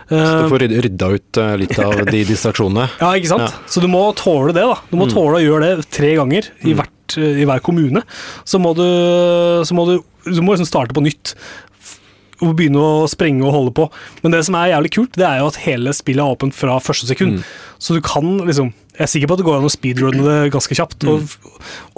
Så 0.09 0.15
Du 0.17 0.17
Eh, 0.17 0.49
får 0.49 0.65
rydda- 0.65 1.11
ut 1.19 1.37
eh, 1.43 1.57
litt 1.61 1.79
av 1.85 1.99
de 2.09 2.23
distraksjonene. 2.33 2.87
ja, 3.01 3.11
ikke 3.13 3.29
sant? 3.29 3.45
Ja. 3.45 3.53
Mm. 3.53 3.69
Så 3.69 3.81
du 3.85 3.89
må 3.93 4.03
tåle 4.17 4.55
det, 4.57 4.65
da. 4.65 4.79
Du 4.91 4.97
må 4.97 5.05
tåle 5.13 5.37
å 5.37 5.45
gjøre 5.45 5.77
det 5.77 5.91
tre 5.93 6.15
ganger 6.17 6.49
i, 6.65 6.73
hvert, 6.73 7.19
i 7.21 7.45
hver 7.45 7.61
kommune. 7.61 8.03
Så 8.49 8.57
må 8.59 8.73
du, 8.75 8.87
så 9.69 9.77
må 9.77 9.85
du, 9.91 9.99
du 10.25 10.41
må 10.41 10.57
liksom 10.57 10.71
starte 10.73 10.97
på 10.97 11.05
nytt. 11.05 11.35
Og 12.43 12.57
begynne 12.59 12.81
å 12.83 13.05
sprenge 13.11 13.45
og 13.47 13.55
holde 13.55 13.75
på. 13.77 13.89
Men 14.25 14.35
det 14.35 14.43
som 14.49 14.57
er 14.59 14.73
jævlig 14.73 14.95
kult, 14.97 15.19
det 15.19 15.27
er 15.29 15.43
jo 15.43 15.51
at 15.53 15.61
hele 15.63 15.95
spillet 15.95 16.25
er 16.25 16.35
åpent 16.35 16.57
fra 16.57 16.81
første 16.83 17.07
sekund. 17.11 17.39
Mm. 17.39 17.53
Så 17.79 17.95
du 17.95 18.03
kan 18.05 18.39
liksom 18.47 18.73
Jeg 18.95 19.03
er 19.07 19.11
sikker 19.11 19.27
på 19.31 19.35
at 19.35 19.41
det 19.43 19.47
går 19.49 19.57
an 19.59 19.67
å 19.67 19.73
speedrunne 19.75 20.23
det 20.23 20.53
ganske 20.55 20.77
kjapt, 20.79 21.03
og, 21.11 21.33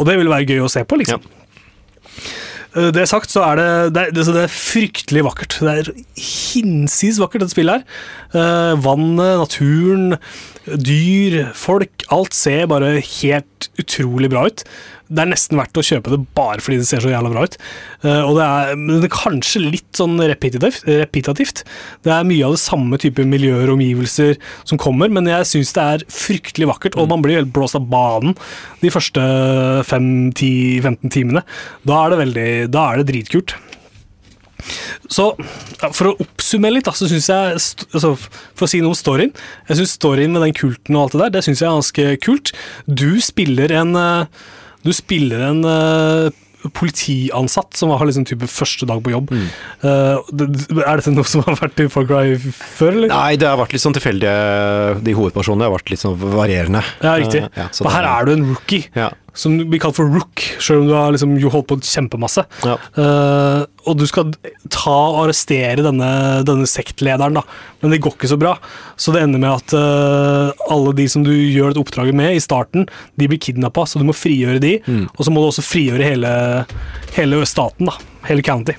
og 0.00 0.06
det 0.08 0.14
vil 0.16 0.30
være 0.32 0.46
gøy 0.48 0.62
å 0.64 0.70
se 0.72 0.80
på, 0.88 0.96
liksom. 0.96 1.20
Ja. 1.20 1.36
Det 2.76 3.06
sagt, 3.08 3.32
så 3.32 3.40
er 3.40 3.56
det, 3.56 3.68
det, 3.96 4.02
er, 4.02 4.14
det, 4.16 4.24
det 4.32 4.42
er 4.44 4.52
fryktelig 4.52 5.22
vakkert. 5.24 5.54
Det 5.64 5.74
er 5.74 5.90
hinsides 6.20 7.20
vakkert, 7.22 7.44
dette 7.44 7.54
spillet 7.54 7.78
her. 7.78 8.00
Eh, 8.36 8.72
vannet, 8.84 9.38
naturen, 9.40 10.16
dyr, 10.66 11.38
folk. 11.56 12.04
Alt 12.12 12.36
ser 12.36 12.66
bare 12.68 12.98
helt 13.00 13.70
utrolig 13.80 14.28
bra 14.32 14.44
ut. 14.50 14.64
Det 15.06 15.22
er 15.22 15.30
nesten 15.30 15.58
verdt 15.60 15.78
å 15.78 15.84
kjøpe 15.86 16.12
det 16.12 16.20
bare 16.36 16.62
fordi 16.64 16.80
det 16.80 16.88
ser 16.88 17.02
så 17.04 17.12
jævla 17.12 17.30
bra 17.32 17.44
ut. 17.46 17.58
Uh, 18.02 18.22
og 18.26 18.32
det 18.38 18.46
er, 18.46 18.72
det 18.88 19.08
er 19.08 19.14
kanskje 19.14 19.62
litt 19.62 19.90
sånn 19.98 20.16
repetitivt, 20.18 20.86
repetitivt. 20.88 21.62
Det 22.06 22.14
er 22.14 22.26
mye 22.26 22.48
av 22.48 22.56
det 22.56 22.62
samme 22.64 22.98
type 23.02 23.26
miljøer 23.28 23.70
og 23.70 23.76
omgivelser 23.76 24.34
som 24.66 24.80
kommer, 24.82 25.12
men 25.12 25.30
jeg 25.30 25.50
syns 25.52 25.74
det 25.76 25.86
er 25.86 26.06
fryktelig 26.12 26.70
vakkert, 26.72 26.98
og 26.98 27.10
man 27.12 27.22
blir 27.24 27.38
helt 27.40 27.54
blåst 27.54 27.78
av 27.78 27.86
banen 27.92 28.34
de 28.82 28.90
første 28.92 29.22
5-10-15 29.86 31.14
timene. 31.14 31.46
Da 31.86 32.02
er 32.02 32.12
det 32.12 32.22
veldig 32.24 32.50
Da 32.74 32.90
er 32.90 33.00
det 33.00 33.10
dritkult. 33.12 33.56
Så 35.12 35.30
For 35.94 36.10
å 36.10 36.14
oppsummere 36.22 36.78
litt, 36.78 36.86
da, 36.88 36.94
så 36.96 37.08
syns 37.10 37.28
jeg 37.30 37.56
altså, 37.56 38.14
For 38.56 38.66
å 38.66 38.70
si 38.70 38.80
noe 38.82 38.94
om 38.94 38.98
storyen 38.98 39.34
Jeg 39.68 39.80
syns 39.80 39.96
storyen 39.98 40.34
med 40.34 40.42
den 40.46 40.56
kulten 40.56 40.96
og 40.96 41.06
alt 41.06 41.16
det 41.16 41.22
der, 41.22 41.34
det 41.36 41.44
syns 41.46 41.62
jeg 41.62 41.68
er 41.68 41.76
ganske 41.76 42.06
kult. 42.24 42.52
Du 42.86 43.20
spiller 43.22 43.74
en 43.76 43.94
eh, 44.00 44.46
Du 44.86 44.92
spiller 44.94 45.42
en 45.48 45.64
eh, 45.66 46.28
politiansatt 46.74 47.76
som 47.76 47.92
har 47.94 48.06
liksom 48.06 48.26
type 48.26 48.46
første 48.50 48.86
dag 48.88 49.02
på 49.04 49.12
jobb. 49.12 49.30
Mm. 49.30 49.48
Uh, 49.82 50.80
er 50.82 50.98
dette 50.98 51.12
noe 51.14 51.26
som 51.28 51.44
har 51.46 51.58
vært 51.60 51.82
i 51.84 51.88
Far 51.92 52.06
Cry 52.08 52.36
før, 52.38 52.94
eller? 52.94 53.12
Nei, 53.12 53.36
det 53.40 53.48
har 53.50 53.58
vært 53.60 53.76
litt 53.76 53.84
sånn 53.84 53.94
tilfeldige 53.96 54.32
De 55.06 55.14
hovedpersonene 55.16 55.68
har 55.68 55.74
vært 55.76 55.92
litt 55.92 56.02
sånn 56.02 56.16
varierende. 56.18 56.82
Ja, 57.04 57.16
riktig. 57.20 57.44
Uh, 57.52 57.62
ja, 57.66 57.94
her 57.98 58.10
er 58.14 58.26
du 58.26 58.34
en 58.36 58.48
rookie. 58.54 58.90
Ja. 58.96 59.12
Som 59.36 59.58
blir 59.68 59.80
kalt 59.82 59.98
for 59.98 60.08
rook, 60.08 60.42
selv 60.64 60.82
om 60.82 60.88
du 60.88 60.94
har 60.96 61.12
liksom 61.12 61.34
jo 61.40 61.50
holdt 61.52 61.68
på 61.68 61.76
kjempemasse. 61.84 62.46
Ja. 62.64 62.76
Uh, 62.96 63.62
og 63.86 63.98
du 64.00 64.06
skal 64.08 64.32
ta 64.72 64.94
og 65.12 65.26
arrestere 65.26 65.84
denne, 65.84 66.10
denne 66.48 66.66
sektlederen, 66.70 67.36
da. 67.36 67.44
Men 67.82 67.92
det 67.92 68.00
går 68.04 68.16
ikke 68.16 68.32
så 68.32 68.40
bra. 68.40 68.56
Så 68.96 69.12
det 69.14 69.22
ender 69.26 69.42
med 69.42 69.52
at 69.52 69.76
uh, 69.76 70.66
alle 70.72 70.96
de 70.96 71.08
som 71.12 71.26
du 71.26 71.34
gjør 71.34 71.74
et 71.74 71.80
oppdraget 71.80 72.16
med 72.16 72.34
i 72.34 72.42
starten, 72.42 72.88
de 73.20 73.28
blir 73.28 73.42
kidnappa, 73.42 73.84
så 73.86 74.00
du 74.00 74.08
må 74.08 74.16
frigjøre 74.16 74.62
de. 74.64 74.78
Og 75.14 75.26
så 75.26 75.32
må 75.32 75.44
du 75.44 75.50
også 75.50 75.64
frigjøre 75.66 76.14
hele, 76.14 76.32
hele 77.18 77.44
staten, 77.48 77.92
da. 77.92 78.00
Hele 78.26 78.42
county. 78.42 78.74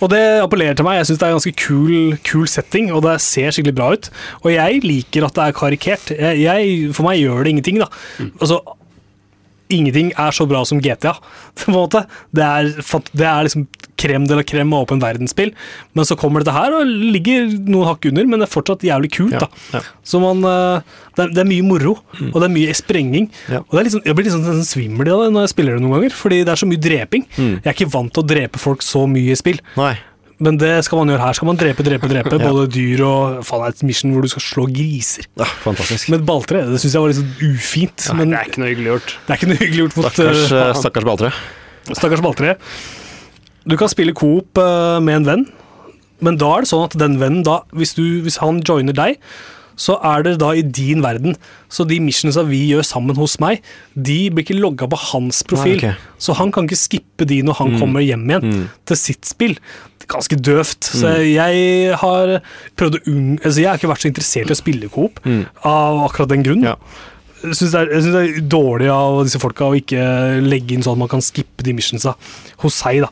Og 0.00 0.08
det 0.08 0.20
appellerer 0.40 0.76
til 0.78 0.86
meg. 0.86 0.96
Jeg 1.00 1.10
syns 1.10 1.20
det 1.20 1.26
er 1.26 1.34
en 1.34 1.38
ganske 1.38 1.58
kul, 1.60 1.94
kul 2.24 2.46
setting, 2.48 2.88
og 2.96 3.02
det 3.04 3.18
ser 3.20 3.52
skikkelig 3.52 3.76
bra 3.76 3.90
ut. 3.92 4.08
Og 4.40 4.52
jeg 4.54 4.80
liker 4.86 5.26
at 5.26 5.36
det 5.36 5.44
er 5.44 5.56
karikert. 5.58 6.12
Jeg, 6.16 6.40
jeg, 6.40 6.92
for 6.96 7.04
meg 7.04 7.20
gjør 7.20 7.44
det 7.44 7.52
ingenting, 7.52 7.82
da. 7.82 7.90
Altså, 8.40 8.62
ingenting 9.72 10.12
er 10.18 10.34
så 10.36 10.46
bra 10.50 10.62
som 10.68 10.80
GTA, 10.82 11.14
på 11.60 11.70
en 11.70 11.76
måte. 11.76 12.04
Det 12.36 12.46
er, 12.46 12.72
det 13.12 13.26
er 13.26 13.46
liksom 13.48 13.68
krem 14.00 14.24
de 14.28 14.36
la 14.38 14.44
krem 14.46 14.72
av 14.72 14.86
åpen 14.86 15.00
verdensspill. 15.02 15.52
Men 15.96 16.08
så 16.08 16.16
kommer 16.18 16.40
dette 16.44 16.56
her 16.56 16.74
og 16.78 16.88
ligger 16.88 17.48
noen 17.68 17.88
hakk 17.90 18.08
under, 18.10 18.28
men 18.28 18.40
det 18.40 18.48
er 18.48 18.54
fortsatt 18.54 18.86
jævlig 18.86 19.12
kult, 19.18 19.36
da. 19.36 19.48
ja. 19.76 19.82
Så 20.06 20.20
man 20.22 20.40
eh, 20.48 20.84
det, 21.16 21.26
er, 21.26 21.34
det 21.36 21.42
er 21.44 21.50
mye 21.50 21.66
moro, 21.66 21.96
og 22.30 22.36
det 22.38 22.46
er 22.46 22.54
mye 22.54 22.76
sprenging. 22.76 23.28
Ja. 23.52 23.62
Og 23.66 23.90
sånn, 23.92 24.04
jeg 24.06 24.16
blir 24.16 24.28
litt 24.28 24.36
sånn, 24.36 24.64
svimmel 24.66 25.10
av 25.12 25.26
det 25.26 25.32
når 25.34 25.46
jeg 25.46 25.54
spiller 25.54 25.76
det 25.76 25.84
noen 25.84 25.98
ganger, 25.98 26.16
fordi 26.16 26.42
det 26.46 26.54
er 26.54 26.62
så 26.62 26.70
mye 26.70 26.84
dreping. 26.88 27.26
Jeg 27.36 27.66
er 27.66 27.76
ikke 27.76 27.90
vant 27.92 28.14
til 28.14 28.24
å 28.24 28.30
drepe 28.34 28.62
folk 28.62 28.84
så 28.86 29.04
mye 29.10 29.34
i 29.34 29.38
spill. 29.38 29.60
Nei. 29.78 29.94
Men 30.40 30.56
det 30.60 30.72
skal 30.86 31.02
man 31.02 31.12
gjøre 31.12 31.20
her. 31.20 31.36
Skal 31.36 31.48
man 31.50 31.58
drepe, 31.60 31.84
drepe, 31.84 32.08
drepe. 32.08 32.32
Ja. 32.40 32.48
Både 32.48 32.64
dyr 32.72 33.02
og 33.04 33.40
Faen, 33.44 33.60
det 33.66 33.68
er 33.68 33.76
et 33.76 33.82
mission 33.90 34.14
hvor 34.14 34.24
du 34.24 34.30
skal 34.32 34.44
slå 34.44 34.64
griser. 34.72 35.28
Ja, 35.36 35.48
fantastisk. 35.64 36.08
Med 36.12 36.22
et 36.22 36.26
balltre. 36.30 36.62
Det 36.70 36.80
syns 36.80 36.96
jeg 36.96 37.04
var 37.04 37.12
litt 37.12 37.20
sånn 37.20 37.50
ufint. 37.50 38.06
men 38.16 38.32
Det 38.32 38.40
er 38.40 38.48
ikke 38.48 38.62
noe 38.62 38.70
hyggelig 38.72 38.92
gjort. 38.94 39.14
det 39.26 39.34
er 39.34 39.40
ikke 39.40 39.50
noe 39.50 39.60
hyggelig 39.60 39.82
gjort 39.84 39.98
mot 39.98 40.08
Stakkars, 40.08 40.44
eh, 40.48 40.72
stakkars 40.80 41.08
balltre. 41.10 41.32
stakkars 41.90 42.24
balltre. 42.24 42.56
Du 43.68 43.76
kan 43.76 43.92
spille 43.92 44.16
coop 44.16 44.56
uh, 44.56 44.96
med 45.04 45.20
en 45.20 45.28
venn, 45.28 45.46
men 46.24 46.40
da 46.40 46.54
er 46.56 46.64
det 46.64 46.70
sånn 46.72 46.86
at 46.88 46.96
den 46.96 47.18
vennen 47.20 47.44
da, 47.44 47.60
hvis, 47.76 47.92
du, 47.98 48.22
hvis 48.24 48.40
han 48.40 48.62
joiner 48.64 48.96
deg, 48.96 49.20
så 49.76 49.98
er 50.04 50.22
det 50.26 50.38
da 50.40 50.50
i 50.56 50.62
din 50.62 51.02
verden. 51.04 51.36
Så 51.68 51.86
de 51.88 51.98
missionsa 52.00 52.42
vi 52.48 52.62
gjør 52.72 52.82
sammen 52.86 53.16
hos 53.16 53.38
meg, 53.40 53.62
de 53.94 54.30
blir 54.30 54.44
ikke 54.46 54.58
logga 54.60 54.88
på 54.90 54.98
hans 55.12 55.42
profil. 55.46 55.76
Nei, 55.80 55.92
okay. 55.92 56.16
Så 56.18 56.34
han 56.38 56.50
kan 56.52 56.66
ikke 56.68 56.80
skippe 56.80 57.26
de 57.28 57.42
når 57.46 57.58
han 57.60 57.78
kommer 57.80 58.00
hjem 58.04 58.26
igjen 58.30 58.66
til 58.86 58.96
sitt 58.96 59.24
spill. 59.30 59.54
Ganske 60.10 60.34
døvt. 60.42 60.82
Så 60.90 61.12
jeg 61.22 61.94
har 62.00 62.40
prøvd 62.76 62.98
å 62.98 63.02
unng... 63.12 63.38
Altså, 63.44 63.60
jeg 63.62 63.68
har 63.70 63.78
ikke 63.78 63.92
vært 63.92 64.02
så 64.02 64.10
interessert 64.10 64.50
i 64.50 64.56
å 64.56 64.58
spille 64.58 64.88
coop 64.90 65.20
av 65.64 66.00
akkurat 66.08 66.32
den 66.34 66.42
grunn. 66.46 66.64
Ja. 66.66 66.74
Jeg 67.40 67.54
syns 67.56 67.70
det, 67.72 67.80
er- 67.80 67.92
jeg 67.94 68.02
synes 68.04 68.16
det 68.18 68.24
er 68.42 68.48
dårlig 68.52 68.88
av 68.92 69.22
disse 69.24 69.38
folka 69.40 69.70
å 69.70 69.76
ikke 69.78 70.02
legge 70.44 70.74
inn 70.76 70.82
sånn 70.84 70.98
at 70.98 71.04
man 71.06 71.08
kan 71.14 71.22
skippe 71.24 71.64
de 71.64 71.72
missionsa 71.78 72.12
hos 72.60 72.74
seg. 72.82 73.00
da. 73.06 73.08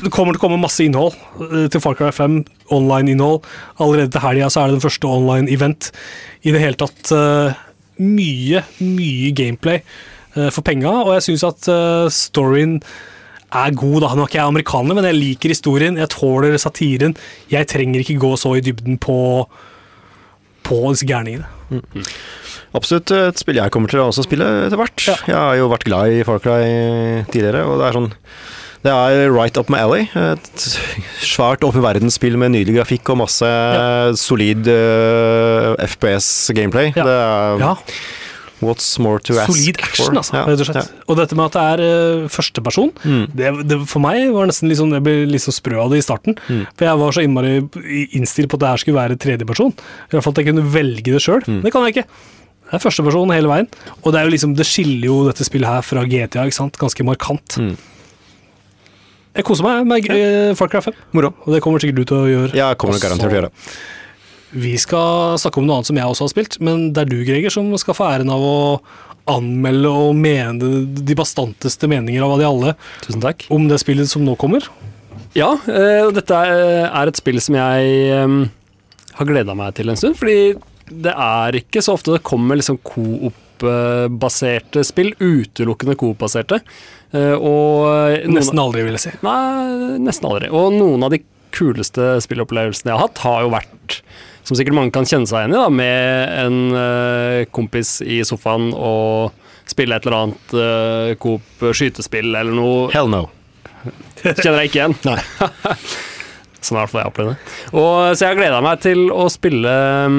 Mm. 0.00 0.06
Det 0.06 0.12
kommer 0.14 0.32
til 0.32 0.40
å 0.40 0.44
komme 0.46 0.60
masse 0.60 0.84
innhold 0.84 1.16
eh, 1.44 1.66
til 1.72 1.82
Far 1.82 1.96
Cry 1.98 2.10
5. 2.14 2.40
Online-innhold. 2.72 3.44
Allerede 3.80 4.12
til 4.14 4.24
helga 4.24 4.48
er 4.48 4.70
det 4.70 4.78
den 4.78 4.84
første 4.84 5.10
online-event. 5.10 5.90
I 6.42 6.54
det 6.54 6.62
hele 6.62 6.80
tatt 6.80 7.12
eh, 7.12 7.60
mye, 8.00 8.64
mye 8.80 9.32
gameplay 9.36 9.80
eh, 9.82 10.48
for 10.48 10.64
penga, 10.64 10.92
og 11.04 11.14
jeg 11.18 11.26
syns 11.28 11.44
at 11.48 11.70
storyen 12.14 12.78
er 13.50 13.74
god. 13.74 14.00
da. 14.04 14.12
Nå 14.14 14.24
er 14.24 14.30
ikke 14.30 14.40
jeg 14.40 14.52
amerikaner, 14.54 14.96
men 14.96 15.08
jeg 15.10 15.18
liker 15.18 15.52
historien. 15.52 15.98
Jeg 16.00 16.12
tåler 16.14 16.56
satiren. 16.60 17.16
Jeg 17.50 17.68
trenger 17.68 18.04
ikke 18.04 18.20
gå 18.22 18.36
så 18.40 18.54
i 18.56 18.64
dybden 18.64 18.96
på, 19.02 19.18
på 20.64 20.80
disse 20.94 21.08
gærningene. 21.08 21.50
Absolutt 22.74 23.10
et 23.14 23.38
spill 23.38 23.58
jeg 23.58 23.72
kommer 23.74 23.90
til 23.90 24.00
å 24.00 24.08
også 24.08 24.24
spille 24.24 24.46
etter 24.64 24.78
hvert. 24.78 25.04
Ja. 25.10 25.18
Jeg 25.26 25.36
har 25.36 25.58
jo 25.58 25.68
vært 25.74 25.86
glad 25.90 26.14
i 26.14 26.24
Far 26.24 26.40
Cry 26.40 26.62
tidligere, 27.34 27.66
og 27.66 27.82
det 27.82 27.90
er 27.90 27.98
sånn 27.98 28.12
det 28.84 28.92
er 28.92 29.30
right 29.34 29.58
up 29.60 29.68
my 29.72 29.78
alley. 29.84 30.06
Et 30.16 30.62
svært 31.20 31.64
åpen 31.66 31.82
verdensspill 31.84 32.38
med 32.40 32.54
nydelig 32.54 32.78
grafikk 32.78 33.10
og 33.12 33.18
masse 33.24 33.50
solid 34.20 34.70
uh, 34.72 35.74
FPS-gameplay. 35.84 36.90
Ja. 36.96 37.04
Det 37.04 37.16
er 37.18 37.60
Ja, 37.60 37.74
what's 38.64 38.88
more 39.00 39.18
to 39.24 39.36
ask 39.40 39.52
Solid 39.52 39.78
action, 39.80 40.06
for. 40.06 40.16
altså, 40.20 40.34
Ja, 40.36 40.44
rett 40.48 40.60
og 40.64 40.68
slett. 40.70 40.90
Og 41.08 41.16
dette 41.20 41.36
med 41.36 41.44
at 41.50 41.58
det 41.58 41.66
er 41.68 42.24
uh, 42.24 42.28
førsteperson, 42.32 42.90
Mm. 43.04 43.22
det, 43.36 43.52
det 43.68 43.78
for 43.88 44.00
meg 44.04 44.32
var 44.32 44.46
nesten 44.50 44.72
sånn, 44.76 44.92
jeg 44.96 45.02
ble 45.06 45.14
litt 45.28 45.44
sånn 45.44 45.56
sprø 45.56 45.80
av 45.84 45.90
det 45.92 46.00
i 46.00 46.06
starten. 46.06 46.36
Mm. 46.48 46.64
For 46.76 46.84
jeg 46.88 46.98
var 47.04 47.12
så 47.16 47.24
innmari 47.24 47.54
innstilt 48.16 48.48
på 48.52 48.56
at 48.56 48.64
det 48.64 48.72
her 48.72 48.82
skulle 48.84 49.00
være 49.00 49.16
tredjeperson. 49.20 49.72
I 49.76 50.16
hvert 50.16 50.24
fall 50.24 50.32
at 50.36 50.42
jeg 50.44 50.50
kunne 50.54 50.66
velge 50.72 51.12
det 51.14 51.20
sjøl. 51.24 51.44
Mm. 51.48 51.62
Det 51.64 51.72
kan 51.72 51.84
jeg 51.88 51.96
ikke. 51.98 52.08
Det 52.70 52.76
er 52.78 52.84
førsteperson 52.84 53.32
hele 53.34 53.48
veien. 53.50 53.66
Og 54.04 54.12
det 54.12 54.20
er 54.20 54.28
jo 54.28 54.30
liksom, 54.36 54.52
det 54.56 54.64
skiller 54.68 55.08
jo 55.08 55.20
dette 55.26 55.44
spillet 55.44 55.66
her 55.68 55.82
fra 55.82 56.04
GTA 56.06 56.44
ikke 56.46 56.54
sant? 56.62 56.76
ganske 56.78 57.02
markant. 57.04 57.56
Mm. 57.58 57.72
Jeg 59.36 59.44
koser 59.46 59.62
meg 59.66 59.84
med 59.86 60.08
uh, 60.10 60.54
Far 60.58 60.68
Cry 60.72 60.80
5, 60.82 60.94
Moro. 61.14 61.28
og 61.44 61.50
det 61.54 61.60
kommer 61.62 61.78
sikkert 61.82 62.00
du 62.00 62.04
til 62.10 62.18
å 62.18 62.26
gjøre. 62.30 62.52
Jeg 62.58 62.78
kommer 62.80 62.96
også. 62.96 63.04
garantert 63.06 63.30
til 63.30 63.36
å 63.36 63.40
gjøre. 63.40 63.50
Vi 64.50 64.72
skal 64.82 65.36
snakke 65.38 65.60
om 65.60 65.66
noe 65.68 65.76
annet 65.78 65.88
som 65.92 65.98
jeg 66.00 66.10
også 66.10 66.26
har 66.26 66.32
spilt, 66.32 66.54
men 66.66 66.88
det 66.94 67.00
er 67.04 67.08
du, 67.12 67.18
Greger, 67.26 67.50
som 67.54 67.68
skal 67.78 67.94
få 67.94 68.08
æren 68.10 68.32
av 68.34 68.42
å 68.42 68.56
anmelde 69.30 69.90
og 69.94 70.16
mene 70.18 70.80
de 71.06 71.14
bastanteste 71.14 71.86
meninger 71.90 72.22
av 72.24 72.38
de 72.40 72.46
alle 72.48 72.72
Tusen 73.04 73.22
takk. 73.22 73.44
om 73.54 73.68
det 73.70 73.78
spillet 73.82 74.08
som 74.10 74.24
nå 74.26 74.34
kommer. 74.40 74.62
Ja, 75.36 75.52
eh, 75.70 76.02
og 76.08 76.14
dette 76.16 76.34
er 76.34 76.88
er 76.88 77.06
et 77.06 77.18
spill 77.20 77.38
som 77.38 77.54
jeg 77.54 77.80
eh, 78.10 78.26
har 79.20 79.28
gleda 79.28 79.54
meg 79.54 79.76
til 79.78 79.86
en 79.92 79.98
stund, 80.00 80.16
fordi 80.18 80.56
det 80.90 81.12
er 81.14 81.54
ikke 81.60 81.78
så 81.84 81.94
ofte 81.94 82.16
det 82.16 82.24
kommer 82.26 82.58
liksom 82.58 82.80
coop-baserte 82.82 84.82
spill, 84.82 85.12
utelukkende 85.20 85.94
coop-baserte. 86.00 86.58
Eh, 87.16 87.34
Og 87.34 88.26
Nesten 88.30 88.60
aldri, 88.62 88.84
vil 88.86 88.96
jeg 88.98 89.04
si. 89.08 89.12
Nei, 89.26 89.98
nesten 90.02 90.28
aldri. 90.30 90.50
Og 90.54 90.72
noen 90.76 91.02
av 91.06 91.14
de 91.14 91.22
kuleste 91.54 92.16
spillopplevelsene 92.22 92.92
jeg 92.92 92.96
har 92.96 93.08
hatt, 93.08 93.22
har 93.24 93.44
jo 93.44 93.52
vært, 93.56 93.96
som 94.46 94.58
sikkert 94.58 94.76
mange 94.78 94.94
kan 94.94 95.08
kjenne 95.08 95.26
seg 95.26 95.42
igjen 95.42 95.56
i, 95.56 95.58
da, 95.58 95.66
med 95.74 96.36
en 96.44 96.60
eh, 96.78 97.40
kompis 97.50 97.96
i 98.06 98.20
sofaen 98.26 98.70
og 98.76 99.34
spille 99.70 99.94
et 99.94 100.06
eller 100.06 100.16
annet 100.24 100.54
uh, 100.58 101.10
coop 101.22 101.60
skytespill 101.78 102.32
eller 102.34 102.54
noe. 102.56 102.88
Hell 102.90 103.10
no. 103.12 103.28
Kjenner 104.22 104.64
jeg 104.64 104.70
ikke 104.72 104.80
igjen. 104.80 104.96
Nei. 105.06 105.20
Sånn 106.60 106.76
er 106.76 106.80
i 106.80 106.82
hvert 106.82 106.92
fall 106.92 107.00
jeg 107.04 107.10
opplevde 107.12 107.34
det. 107.36 107.52
Og, 107.70 107.92
så 108.18 108.24
jeg 108.26 108.32
har 108.32 108.40
gleda 108.40 108.58
meg 108.66 108.82
til 108.84 109.04
å 109.14 109.28
spille 109.32 109.74
um, 110.10 110.18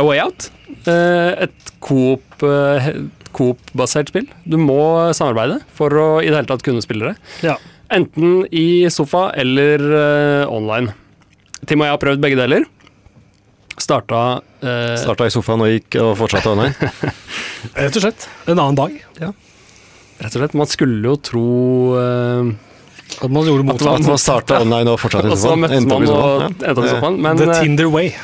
A 0.00 0.06
Way 0.06 0.22
Out. 0.24 0.48
Uh, 0.86 1.44
et 1.46 1.70
coop, 1.84 2.24
eh, 2.42 2.88
coop-basert 3.36 4.12
spill. 4.12 4.28
Du 4.48 4.56
må 4.60 4.80
samarbeide 5.16 5.60
for 5.76 5.92
å 5.92 6.06
i 6.22 6.30
det 6.30 6.38
hele 6.38 6.50
tatt 6.50 6.64
kunne 6.66 6.84
spille 6.84 7.12
det. 7.12 7.16
Ja. 7.46 7.56
Enten 7.92 8.40
i 8.50 8.88
sofa 8.90 9.28
eller 9.38 9.82
uh, 9.92 10.52
online. 10.52 10.94
Tim 11.66 11.82
og 11.82 11.88
jeg 11.88 11.94
har 11.94 12.02
prøvd 12.02 12.22
begge 12.24 12.38
deler. 12.40 12.66
Starta 13.76 14.40
uh, 14.40 14.94
Starta 14.98 15.28
i 15.28 15.32
sofaen 15.34 15.62
og 15.62 15.70
gikk 15.70 15.98
og 16.02 16.14
fortsatte 16.22 16.54
online. 16.54 16.90
Rett 17.76 17.98
og 17.98 18.06
slett. 18.06 18.28
En 18.46 18.56
annen 18.56 18.78
dag. 18.78 18.96
Rett 19.20 20.32
og 20.32 20.40
slett. 20.40 20.56
Man 20.56 20.70
skulle 20.70 21.12
jo 21.12 21.16
tro 21.20 21.46
uh, 21.94 22.50
At 23.20 23.30
man 23.30 23.46
gjorde 23.46 23.62
det 23.62 23.76
At 23.76 23.84
motsatt. 23.84 24.08
Man 24.08 24.22
starta 24.22 24.60
online 24.64 24.94
og 24.94 25.00
fortsatte 25.02 25.30
i 25.30 25.36
sofaen. 25.36 25.66
Og 25.66 25.70
så 25.70 25.76
møttes 25.76 25.88
man 25.92 26.08
og 26.10 26.46
endte 26.48 26.72
opp 26.72 26.86
i 26.86 26.94
sofaen. 26.94 27.18
Men 27.22 27.42
The 27.42 27.50
eh, 27.52 27.60
Tinder 27.60 27.92
way. 27.92 28.14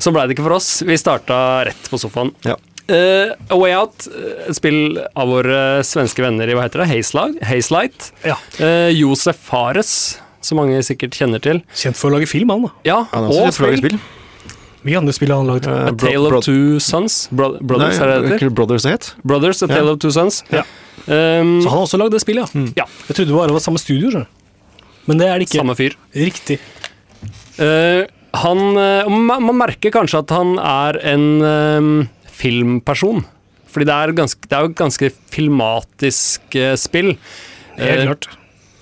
så 0.00 0.12
blei 0.14 0.26
det 0.26 0.38
ikke 0.38 0.48
for 0.48 0.56
oss. 0.58 0.70
Vi 0.88 0.96
starta 1.00 1.36
rett 1.68 1.90
på 1.92 2.00
sofaen. 2.00 2.32
Ja. 2.48 2.56
Eh, 2.88 3.30
A 3.48 3.56
Way 3.56 3.72
Out, 3.78 4.06
eh, 4.12 4.48
et 4.50 4.56
spill 4.58 4.98
av 5.16 5.28
våre 5.30 5.80
svenske 5.86 6.20
venner 6.20 6.50
i 6.50 6.56
hva 6.56 6.66
heter 6.66 6.82
det? 6.82 6.88
Hazelight. 6.90 7.38
Hazelight. 7.48 8.10
Ja. 8.26 8.36
Uh, 8.60 8.90
Josef 8.92 9.38
Fares, 9.40 9.92
som 10.44 10.58
mange 10.60 10.82
sikkert 10.84 11.16
kjenner 11.16 11.40
til. 11.40 11.62
Kjent 11.74 11.96
for 11.96 12.10
å 12.12 12.18
lage 12.18 12.28
film, 12.28 12.50
han 12.52 12.66
da. 12.66 12.72
Ja, 12.84 12.98
Han 13.14 13.30
og 13.32 13.52
spill. 13.56 13.78
spill. 13.80 13.96
Mye 14.84 14.98
andre 15.00 15.14
spill 15.16 15.30
har 15.32 15.40
han 15.40 15.48
laget? 15.48 15.66
Eh, 15.66 15.86
A 15.88 15.92
Tale 15.96 16.28
Bro- 16.28 16.38
of 16.42 16.44
Two 16.44 16.78
Sons. 16.78 17.28
Bro 17.32 17.54
Brothers, 17.64 17.96
er 18.04 18.06
det 18.10 18.16
det 18.28 18.32
heter? 18.34 18.50
Brothers 18.52 18.82
det 18.84 18.92
het? 18.98 19.14
Brothers, 19.24 19.62
A 19.62 19.66
Ja. 19.66 19.74
Tale 19.78 19.90
of 19.94 19.98
Two 20.04 20.10
Sons. 20.12 20.42
Ja. 20.52 20.60
Um, 21.08 21.62
Så 21.64 21.68
han 21.70 21.78
har 21.78 21.86
også 21.86 21.98
lagd 21.98 22.12
det 22.12 22.20
spillet, 22.20 22.52
ja. 22.52 22.60
Ja. 22.84 22.84
Jeg 23.08 23.16
trodde 23.16 23.28
det 23.32 23.36
bare 23.38 23.52
var 23.56 23.60
samme 23.64 23.80
studio. 23.80 24.26
Men 25.08 25.16
det 25.18 25.26
er 25.28 25.38
det 25.40 25.48
ikke. 25.48 25.60
samme 25.64 25.74
fyr. 25.76 25.96
Riktig. 26.14 26.58
Uh, 27.58 28.04
han 28.34 28.58
man, 29.08 29.42
man 29.46 29.56
merker 29.56 29.92
kanskje 29.94 30.18
at 30.24 30.30
han 30.34 30.56
er 30.58 30.96
en 31.06 31.26
eh, 31.40 32.08
filmperson. 32.44 33.24
Fordi 33.74 33.88
det 33.88 33.94
er, 33.96 34.12
ganske, 34.14 34.46
det 34.46 34.54
er 34.54 34.62
jo 34.68 34.70
et 34.70 34.78
ganske 34.84 35.08
filmatisk 35.34 36.56
eh, 36.60 36.76
spill. 36.78 37.14
Helt 37.74 37.98
Eh, 37.98 38.06
klart. 38.06 38.28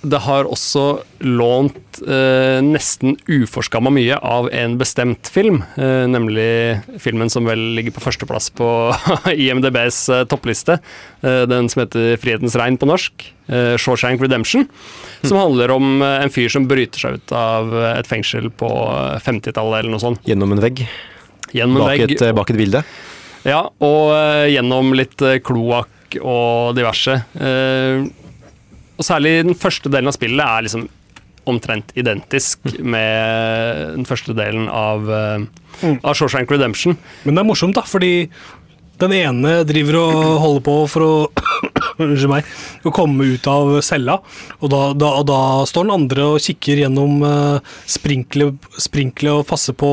Det 0.02 0.18
har 0.24 0.48
også 0.50 0.82
lånt 1.22 2.00
eh, 2.02 2.58
nesten 2.66 3.12
uforskamma 3.30 3.92
mye 3.94 4.16
av 4.18 4.48
en 4.50 4.74
bestemt 4.80 5.30
film, 5.30 5.60
eh, 5.78 6.08
nemlig 6.10 6.80
filmen 7.00 7.30
som 7.30 7.46
vel 7.46 7.62
ligger 7.78 7.94
på 7.94 8.02
førsteplass 8.02 8.50
på 8.58 8.66
IMDbs 9.46 10.00
eh, 10.10 10.24
toppliste. 10.26 10.80
Eh, 11.22 11.44
den 11.46 11.70
som 11.70 11.84
heter 11.84 12.16
'Frihetens 12.18 12.58
regn' 12.58 12.80
på 12.82 12.90
norsk. 12.90 13.28
Eh, 13.46 13.76
'Shawshank 13.78 14.20
Redemption'. 14.26 14.66
Som 15.22 15.38
handler 15.38 15.70
om 15.70 16.02
en 16.02 16.34
fyr 16.34 16.50
som 16.50 16.66
bryter 16.66 16.98
seg 16.98 17.20
ut 17.22 17.32
av 17.38 17.70
et 17.94 18.10
fengsel 18.10 18.50
på 18.50 18.66
eh, 18.66 19.22
50-tallet 19.22 19.84
eller 19.84 19.94
noe 19.94 20.02
sånt. 20.02 20.20
Gjennom 20.26 20.50
en 20.52 20.66
vegg. 20.66 20.82
Gjennom 21.54 21.78
en 21.78 21.86
Bak 21.86 21.94
vegg. 21.94 22.18
et, 22.18 22.34
bak 22.34 22.50
et 22.50 22.58
bilde. 22.58 22.82
Ja, 23.48 23.66
og 23.82 24.12
eh, 24.14 24.52
gjennom 24.54 24.92
litt 24.94 25.22
eh, 25.24 25.40
kloakk 25.42 26.18
og 26.20 26.76
diverse. 26.78 27.18
Eh, 27.34 28.04
og 28.98 29.06
særlig 29.06 29.40
den 29.48 29.58
første 29.58 29.90
delen 29.90 30.10
av 30.10 30.16
spillet 30.16 30.44
er 30.46 30.66
liksom 30.66 30.88
omtrent 31.50 31.90
identisk 31.98 32.62
med 32.78 33.96
den 33.96 34.06
første 34.06 34.30
delen 34.38 34.68
av, 34.70 35.08
uh, 35.10 35.88
av 36.06 36.14
Shawshank 36.14 36.52
Redemption. 36.54 36.94
Men 37.24 37.34
det 37.34 37.42
er 37.42 37.48
morsomt, 37.48 37.74
da, 37.74 37.82
fordi 37.82 38.28
den 39.02 39.14
ene 39.16 39.56
driver 39.66 39.98
og 40.04 40.20
holder 40.44 40.62
på 40.68 40.76
for 40.92 41.02
å 41.02 41.14
unnskyld 42.04 42.30
meg, 42.30 42.52
å 42.86 42.94
komme 42.94 43.26
ut 43.32 43.48
av 43.50 43.74
cella. 43.82 44.20
Og 44.60 44.70
da, 44.70 44.84
da, 44.94 45.10
da 45.26 45.40
står 45.66 45.88
den 45.88 45.96
andre 45.96 46.28
og 46.36 46.44
kikker 46.46 46.84
gjennom 46.84 47.26
sprinklet, 47.90 48.70
sprinklet 48.86 49.40
og 49.40 49.48
passer 49.50 49.74
på 49.74 49.90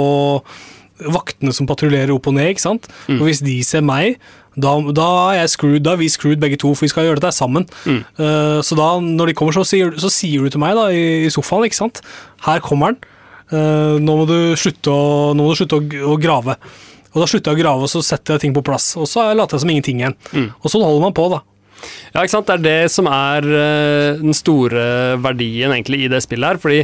vaktene 1.08 1.54
som 1.56 1.68
patruljerer 1.70 2.12
opp 2.16 2.28
og 2.28 2.36
ned. 2.36 2.52
ikke 2.54 2.66
sant? 2.66 2.90
Og 3.20 3.28
hvis 3.30 3.44
de 3.46 3.60
ser 3.64 3.86
meg, 3.86 4.20
da, 4.60 4.74
da 4.96 5.08
er 5.30 5.38
jeg 5.44 5.54
screwed, 5.54 5.84
da 5.86 5.94
er 5.94 6.02
vi 6.02 6.10
screwed 6.12 6.42
begge 6.42 6.58
to, 6.60 6.74
for 6.76 6.88
vi 6.88 6.92
skal 6.92 7.08
gjøre 7.08 7.22
dette 7.22 7.36
sammen. 7.38 7.68
Eh, 7.88 8.60
så 8.66 8.76
da, 8.76 8.90
når 9.04 9.32
de 9.32 9.38
kommer, 9.38 9.56
så 9.56 9.64
sier, 9.68 9.94
så 10.02 10.12
sier 10.12 10.44
du 10.44 10.52
til 10.52 10.62
meg 10.64 10.76
da, 10.76 10.90
i, 10.92 11.26
i 11.28 11.32
sofaen, 11.34 11.68
ikke 11.70 11.80
sant? 11.80 12.02
Her 12.48 12.64
kommer 12.66 12.92
han. 12.92 13.00
Uh, 13.50 13.98
nå 13.98 14.14
må 14.14 14.28
du 14.30 14.36
slutte, 14.62 14.94
å, 14.94 15.32
nå 15.34 15.42
må 15.42 15.56
du 15.56 15.58
slutte 15.58 15.80
å, 15.80 15.86
å 16.12 16.18
grave. 16.22 16.54
Og 17.10 17.24
da 17.24 17.30
slutter 17.30 17.50
jeg 17.50 17.58
å 17.58 17.62
grave, 17.64 17.88
og 17.88 17.90
så 17.90 18.04
setter 18.06 18.36
jeg 18.36 18.44
ting 18.44 18.54
på 18.54 18.62
plass. 18.66 18.92
Og 19.00 19.08
så 19.10 19.24
later 19.34 19.58
jeg 19.58 19.64
som 19.64 19.72
ingenting 19.74 20.04
igjen. 20.04 20.18
Og 20.60 20.70
sånn 20.70 20.86
holder 20.86 21.08
man 21.08 21.16
på, 21.18 21.26
da. 21.34 21.40
Ja, 22.12 22.22
ikke 22.22 22.36
sant? 22.36 22.50
Det 22.50 22.60
er 22.60 22.66
det 22.68 22.92
som 22.94 23.10
er 23.10 23.48
uh, 23.50 24.20
den 24.20 24.38
store 24.38 24.84
verdien 25.24 25.74
egentlig 25.74 26.04
i 26.04 26.12
det 26.12 26.22
spillet 26.26 26.52
her, 26.52 26.62
fordi 26.62 26.84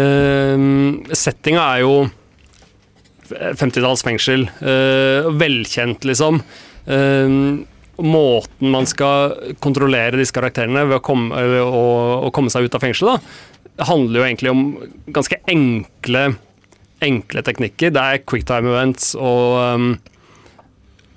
uh, 0.00 1.14
settinga 1.14 1.62
er 1.76 1.84
jo 1.84 1.94
50-talls 3.30 4.04
fengsel, 4.06 4.48
eh, 4.60 5.30
velkjent 5.40 6.04
liksom. 6.08 6.42
Eh, 6.86 7.38
måten 8.04 8.72
man 8.74 8.88
skal 8.90 9.54
kontrollere 9.62 10.18
disse 10.18 10.34
karakterene 10.34 10.86
ved 10.88 10.98
å 10.98 11.04
komme, 11.04 11.44
å, 11.62 11.84
å 12.26 12.32
komme 12.34 12.50
seg 12.50 12.66
ut 12.66 12.74
av 12.74 12.82
fengselet, 12.82 13.20
da, 13.74 13.84
handler 13.90 14.20
jo 14.20 14.26
egentlig 14.26 14.50
om 14.50 14.64
ganske 15.14 15.38
enkle, 15.50 16.24
enkle 17.04 17.44
teknikker. 17.46 17.94
Det 17.94 18.02
er 18.02 18.24
quicktime 18.26 18.70
events 18.74 19.14
og 19.18 19.60
um, 19.62 19.94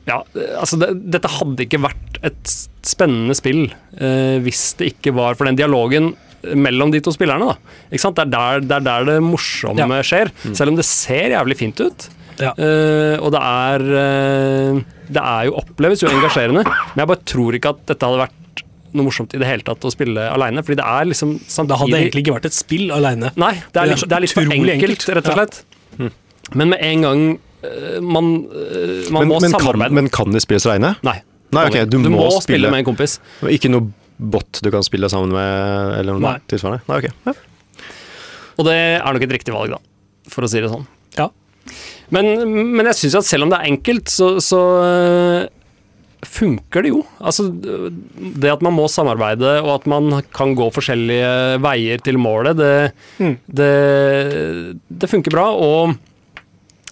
ja, 0.08 0.22
altså 0.56 0.80
det, 0.80 0.94
dette 1.18 1.32
hadde 1.34 1.66
ikke 1.66 1.82
vært 1.84 2.22
et 2.26 2.54
spennende 2.88 3.36
spill 3.38 3.66
eh, 4.00 4.38
hvis 4.44 4.72
det 4.80 4.94
ikke 4.94 5.14
var 5.18 5.36
for 5.36 5.50
den 5.50 5.58
dialogen 5.60 6.14
mellom 6.56 6.92
de 6.94 7.00
to 7.04 7.12
spillerne. 7.16 7.48
da. 7.54 7.58
Ikke 7.92 8.04
sant? 8.04 8.16
Det, 8.20 8.26
er 8.28 8.32
der, 8.34 8.60
det 8.68 8.76
er 8.78 8.86
der 8.86 9.06
det 9.10 9.18
morsomme 9.26 9.80
Ja. 9.80 10.02
skjer, 10.06 10.32
selv 10.54 10.70
om 10.74 10.76
det 10.80 10.86
ser 10.86 11.34
jævlig 11.36 11.58
fint 11.58 11.80
ut. 11.82 12.10
Ja. 12.38 12.52
Uh, 12.54 13.18
og 13.26 13.32
det 13.34 13.40
er 13.42 13.82
uh, 13.82 14.82
Det 15.10 15.22
er 15.24 15.48
jo 15.48 15.56
oppleves 15.58 16.04
jo 16.04 16.10
engasjerende, 16.12 16.62
men 16.68 17.02
jeg 17.02 17.10
bare 17.10 17.24
tror 17.26 17.56
ikke 17.58 17.72
at 17.74 17.80
dette 17.90 18.06
hadde 18.06 18.20
vært 18.28 18.62
noe 18.94 19.08
morsomt 19.08 19.34
i 19.34 19.40
det 19.42 19.48
hele 19.50 19.66
tatt 19.66 19.82
å 19.84 19.90
spille 19.92 20.22
aleine. 20.32 20.62
Fordi 20.62 20.78
det 20.78 20.86
er 20.86 21.10
liksom 21.10 21.32
samtidig 21.42 21.74
Det 21.74 21.80
hadde 21.82 21.98
egentlig 22.04 22.24
ikke 22.26 22.36
vært 22.38 22.46
et 22.52 22.58
spill 22.58 22.92
aleine. 22.94 23.32
Nei, 23.42 23.54
det 23.58 23.66
er, 23.66 23.72
Det 23.74 23.82
er 23.82 23.90
litt, 23.96 24.06
det 24.06 24.16
er 24.20 24.24
litt 24.28 24.36
for 24.38 24.54
enkelt, 24.54 24.74
enkelt. 24.78 25.08
rett 25.18 25.32
og 25.34 25.40
slett. 25.42 25.60
Men 26.56 26.70
med 26.72 26.80
en 26.86 27.02
gang 27.04 27.22
eh, 27.68 27.98
man, 28.00 28.30
man 29.12 29.26
Men, 29.26 29.28
må 29.28 29.40
men, 29.42 29.52
kan, 29.52 29.60
samarbeide 29.60 29.98
men 29.98 30.08
kan 30.14 30.32
det 30.32 30.42
spilles 30.46 30.66
alene? 30.70 30.94
Nei. 31.04 31.18
Nei, 31.58 31.64
ok, 31.72 31.78
du 31.90 31.98
må, 32.04 32.10
må 32.14 32.28
spille 32.38 32.44
spille- 32.46 32.72
med 32.72 32.84
en 32.84 32.88
kompis. 32.88 33.18
Ikke 33.50 33.72
noe 33.74 33.90
bot 34.18 34.62
du 34.64 34.70
kan 34.74 34.84
spille 34.86 35.10
sammen 35.12 35.30
med, 35.36 35.98
eller 36.00 36.18
noe 36.18 36.24
Nei. 36.34 36.38
tilsvarende? 36.50 36.82
Nei, 36.90 36.98
ok. 36.98 37.10
Ja. 37.28 37.34
Og 38.58 38.66
det 38.66 38.74
er 38.78 39.14
nok 39.14 39.26
et 39.28 39.36
riktig 39.38 39.54
valg, 39.54 39.76
da, 39.76 39.78
for 40.34 40.48
å 40.48 40.50
si 40.50 40.62
det 40.64 40.72
sånn. 40.72 40.88
Ja. 41.18 41.28
Men, 42.16 42.32
men 42.74 42.88
jeg 42.90 42.98
syns 42.98 43.20
at 43.20 43.28
selv 43.28 43.46
om 43.46 43.52
det 43.54 43.60
er 43.60 43.70
enkelt, 43.70 44.10
så, 44.10 44.30
så 44.42 44.62
øh, 44.82 45.42
funker 46.26 46.82
det 46.88 46.90
jo. 46.96 47.04
Altså, 47.22 47.46
det 47.54 48.50
at 48.50 48.64
man 48.66 48.74
må 48.74 48.88
samarbeide, 48.90 49.58
og 49.62 49.70
at 49.76 49.86
man 49.92 50.10
kan 50.34 50.56
gå 50.58 50.70
forskjellige 50.74 51.60
veier 51.62 52.02
til 52.06 52.18
målet, 52.22 52.58
det, 52.58 52.74
Mm. 53.22 53.36
det, 53.60 53.72
det 54.90 55.10
funker 55.12 55.34
bra. 55.36 55.50
Og 55.54 55.94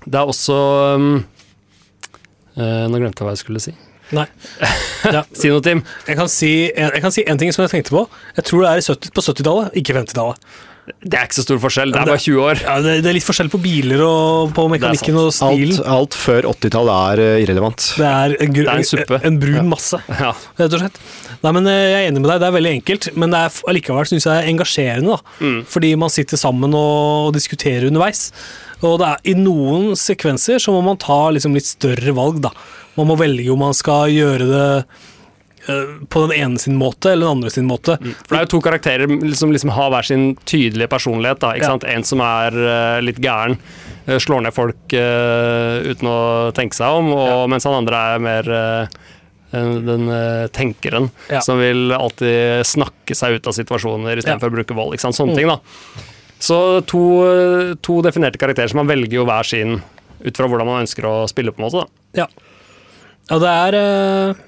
det 0.06 0.20
er 0.22 0.30
også 0.30 0.60
øh, 1.00 2.86
Nå 2.92 3.00
glemte 3.02 3.24
jeg 3.24 3.26
hva 3.26 3.34
jeg 3.34 3.42
skulle 3.42 3.64
si. 3.64 3.74
Nei. 4.14 4.28
Si 5.38 5.50
noe, 5.52 5.62
Tim. 5.62 5.84
Jeg 6.08 6.18
kan, 6.18 6.30
si 6.32 6.52
en, 6.72 6.90
jeg 6.94 7.02
kan 7.04 7.14
si 7.14 7.24
en 7.30 7.38
ting 7.42 7.52
som 7.54 7.66
jeg 7.66 7.76
tenkte 7.76 7.94
på. 7.94 8.06
Jeg 8.38 8.48
tror 8.48 8.64
det 8.66 8.72
er 8.72 8.86
70, 8.88 9.12
på 9.14 9.24
70-tallet, 9.26 9.76
ikke 9.82 9.94
50-tallet. 10.00 10.56
Det 10.86 11.18
er 11.18 11.26
ikke 11.26 11.38
så 11.40 11.44
stor 11.48 11.58
forskjell, 11.64 11.90
det 11.94 11.98
er 11.98 12.10
bare 12.12 12.22
20 12.22 12.42
år. 12.46 12.60
Ja, 12.62 12.76
det, 12.86 12.92
er 13.10 13.16
litt 13.18 13.26
forskjell 13.26 13.48
på 13.50 13.58
biler 13.64 14.04
og 14.06 14.52
på 14.54 14.68
mekanikken 14.70 15.16
og 15.18 15.32
stilen. 15.34 15.80
alt 15.90 16.14
før 16.18 16.46
80-tallet 16.52 16.94
er 17.16 17.22
eh, 17.24 17.38
irrelevant. 17.42 17.88
Det 17.98 18.06
er 18.06 18.36
en, 18.38 18.52
Det 18.54 18.66
er 18.68 18.82
en 18.84 18.86
suppe. 18.86 19.20
en 19.26 19.40
brun 19.42 19.72
masse, 19.72 19.98
Ja. 20.22 20.36
rett 20.60 20.76
og 20.78 20.84
slett. 20.84 21.00
Nei, 21.42 21.54
men 21.58 21.72
eh, 21.72 21.80
Jeg 21.90 21.98
er 22.04 22.12
enig 22.12 22.22
med 22.22 22.30
deg, 22.30 22.44
det 22.44 22.50
er 22.52 22.56
veldig 22.60 22.74
enkelt, 22.80 23.10
men 23.18 23.34
det 23.34 23.42
er 23.48 23.58
allikevel 23.74 24.12
synes 24.12 24.30
jeg 24.30 24.44
er 24.44 24.52
engasjerende. 24.54 25.18
da. 25.18 25.36
Mm. 25.42 25.58
Fordi 25.74 25.92
man 26.06 26.14
sitter 26.14 26.42
sammen 26.42 26.78
og, 26.78 27.34
diskuterer 27.34 27.90
underveis. 27.90 28.28
Og 28.86 29.00
det 29.02 29.10
er, 29.10 29.26
i 29.34 29.36
noen 29.40 29.96
sekvenser 29.98 30.62
så 30.62 30.76
må 30.76 30.84
man 30.86 31.02
ta 31.02 31.18
liksom 31.34 31.58
litt 31.58 31.66
større 31.66 32.14
valg. 32.14 32.44
da. 32.46 32.54
Man 33.00 33.10
må 33.10 33.18
velge 33.20 33.50
om 33.52 33.66
man 33.66 33.74
skal 33.74 34.14
gjøre 34.14 34.46
det 34.54 34.70
på 35.66 36.22
den 36.28 36.34
ene 36.38 36.60
sin 36.62 36.76
måte 36.78 37.12
eller 37.12 37.26
den 37.28 37.38
andre 37.40 37.50
sin 37.54 37.66
måte. 37.70 37.96
For 37.98 38.36
det 38.36 38.38
er 38.42 38.46
jo 38.46 38.52
to 38.56 38.62
karakterer 38.66 39.36
som 39.40 39.52
liksom 39.54 39.72
har 39.74 39.90
hver 39.94 40.06
sin 40.06 40.28
tydelige 40.46 40.88
personlighet. 40.92 41.40
Da, 41.42 41.56
Ja. 41.58 41.74
En 41.90 42.04
som 42.06 42.22
er 42.22 42.54
uh, 42.56 43.02
litt 43.02 43.18
gæren, 43.24 43.58
uh, 44.08 44.18
slår 44.22 44.46
ned 44.46 44.54
folk 44.56 44.94
uh, 44.94 45.82
uten 45.90 46.08
å 46.12 46.20
tenke 46.56 46.78
seg 46.78 47.00
om, 47.02 47.12
og, 47.16 47.50
mens 47.50 47.66
han 47.66 47.80
andre 47.82 48.02
er 48.16 48.20
mer 48.20 48.50
eh, 48.56 48.88
den 49.56 50.10
eh, 50.10 50.48
tenkeren 50.52 51.10
Ja. 51.32 51.40
som 51.42 51.60
vil 51.62 51.92
alltid 51.96 52.66
snakke 52.68 53.16
seg 53.16 53.38
ut 53.38 53.48
av 53.48 53.54
situasjoner 53.56 54.18
istedenfor 54.20 54.50
for 54.50 54.54
å 54.54 54.58
bruke 54.58 54.76
vold. 54.78 55.00
Sånne 55.00 55.36
ting, 55.38 55.48
da. 55.48 55.60
Så 56.40 56.82
to, 56.86 57.02
eh, 57.30 57.76
to 57.82 58.02
definerte 58.04 58.38
karakterer 58.42 58.68
som 58.70 58.82
man 58.84 58.90
velger 58.92 59.22
jo 59.22 59.26
hver 59.26 59.48
sin 59.48 59.78
ut 60.26 60.36
fra 60.38 60.48
hvordan 60.50 60.68
man 60.68 60.84
ønsker 60.84 61.06
å 61.08 61.14
spille, 61.30 61.52
på 61.54 61.62
en 61.62 61.68
måte. 61.70 61.86
Da. 61.86 62.26
Ja. 62.26 62.28
ja, 63.30 63.40
det 63.40 63.54
er 63.54 63.78
eh, 63.80 64.44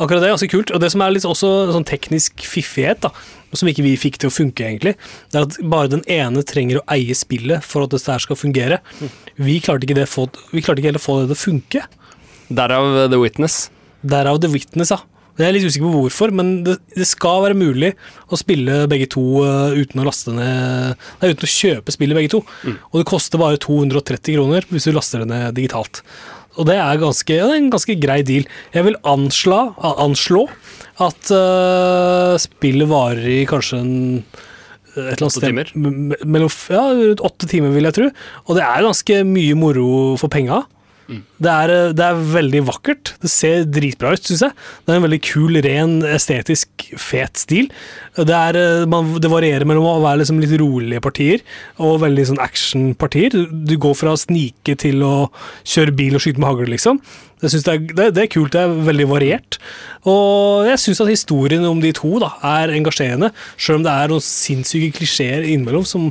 akkurat 0.00 0.22
det 0.22 0.30
er 0.30 0.34
ganske 0.34 0.50
kult. 0.52 0.72
Og 0.74 0.82
det 0.82 0.90
som 0.94 1.04
er 1.04 1.14
litt 1.14 1.26
også 1.28 1.50
sånn 1.74 1.86
teknisk 1.88 2.44
fiffighet, 2.48 3.04
da, 3.04 3.12
som 3.56 3.68
ikke 3.70 3.84
vi 3.84 3.96
fikk 4.00 4.20
til 4.22 4.30
å 4.30 4.34
funke, 4.34 4.66
egentlig, 4.66 4.96
det 5.30 5.40
er 5.40 5.46
at 5.48 5.58
bare 5.72 5.92
den 5.92 6.04
ene 6.10 6.44
trenger 6.46 6.80
å 6.80 6.86
eie 6.94 7.16
spillet 7.18 7.66
for 7.66 7.84
at 7.86 7.94
dette 7.94 8.12
her 8.12 8.22
skal 8.22 8.38
fungere. 8.38 8.80
Vi 9.40 9.60
klarte 9.64 9.86
ikke, 9.86 9.98
det 9.98 10.08
få, 10.10 10.28
vi 10.54 10.64
klarte 10.64 10.82
ikke 10.82 10.92
heller 10.92 11.02
å 11.02 11.06
få 11.06 11.20
det 11.20 11.30
til 11.32 11.38
å 11.38 11.44
funke. 11.44 11.86
Derav 12.50 12.90
eh, 12.96 13.08
The 13.12 13.20
Witness. 13.20 13.62
Derav 14.06 14.42
The 14.42 14.52
Witness, 14.52 14.94
ja. 14.94 15.02
Jeg 15.40 15.46
er 15.46 15.54
litt 15.54 15.64
usikker 15.64 15.88
på 15.88 16.00
hvorfor, 16.02 16.32
men 16.36 16.50
det, 16.66 16.74
det 16.92 17.06
skal 17.08 17.44
være 17.46 17.56
mulig 17.56 17.94
å 18.28 18.36
spille 18.36 18.82
begge 18.90 19.06
to 19.14 19.22
eh, 19.46 19.78
uten 19.80 20.02
å 20.02 20.04
laste 20.04 20.34
ned 20.36 20.98
Nei, 21.22 21.30
uten 21.32 21.46
å 21.46 21.52
kjøpe 21.54 21.94
spillet 21.94 22.18
begge 22.18 22.32
to. 22.34 22.42
Og 22.90 23.00
det 23.00 23.06
koster 23.08 23.40
bare 23.40 23.60
230 23.62 24.36
kroner 24.36 24.66
hvis 24.68 24.88
du 24.88 24.92
laster 24.96 25.24
det 25.24 25.30
ned 25.32 25.56
digitalt. 25.56 26.02
Og 26.58 26.66
det 26.66 26.76
er, 26.80 27.00
ganske, 27.00 27.34
ja, 27.36 27.46
det 27.46 27.56
er 27.56 27.62
en 27.62 27.72
ganske 27.72 27.96
grei 28.02 28.20
deal. 28.26 28.46
Jeg 28.74 28.88
vil 28.88 28.98
ansla, 29.06 29.60
anslå 30.02 30.46
at 31.00 31.30
uh, 31.32 32.34
spillet 32.42 32.90
varer 32.90 33.28
i 33.40 33.42
kanskje 33.48 33.78
en 33.80 34.00
et 34.90 35.20
eller 35.20 35.28
annet 35.28 35.36
sted 35.36 36.26
Mellom, 36.26 36.50
ja, 36.74 36.82
rundt 36.98 37.22
åtte 37.22 37.46
timer, 37.46 37.70
vil 37.70 37.86
jeg 37.86 37.94
tro. 37.94 38.08
Og 38.48 38.56
det 38.58 38.64
er 38.66 38.86
ganske 38.88 39.20
mye 39.28 39.54
moro 39.58 39.90
for 40.18 40.32
penga. 40.32 40.64
Det 41.42 41.50
er, 41.50 41.72
eh, 41.74 41.92
det 41.96 42.04
er 42.06 42.22
veldig 42.34 42.62
vakkert. 42.68 43.14
Det 43.22 43.30
ser 43.32 43.64
dritbra 43.66 44.14
ut, 44.14 44.22
syns 44.26 44.44
jeg. 44.46 44.54
Det 44.86 44.92
er 44.92 45.00
en 45.00 45.06
veldig 45.06 45.20
kul, 45.26 45.58
ren, 45.66 45.96
estetisk 46.06 46.86
fet 47.00 47.40
stil. 47.40 47.70
Det, 48.16 48.34
er, 48.34 48.56
eh, 48.58 48.84
man, 48.90 49.14
det 49.22 49.30
varierer 49.30 49.66
mellom 49.68 49.86
å 49.86 50.02
være 50.02 50.24
liksom 50.24 50.40
litt 50.42 50.56
rolige 50.58 51.02
partier 51.04 51.44
og 51.78 52.00
veldig 52.02 52.26
sånn 52.32 52.42
actionpartier. 52.42 53.36
Du, 53.50 53.76
går 53.80 53.96
fra 53.98 54.14
å 54.16 54.20
snike 54.20 54.74
til 54.82 55.04
å 55.06 55.14
kjøre 55.62 55.94
bil 55.96 56.18
og 56.18 56.24
skyte 56.24 56.42
med 56.42 56.50
hagle, 56.50 56.70
liksom. 56.74 56.98
Det, 57.40 57.48
er, 57.56 57.78
det, 57.96 58.06
det 58.18 58.24
er 58.26 58.28
kult, 58.28 58.52
det 58.52 58.60
er 58.60 58.72
veldig 58.84 59.06
variert. 59.08 59.56
Og 60.10 60.66
jeg 60.68 60.80
syns 60.82 61.00
at 61.00 61.08
historien 61.08 61.64
om 61.64 61.78
de 61.80 61.94
to 61.96 62.18
da, 62.20 62.34
er 62.58 62.74
engasjerende, 62.76 63.30
sjøl 63.56 63.78
om 63.78 63.86
det 63.86 63.94
er 63.94 64.12
noen 64.12 64.26
sinnssyke 64.26 64.98
klisjeer 64.98 65.46
innimellom 65.46 65.86
som, 65.88 66.10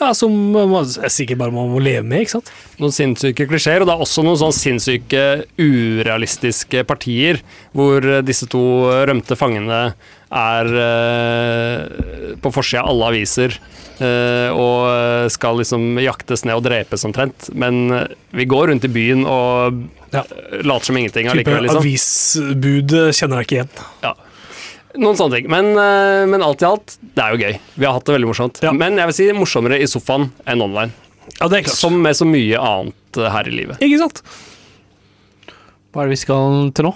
ja, 0.00 0.10
som 0.16 0.34
man 0.56 0.74
jeg 0.82 1.14
sikkert 1.14 1.44
bare 1.44 1.54
må 1.54 1.68
leve 1.78 2.02
med. 2.08 2.24
ikke 2.24 2.38
sant? 2.38 2.50
noen 2.80 2.94
sinnssyke 2.94 3.46
klisjeer, 3.50 3.82
og 3.82 3.88
det 3.88 3.94
er 3.94 4.02
også 4.02 4.24
noen 4.26 4.40
sånn 4.40 4.56
sinnssyke 4.56 5.22
urealistiske 5.60 6.82
partier 6.88 7.38
hvor 7.76 8.02
disse 8.26 8.48
to 8.50 8.64
rømte 9.06 9.38
fangene 9.38 9.86
er 10.32 10.70
uh, 10.74 12.36
på 12.42 12.52
forsida 12.54 12.82
av 12.82 12.92
alle 12.92 13.10
aviser 13.12 13.56
uh, 14.00 14.50
og 14.54 15.30
skal 15.32 15.60
liksom 15.60 15.98
jaktes 16.02 16.44
ned 16.48 16.58
og 16.58 16.64
drepes 16.66 17.04
omtrent. 17.06 17.50
Men 17.54 17.84
eh, 17.94 18.06
vi 18.34 18.46
går 18.50 18.68
rundt 18.72 18.86
i 18.88 18.92
byen 18.92 19.24
og 19.28 19.82
Ja. 20.14 20.22
later 20.62 20.86
som 20.86 20.96
ingenting 20.96 21.26
allikevel, 21.30 21.66
liksom. 21.66 21.82
Avisbud 21.82 22.94
kjenner 23.14 23.42
jeg 23.42 23.48
ikke 23.48 23.56
igjen. 23.60 23.84
Ja. 24.04 24.14
Noen 24.94 25.16
sånne 25.18 25.40
ting. 25.40 25.48
Men, 25.50 25.72
uh, 25.74 26.22
men 26.30 26.42
alt 26.46 26.62
i 26.62 26.68
alt, 26.68 26.96
det 27.02 27.22
er 27.24 27.34
jo 27.34 27.40
gøy. 27.42 27.60
Vi 27.74 27.86
har 27.88 27.96
hatt 27.96 28.06
det 28.06 28.14
veldig 28.18 28.30
morsomt. 28.30 28.60
Ja. 28.62 28.72
Men 28.74 28.98
jeg 29.00 29.10
vil 29.10 29.16
si 29.18 29.30
morsommere 29.34 29.80
i 29.82 29.88
sofaen 29.90 30.28
enn 30.46 30.62
online. 30.62 30.94
Ja, 31.40 31.48
det 31.48 31.58
er 31.58 31.66
klart. 31.66 31.78
Som 31.80 31.96
med 32.04 32.14
så 32.14 32.26
mye 32.28 32.60
annet 32.62 33.18
her 33.34 33.48
i 33.50 33.54
livet. 33.54 33.80
Ikke 33.82 33.98
sant? 34.04 34.20
Hva 35.94 36.02
er 36.02 36.08
det 36.10 36.16
vi 36.16 36.22
skal 36.24 36.70
til 36.74 36.88
nå? 36.88 36.94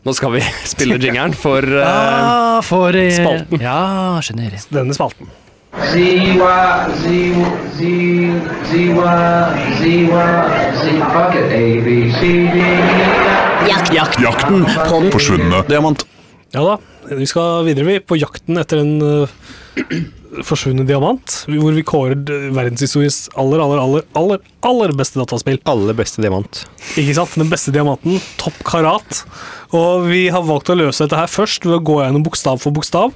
Nå 0.00 0.14
skal 0.16 0.32
vi 0.32 0.40
spille 0.72 0.96
jingeren 1.00 1.34
for 1.36 1.60
uh, 1.60 1.84
Ah, 1.84 2.60
for 2.64 2.96
uh, 2.96 3.10
spalten. 3.12 3.60
Ja, 3.60 4.16
skjønner. 4.24 4.56
Denne 4.72 4.96
spalten. 4.96 5.28
D 5.70 6.00
E 6.00 6.40
Jakten 14.24 14.64
på 14.64 15.00
den 15.02 15.12
Forsvunne 15.12 15.62
diamant. 15.68 16.06
Ja 16.50 16.64
da, 16.66 16.78
vi 17.14 17.26
skal 17.30 17.62
videre 17.68 17.86
vi 17.86 18.00
på 18.02 18.18
jakten 18.18 18.58
etter 18.58 18.80
en 18.82 18.96
uh, 19.04 19.36
forsvunnet 20.46 20.86
diamant, 20.88 21.34
hvor 21.50 21.74
vi 21.74 21.84
kårer 21.86 22.20
verdenshistoriens 22.54 23.28
aller, 23.38 23.62
aller, 23.62 23.80
aller, 23.82 24.06
aller, 24.18 24.42
aller 24.66 24.94
beste 24.98 25.18
dataspill. 25.20 25.58
Aller 25.70 25.96
beste 25.98 26.22
diamant. 26.22 26.62
Ikke 27.00 27.16
sant? 27.18 27.36
Den 27.40 27.50
beste 27.50 27.74
diamanten, 27.74 28.20
topp 28.40 28.58
karat. 28.66 29.24
Og 29.76 30.06
vi 30.10 30.26
har 30.32 30.46
valgt 30.46 30.70
å 30.70 30.78
løse 30.78 31.04
dette 31.04 31.18
her 31.18 31.30
først 31.30 31.66
ved 31.66 31.80
å 31.80 31.84
gå 31.90 32.00
gjennom 32.02 32.26
bokstav 32.26 32.60
for 32.62 32.74
bokstav. 32.76 33.14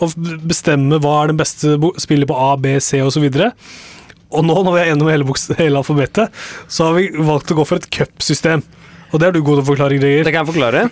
Og 0.00 0.14
bestemme 0.48 1.00
hva 1.02 1.16
er 1.22 1.32
den 1.32 1.40
beste 1.40 1.76
spillet 2.00 2.30
på 2.30 2.38
A, 2.38 2.52
B, 2.60 2.78
C 2.82 3.02
osv. 3.04 3.26
Og 4.30 4.46
nå 4.46 4.60
når 4.62 4.76
vi 4.76 4.82
er 4.82 4.92
gjennom 4.92 5.10
hele, 5.10 5.40
hele 5.60 5.82
alfabetet, 5.82 6.42
så 6.70 6.90
har 6.90 7.00
vi 7.00 7.10
valgt 7.18 7.50
å 7.50 7.58
gå 7.58 7.66
for 7.66 7.82
et 7.82 7.90
cupsystem. 7.90 8.62
Og 9.10 9.18
det 9.18 9.26
er 9.26 9.34
du 9.34 9.40
god 9.42 9.58
til 9.58 9.64
å 9.64 9.70
forklare, 9.72 9.98
Greger. 9.98 10.22
Det 10.22 10.32
kan 10.32 10.44
jeg 10.44 10.52
forklare. 10.52 10.84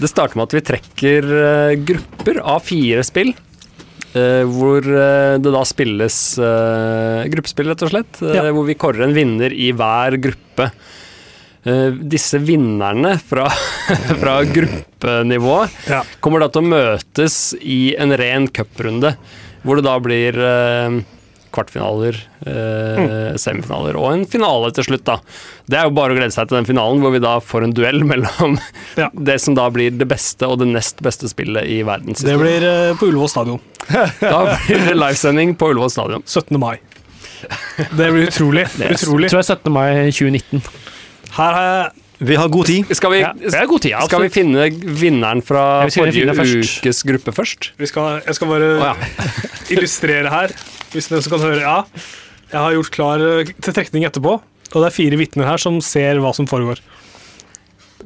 Det 0.00 0.08
starter 0.08 0.40
med 0.40 0.48
at 0.48 0.56
vi 0.56 0.64
trekker 0.70 1.26
eh, 1.42 1.74
grupper 1.90 2.40
av 2.40 2.64
fire 2.64 3.04
spill. 3.04 3.34
Eh, 4.14 4.44
hvor 4.48 4.84
eh, 4.84 5.34
det 5.42 5.52
da 5.54 5.62
spilles 5.68 6.18
eh, 6.38 7.26
gruppespill, 7.32 7.68
rett 7.72 7.84
og 7.86 7.92
slett. 7.92 8.20
Ja. 8.22 8.46
Hvor 8.54 8.66
vi 8.68 8.76
kårer 8.78 9.06
en 9.08 9.16
vinner 9.16 9.52
i 9.52 9.72
hver 9.76 10.16
gruppe. 10.22 10.70
Disse 12.08 12.38
vinnerne 12.40 13.16
fra, 13.20 13.48
fra 14.22 14.36
gruppenivå 14.46 15.56
Ja. 15.90 15.98
kommer 16.24 16.40
da 16.40 16.46
til 16.54 16.62
å 16.62 16.70
møtes 16.70 17.34
i 17.60 17.92
en 17.98 18.14
ren 18.16 18.46
cuprunde. 18.48 19.10
Hvor 19.66 19.76
det 19.80 19.84
da 19.84 19.96
blir 20.00 20.38
kvartfinaler, 21.54 22.18
eh, 22.46 23.36
semifinaler 23.40 23.96
og 23.98 24.12
en 24.12 24.24
finale 24.28 24.70
til 24.76 24.84
slutt. 24.88 25.04
da. 25.08 25.18
Det 25.68 25.78
er 25.78 25.88
jo 25.88 25.94
bare 25.96 26.14
å 26.14 26.18
glede 26.18 26.34
seg 26.34 26.48
til 26.48 26.58
den 26.58 26.68
finalen, 26.68 27.00
hvor 27.02 27.14
vi 27.14 27.22
da 27.24 27.38
får 27.40 27.64
en 27.68 27.74
duell 27.76 28.02
mellom 28.12 28.58
Ja. 28.96 29.10
det 29.14 29.40
som 29.40 29.54
da 29.58 29.68
blir 29.70 29.90
det 29.96 30.08
beste 30.08 30.48
og 30.48 30.58
det 30.62 30.68
nest 30.72 31.02
beste 31.04 31.28
spillet 31.30 31.64
i 31.68 31.80
Det 31.82 32.38
blir 32.38 32.62
eh, 32.64 32.94
på 32.98 33.08
Ullevål 33.10 33.28
stadion. 33.32 33.60
Da 34.20 34.58
blir 34.66 34.84
det 34.90 34.96
livesending 34.98 35.56
på 35.56 35.70
Ullevål 35.72 35.90
stadion. 35.90 36.22
17. 36.26 36.58
mai. 36.60 36.76
Det 37.94 38.10
blir 38.12 38.26
utrolig. 38.28 38.66
utrolig. 38.94 39.30
Tror 39.30 39.42
jeg 39.42 39.50
17. 39.56 39.72
mai 39.72 40.10
2019. 40.10 40.62
Her 41.38 41.52
har 41.58 41.66
jeg 41.68 42.04
Vi 42.28 42.34
har 42.34 42.48
god 42.50 42.66
tid. 42.66 42.88
Skal 42.98 43.12
vi, 43.12 43.20
Ja, 43.22 43.30
det 43.38 43.54
er 43.54 43.66
god 43.70 43.80
tid, 43.84 43.92
ja, 43.92 44.00
skal 44.08 44.24
vi 44.24 44.30
finne 44.34 44.64
vinneren 44.98 45.38
fra 45.46 45.84
Ja, 45.84 45.86
vi 45.86 46.00
forrige 46.00 46.64
ukes 46.82 47.02
gruppe 47.06 47.34
først? 47.36 47.70
vi 47.78 47.86
skal, 47.86 48.22
Jeg 48.26 48.34
skal 48.34 48.48
bare 48.50 48.70
oh, 48.74 48.88
ja. 48.88 48.94
illustrere 49.70 50.32
her, 50.32 50.54
hvis 50.94 51.10
den 51.12 51.22
som 51.24 51.34
kan 51.36 51.44
høre. 51.46 51.60
Ja, 51.64 51.78
jeg 52.52 52.60
har 52.60 52.76
gjort 52.78 52.94
klar 52.94 53.24
eh, 53.24 53.50
til 53.60 53.74
trekning 53.76 54.06
etterpå, 54.08 54.38
og 54.40 54.78
det 54.82 54.86
er 54.90 54.94
fire 54.96 55.18
vitner 55.20 55.48
her 55.48 55.60
som 55.60 55.80
ser 55.84 56.20
hva 56.22 56.34
som 56.36 56.48
foregår. 56.48 56.80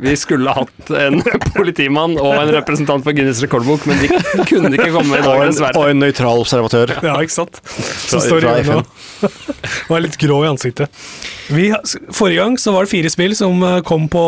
Vi 0.03 0.15
skulle 0.17 0.49
hatt 0.57 0.89
en 0.97 1.19
politimann 1.59 2.15
og 2.17 2.33
en 2.39 2.49
representant 2.55 3.05
for 3.05 3.13
Guinness 3.13 3.43
rekordbok, 3.45 3.85
men 3.91 3.99
de 4.01 4.09
kunne 4.49 4.71
ikke 4.73 4.89
komme 4.95 5.19
i 5.19 5.21
dag, 5.21 5.35
Og 5.37 5.43
en, 5.45 5.51
dessverre. 5.53 5.77
og 5.83 5.91
en 5.93 6.01
nøytral 6.01 6.41
observatør. 6.41 6.95
Ja, 7.05 7.19
ikke 7.21 7.35
sant? 7.35 7.61
Som 7.69 8.23
Fra- 8.23 8.23
står 8.25 8.47
igjen 8.47 8.71
øynene 8.73 9.31
og 9.91 9.93
er 9.99 10.03
litt 10.07 10.17
grå 10.19 10.39
i 10.43 10.49
ansiktet. 10.49 11.03
Vi, 11.53 11.69
forrige 12.17 12.41
gang 12.41 12.57
så 12.59 12.73
var 12.75 12.87
det 12.89 12.95
fire 12.95 13.13
spill 13.13 13.37
som 13.39 13.61
eh, 13.69 13.79
kom 13.87 14.09
på 14.11 14.25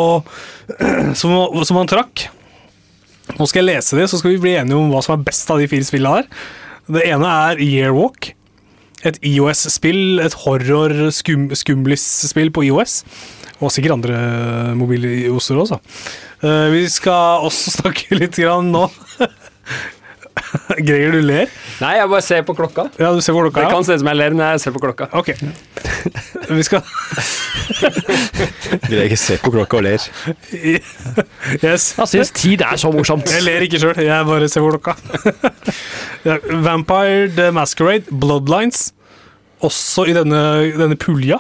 Som, 1.19 1.33
som 1.67 1.81
han 1.81 1.89
trakk. 1.91 2.27
Nå 3.39 3.49
skal 3.49 3.65
jeg 3.65 3.71
lese 3.73 3.97
det, 3.99 4.07
så 4.13 4.21
skal 4.21 4.35
vi 4.37 4.43
bli 4.45 4.53
enige 4.61 4.77
om 4.79 4.93
hva 4.93 5.01
som 5.05 5.17
er 5.17 5.25
best 5.27 5.49
av 5.51 5.59
de 5.65 5.67
fire 5.73 5.85
spillene 5.89 6.21
her. 6.21 6.29
Det 6.93 7.03
ene 7.09 7.29
er 7.49 7.61
Yearwalk. 7.65 8.35
Et 9.05 9.19
IOS-spill, 9.35 10.21
et 10.25 10.37
horror-skumlis-spill 10.45 12.53
på 12.55 12.69
IOS. 12.71 13.03
Og 13.61 13.73
sikkert 13.73 13.99
andre 13.99 14.17
mobiloser 14.79 15.61
også. 15.61 15.81
Eh, 16.45 16.69
vi 16.75 16.85
skal 16.93 17.45
også 17.47 17.73
snakke 17.79 18.19
litt 18.19 18.39
grann 18.41 18.73
nå 18.75 18.89
Greger, 20.87 21.11
du 21.15 21.21
ler? 21.25 21.51
Nei, 21.83 21.93
jeg 21.99 22.09
bare 22.11 22.23
ser 22.25 22.43
på 22.47 22.55
klokka. 22.57 22.85
Ja, 23.01 23.11
du 23.15 23.21
ser 23.25 23.35
på 23.37 23.43
klokka 23.47 23.65
Det 23.65 23.73
kan 23.75 23.87
se 23.87 23.97
ut 23.97 24.03
som 24.03 24.11
jeg 24.13 24.19
ler 24.21 24.37
når 24.37 24.53
jeg 24.55 24.63
ser 24.65 24.75
på 24.77 24.83
klokka. 24.85 25.09
Ok. 25.19 25.33
Vi 26.55 26.63
skal 26.67 26.83
Greger 28.91 29.17
ser 29.19 29.41
på 29.43 29.53
klokka 29.55 29.81
og 29.81 29.87
ler. 29.87 30.05
Yes. 31.65 31.95
Jeg 31.99 32.09
syns 32.11 32.31
tid 32.35 32.63
er 32.65 32.79
så 32.81 32.91
morsomt. 32.95 33.29
Jeg 33.31 33.45
ler 33.47 33.65
ikke 33.67 33.79
sjøl, 33.83 33.99
jeg 34.05 34.27
bare 34.29 34.49
ser 34.51 34.65
på 34.65 34.71
klokka. 34.75 34.95
Vampire 36.65 37.29
the 37.37 37.51
Masquerade, 37.55 38.09
Bloodlines, 38.11 38.89
også 39.65 40.07
i 40.11 40.15
denne, 40.17 40.41
denne 40.77 40.97
pulja, 41.01 41.39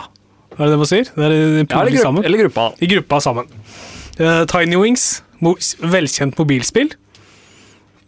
er 0.54 0.66
det 0.66 0.70
det 0.74 0.80
man 0.80 0.88
sier? 0.90 1.08
Det 1.14 1.24
er 1.26 1.34
en 1.34 1.66
Ja, 1.66 1.80
eller, 1.80 1.90
grupp, 1.90 2.02
sammen. 2.06 2.24
eller 2.24 2.44
gruppa. 2.44 2.66
I 2.80 2.90
gruppa 2.94 3.20
sammen. 3.24 3.48
Uh, 4.20 4.44
Tiny 4.50 4.78
Wings, 4.78 5.22
mo 5.42 5.56
velkjent 5.82 6.38
mobilspill. 6.38 6.92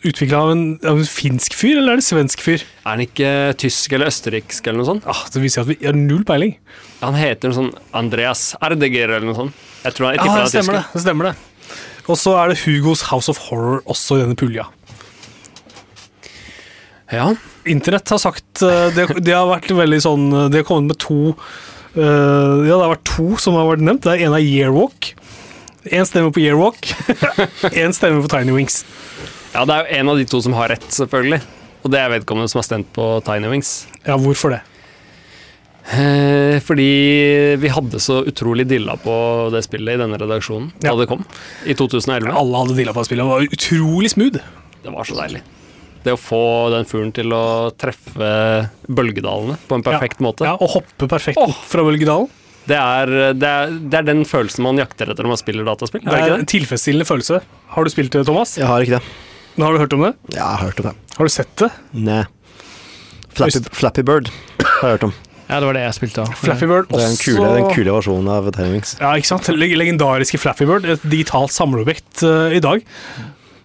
Utvikla 0.05 0.43
av, 0.45 0.51
av 0.85 0.99
en 1.01 1.09
finsk 1.09 1.55
fyr, 1.57 1.79
eller 1.81 1.97
er 1.97 2.03
det 2.03 2.05
svensk 2.05 2.43
fyr? 2.45 2.63
Er 2.85 2.91
han 2.91 3.03
ikke 3.07 3.31
tysk 3.63 3.95
eller 3.97 4.11
østerriksk 4.13 4.67
eller 4.69 4.83
noe 4.83 4.91
sånt? 4.91 5.07
Ah, 5.09 5.23
det 5.33 5.41
viser 5.41 5.65
at 5.65 5.71
vi 5.71 5.79
har 5.81 5.97
null 5.97 6.25
peiling. 6.29 6.53
Han 7.01 7.17
heter 7.17 7.51
noe 7.51 7.57
sånn 7.57 7.73
Andreas 7.97 8.51
Erdeger 8.61 9.09
eller 9.09 9.27
noe 9.31 9.39
sånt. 9.39 9.67
Jeg 9.87 9.97
tror 9.97 10.11
han, 10.11 10.19
jeg 10.19 10.27
tipper 10.27 10.43
det 10.43 10.47
er 10.47 10.53
stemmer 10.53 10.79
det. 10.79 10.85
det 10.93 11.05
stemmer 11.07 11.31
det. 11.31 11.37
Og 12.07 12.19
så 12.21 12.37
er 12.39 12.53
det 12.53 12.61
Hugos 12.63 13.07
House 13.11 13.33
of 13.33 13.41
Horror 13.49 13.81
også 13.89 14.19
i 14.19 14.25
denne 14.27 14.39
pulja. 14.39 14.69
Ja. 17.11 17.31
Internett 17.67 18.11
har 18.11 18.19
sagt 18.19 18.63
eh, 18.67 18.89
det, 18.95 19.07
det 19.23 19.35
har 19.35 19.47
vært 19.49 19.71
veldig 19.71 19.99
sånn 20.03 20.25
eh, 20.27 20.49
De 20.51 20.59
har 20.59 20.67
kommet 20.67 20.91
med 20.91 20.99
to 20.99 21.19
uh, 21.95 22.67
Ja, 22.67 22.75
det 22.75 22.81
har 22.83 22.95
vært 22.97 23.07
to 23.07 23.29
som 23.43 23.59
har 23.59 23.69
vært 23.71 23.85
nevnt. 23.87 24.05
Det 24.07 24.15
er 24.15 24.27
en 24.27 24.37
av 24.37 24.43
Yearwalk. 24.43 25.13
Én 25.87 26.07
stemme 26.07 26.33
på 26.35 26.43
Yearwalk. 26.43 26.91
Én 27.83 27.95
stemme 27.95 28.23
på 28.25 28.31
Tiny 28.33 28.55
Wings. 28.55 28.83
Ja, 29.57 29.65
det 29.65 29.75
er 29.75 29.85
jo 29.87 30.01
en 30.01 30.13
av 30.13 30.19
de 30.21 30.27
to 30.29 30.41
som 30.45 30.57
har 30.59 30.75
rett, 30.75 30.87
selvfølgelig. 30.93 31.41
Og 31.87 31.93
det 31.93 32.01
er 32.03 32.11
vedkommende 32.13 32.51
som 32.53 32.61
har 32.61 32.67
stemt 32.67 32.89
på 32.97 33.05
Tiny 33.25 33.49
Wings. 33.49 33.87
Ja, 34.05 34.19
hvorfor 34.21 34.53
det? 34.57 34.63
Eh, 35.87 36.59
fordi 36.67 36.89
vi 37.63 37.71
hadde 37.71 38.01
så 38.03 38.19
utrolig 38.27 38.67
dilla 38.67 38.97
på 38.99 39.15
det 39.55 39.63
spillet 39.65 39.95
i 39.95 40.01
denne 40.01 40.19
redaksjonen 40.19 40.73
da 40.83 40.91
Ja. 40.91 40.97
det 40.99 41.07
kom. 41.07 41.23
I 41.65 41.75
2011. 41.79 42.33
Alle 42.35 42.57
hadde 42.59 42.75
dilla 42.77 42.93
på 42.93 43.01
det 43.01 43.07
spillet. 43.07 43.23
Det 43.23 43.31
var 43.31 43.55
utrolig 43.59 44.11
smooth. 44.11 44.41
Det 44.83 44.93
var 44.93 45.05
så 45.05 45.15
deilig. 45.15 45.43
Det 46.03 46.15
å 46.15 46.19
få 46.19 46.71
den 46.75 46.85
fuglen 46.85 47.13
til 47.15 47.31
å 47.35 47.71
treffe 47.79 48.71
bølgedalene 48.89 49.57
på 49.67 49.79
en 49.79 49.83
perfekt 49.83 50.21
måte. 50.21 50.45
Ja, 50.45 50.55
Og 50.55 50.75
hoppe 50.75 51.09
perfekt 51.09 51.39
oh. 51.39 51.55
fra 51.67 51.83
bølgedalen. 51.83 52.29
Det, 52.67 52.75
er, 52.75 53.33
det, 53.35 53.47
er, 53.47 53.71
det 53.71 53.95
er 53.95 54.03
den 54.03 54.25
følelsen 54.27 54.65
man 54.67 54.79
jakter 54.79 55.11
etter 55.11 55.23
når 55.23 55.37
man 55.37 55.39
spiller 55.39 55.67
dataspill. 55.67 56.03
Det 56.03 56.11
Er 56.11 56.17
det 56.17 56.19
er 56.19 56.33
ikke 56.33 56.43
en 56.43 56.51
tilfredsstillende 56.51 57.07
følelse. 57.07 57.41
Har 57.77 57.87
du 57.87 57.91
spilt 57.91 58.11
det, 58.11 58.25
Thomas? 58.27 58.57
Jeg 58.59 58.67
har 58.67 58.83
ikke 58.83 58.99
det. 58.99 59.26
Har 59.57 59.73
du 59.73 59.81
hørt 59.81 59.95
om 59.97 60.03
det? 60.05 60.15
Ja, 60.35 60.37
Jeg 60.37 60.47
har 60.47 60.65
hørt 60.69 60.81
om 60.83 60.91
det. 60.91 60.97
Har 61.17 61.29
du 61.29 61.33
sett 61.33 61.53
det? 61.57 61.71
Nei. 61.93 62.25
Flappy, 63.37 63.63
Flappy 63.73 64.03
Bird 64.05 64.29
har 64.61 64.89
jeg 64.89 64.99
hørt 64.99 65.07
om. 65.09 65.15
Ja, 65.47 65.61
det 65.63 65.69
var 65.69 65.77
det 65.77 65.85
jeg 65.85 65.95
spilte 65.95 66.25
av. 66.25 66.33
Flappy 66.41 66.67
Bird 66.67 66.89
Det 66.91 66.99
er 66.99 67.07
den 67.07 67.21
kule, 67.21 67.51
den 67.55 67.69
kule 67.71 67.95
versjonen 67.95 68.29
av 68.33 68.49
Timings. 68.57 68.97
Ja, 68.99 69.13
ikke 69.15 69.31
sant? 69.31 69.49
Leg 69.55 69.77
legendariske 69.79 70.41
Flappy 70.43 70.67
Bird. 70.69 70.89
Et 70.97 71.07
digitalt 71.07 71.55
samleobjekt 71.55 72.25
uh, 72.27 72.51
i 72.53 72.61
dag. 72.65 72.83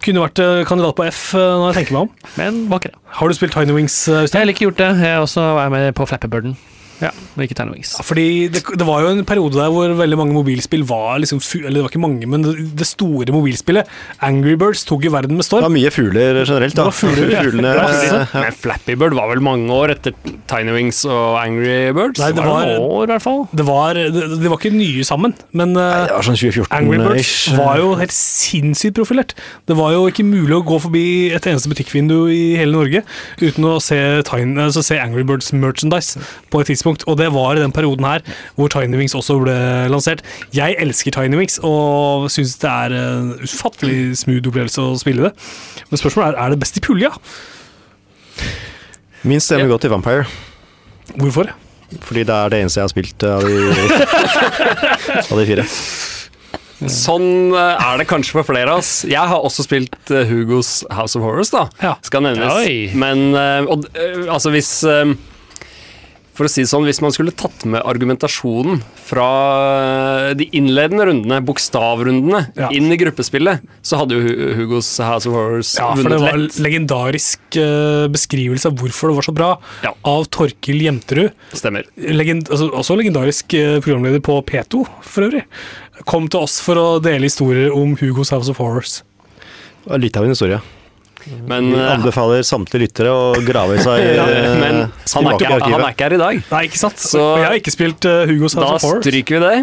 Kunne 0.02 0.22
vært 0.24 0.40
eh, 0.42 0.64
kandidat 0.66 0.96
på 0.98 1.04
F 1.06 1.20
eh, 1.38 1.38
når 1.38 1.68
jeg 1.68 1.76
tenker 1.76 1.94
meg 1.94 2.08
om. 2.08 2.30
Men 2.34 2.56
var 2.72 2.80
ikke 2.80 2.90
det. 2.90 2.98
Har 3.20 3.30
du 3.30 3.36
spilt 3.38 3.54
Tiny 3.54 3.76
Wings, 3.76 3.94
Jeg 4.10 4.32
har 4.34 4.50
ikke 4.50 4.64
gjort 4.64 4.80
det. 4.80 4.88
Jeg 4.98 5.20
også 5.22 5.44
var 5.60 5.70
med 5.70 5.92
på 5.94 6.06
Flappy 6.10 6.26
Birden. 6.32 6.56
Ja, 7.02 7.10
men 7.34 7.46
ikke 7.46 7.56
Tiny 7.58 7.74
Wings. 7.74 7.94
Ja, 7.98 8.04
Fordi 8.06 8.26
det, 8.52 8.62
det 8.78 8.86
var 8.86 9.02
jo 9.04 9.12
en 9.12 9.24
periode 9.28 9.58
der 9.58 9.72
hvor 9.74 9.92
veldig 9.98 10.18
mange 10.20 10.36
mobilspill 10.36 10.84
var 10.88 11.18
liksom 11.22 11.40
Eller 11.62 11.80
det 11.80 11.84
var 11.86 11.92
ikke 11.92 12.02
mange, 12.02 12.28
men 12.30 12.44
det, 12.46 12.54
det 12.78 12.86
store 12.88 13.34
mobilspillet, 13.34 13.88
Angry 14.22 14.54
Birds, 14.60 14.84
tok 14.88 15.06
jo 15.06 15.12
verden 15.14 15.38
med 15.38 15.46
storm. 15.46 15.64
Det 15.64 15.70
var 15.70 15.74
mye 15.76 15.92
fugler 15.94 16.40
generelt, 16.44 16.76
da. 16.76 16.84
Det 16.84 16.88
var 16.90 16.96
fugler, 16.98 17.32
ja. 17.32 17.42
Fuglene, 17.42 17.72
Det 17.78 18.08
ja. 18.08 18.22
Men 18.36 18.58
Flappy 18.62 18.96
Bird 19.00 19.16
var 19.18 19.30
vel 19.32 19.42
mange 19.44 19.72
år 19.74 19.94
etter 19.96 20.14
Tiny 20.50 20.74
Wings 20.76 21.02
og 21.08 21.38
Angry 21.40 21.90
Birds? 21.96 22.20
Nei, 22.22 22.30
det 22.36 22.44
var, 22.44 22.66
var 22.68 22.84
år, 22.86 23.06
i 23.08 23.12
hvert 23.14 23.24
fall. 23.24 23.42
det 23.50 23.66
var, 23.68 23.98
det, 23.98 24.24
de 24.42 24.52
var 24.52 24.60
ikke 24.60 24.74
nye 24.76 25.06
sammen, 25.08 25.34
men 25.52 25.74
Nei, 25.76 26.06
Det 26.06 26.16
var 26.18 26.26
sånn 26.28 26.38
Angry 26.72 26.98
Birds 27.00 27.32
2014-ish. 27.32 27.58
var 27.58 27.80
jo 27.80 27.94
helt 28.00 28.14
sinnssykt 28.16 28.96
profilert. 28.98 29.34
Det 29.68 29.76
var 29.78 29.94
jo 29.96 30.06
ikke 30.10 30.26
mulig 30.26 30.58
å 30.58 30.62
gå 30.66 30.78
forbi 30.86 31.04
et 31.34 31.46
eneste 31.48 31.70
butikkvindu 31.72 32.16
i 32.32 32.42
hele 32.60 32.74
Norge 32.76 33.02
uten 33.40 33.66
å 33.68 33.78
se, 33.82 33.98
Tiny, 34.28 34.58
altså 34.60 34.82
se 34.84 34.98
Angry 35.00 35.24
Birds 35.26 35.52
merchandise 35.56 36.20
på 36.52 36.60
et 36.62 36.66
tidspunkt. 36.72 36.91
Og 37.06 37.18
det 37.20 37.30
var 37.34 37.56
i 37.56 37.62
den 37.62 37.74
perioden 37.74 38.06
her 38.08 38.24
hvor 38.58 38.70
Tiny 38.72 39.00
Wings 39.00 39.16
også 39.18 39.38
ble 39.42 39.56
lansert. 39.92 40.22
Jeg 40.54 40.76
elsker 40.82 41.14
Tiny 41.14 41.38
Wings 41.40 41.58
og 41.64 42.28
syns 42.32 42.56
det 42.62 42.70
er 42.70 42.96
en 42.98 43.32
ufattelig 43.42 44.18
smooth 44.22 44.52
opplevelse 44.52 44.84
å 44.84 44.94
spille 45.00 45.28
det. 45.28 45.32
Men 45.90 46.00
spørsmålet 46.00 46.32
er 46.36 46.40
er 46.42 46.54
det 46.54 46.60
best 46.62 46.78
i 46.78 46.82
pulja. 46.84 47.12
Min 49.22 49.40
stemme 49.40 49.68
går 49.70 49.84
til 49.84 49.92
Vampire, 49.92 50.24
Hvorfor? 51.14 51.52
fordi 52.00 52.24
det 52.24 52.34
er 52.34 52.48
det 52.48 52.60
eneste 52.62 52.80
jeg 52.80 52.86
har 52.86 52.92
spilt 52.92 53.24
av 53.28 53.42
de, 53.44 53.56
av 55.32 55.38
de 55.38 55.46
fire. 55.46 55.66
Sånn 56.90 57.52
eh, 57.54 57.84
er 57.84 58.00
det 58.00 58.08
kanskje 58.10 58.34
for 58.38 58.48
flere 58.48 58.72
av 58.72 58.80
oss. 58.82 59.02
Jeg 59.06 59.22
har 59.30 59.44
også 59.44 59.66
spilt 59.66 60.10
eh, 60.10 60.26
Hugos 60.26 60.80
House 60.90 61.18
of 61.18 61.22
Horrors, 61.26 61.52
da. 61.54 61.92
Skal 62.06 62.24
nevnes. 62.26 62.96
Men 62.98 63.36
eh, 63.38 63.68
og, 63.70 63.86
altså 64.26 64.50
hvis 64.54 64.72
For 66.32 66.48
å 66.48 66.48
si 66.48 66.62
det 66.64 66.70
sånn, 66.70 66.86
Hvis 66.88 67.02
man 67.04 67.12
skulle 67.12 67.30
tatt 67.36 67.64
med 67.68 67.82
argumentasjonen 67.84 68.78
fra 68.96 70.32
de 70.38 70.46
innledende 70.56 71.04
rundene, 71.10 71.40
bokstavrundene, 71.44 72.46
Ja. 72.56 72.70
inn 72.72 72.90
i 72.90 72.96
gruppespillet, 72.96 73.60
så 73.82 73.98
hadde 74.00 74.16
jo 74.16 74.54
Hugos 74.56 74.88
House 74.98 75.26
of 75.28 75.34
Horrors 75.34 75.74
Ja, 75.76 75.94
for 75.94 76.08
det 76.08 76.20
var 76.20 76.38
lett. 76.40 76.56
legendarisk 76.58 77.38
eh, 77.60 78.08
beskrivelse 78.08 78.66
av 78.66 78.76
hvorfor 78.80 79.08
det 79.12 79.16
var 79.18 79.22
så 79.28 79.34
bra, 79.34 79.58
Ja. 79.84 79.92
av 80.04 80.24
Torkil 80.30 80.80
Jenterud. 80.80 81.32
Stemmer. 81.52 81.84
Legend, 81.98 82.48
altså, 82.48 82.70
også 82.72 82.96
legendarisk 82.96 83.52
eh, 83.54 83.80
programleder 83.80 84.20
på 84.20 84.42
P2, 84.44 84.86
for 85.02 85.28
øvrig. 85.28 85.44
Kom 86.06 86.28
til 86.28 86.40
oss 86.40 86.60
for 86.60 86.74
å 86.76 87.00
dele 87.02 87.28
historier 87.28 87.70
om 87.76 87.94
Hugos 87.96 88.30
House 88.30 88.48
of 88.48 88.56
Horrors. 88.56 89.02
Litt 89.86 90.16
av 90.16 90.24
en 90.24 90.30
historie. 90.30 90.60
Men, 91.48 91.70
Vi 91.72 91.80
eh, 91.80 91.92
anbefaler 91.94 92.44
samtlige 92.46 92.86
lyttere 92.86 93.14
å 93.14 93.32
grave 93.46 93.78
i 93.78 93.82
seg 93.84 94.02
ja, 94.18 94.26
eh, 94.26 94.52
men 94.60 94.78
han, 94.84 95.30
er 95.30 95.36
ikke, 95.38 95.50
han 95.62 95.78
er 95.78 95.88
ikke 95.90 96.08
her 96.08 96.16
i 96.18 96.22
dag. 96.22 96.44
Nei, 96.52 96.62
ikke 96.68 96.82
sant? 96.82 97.02
Så- 97.02 97.26
jeg 97.38 97.48
har 97.48 97.58
ikke 97.60 97.74
spilt 97.74 98.08
uh, 98.08 98.22
Hugo 98.30 98.50
Da 98.56 98.76
stryker 98.82 99.38
vi 99.38 99.42
det. 99.46 99.56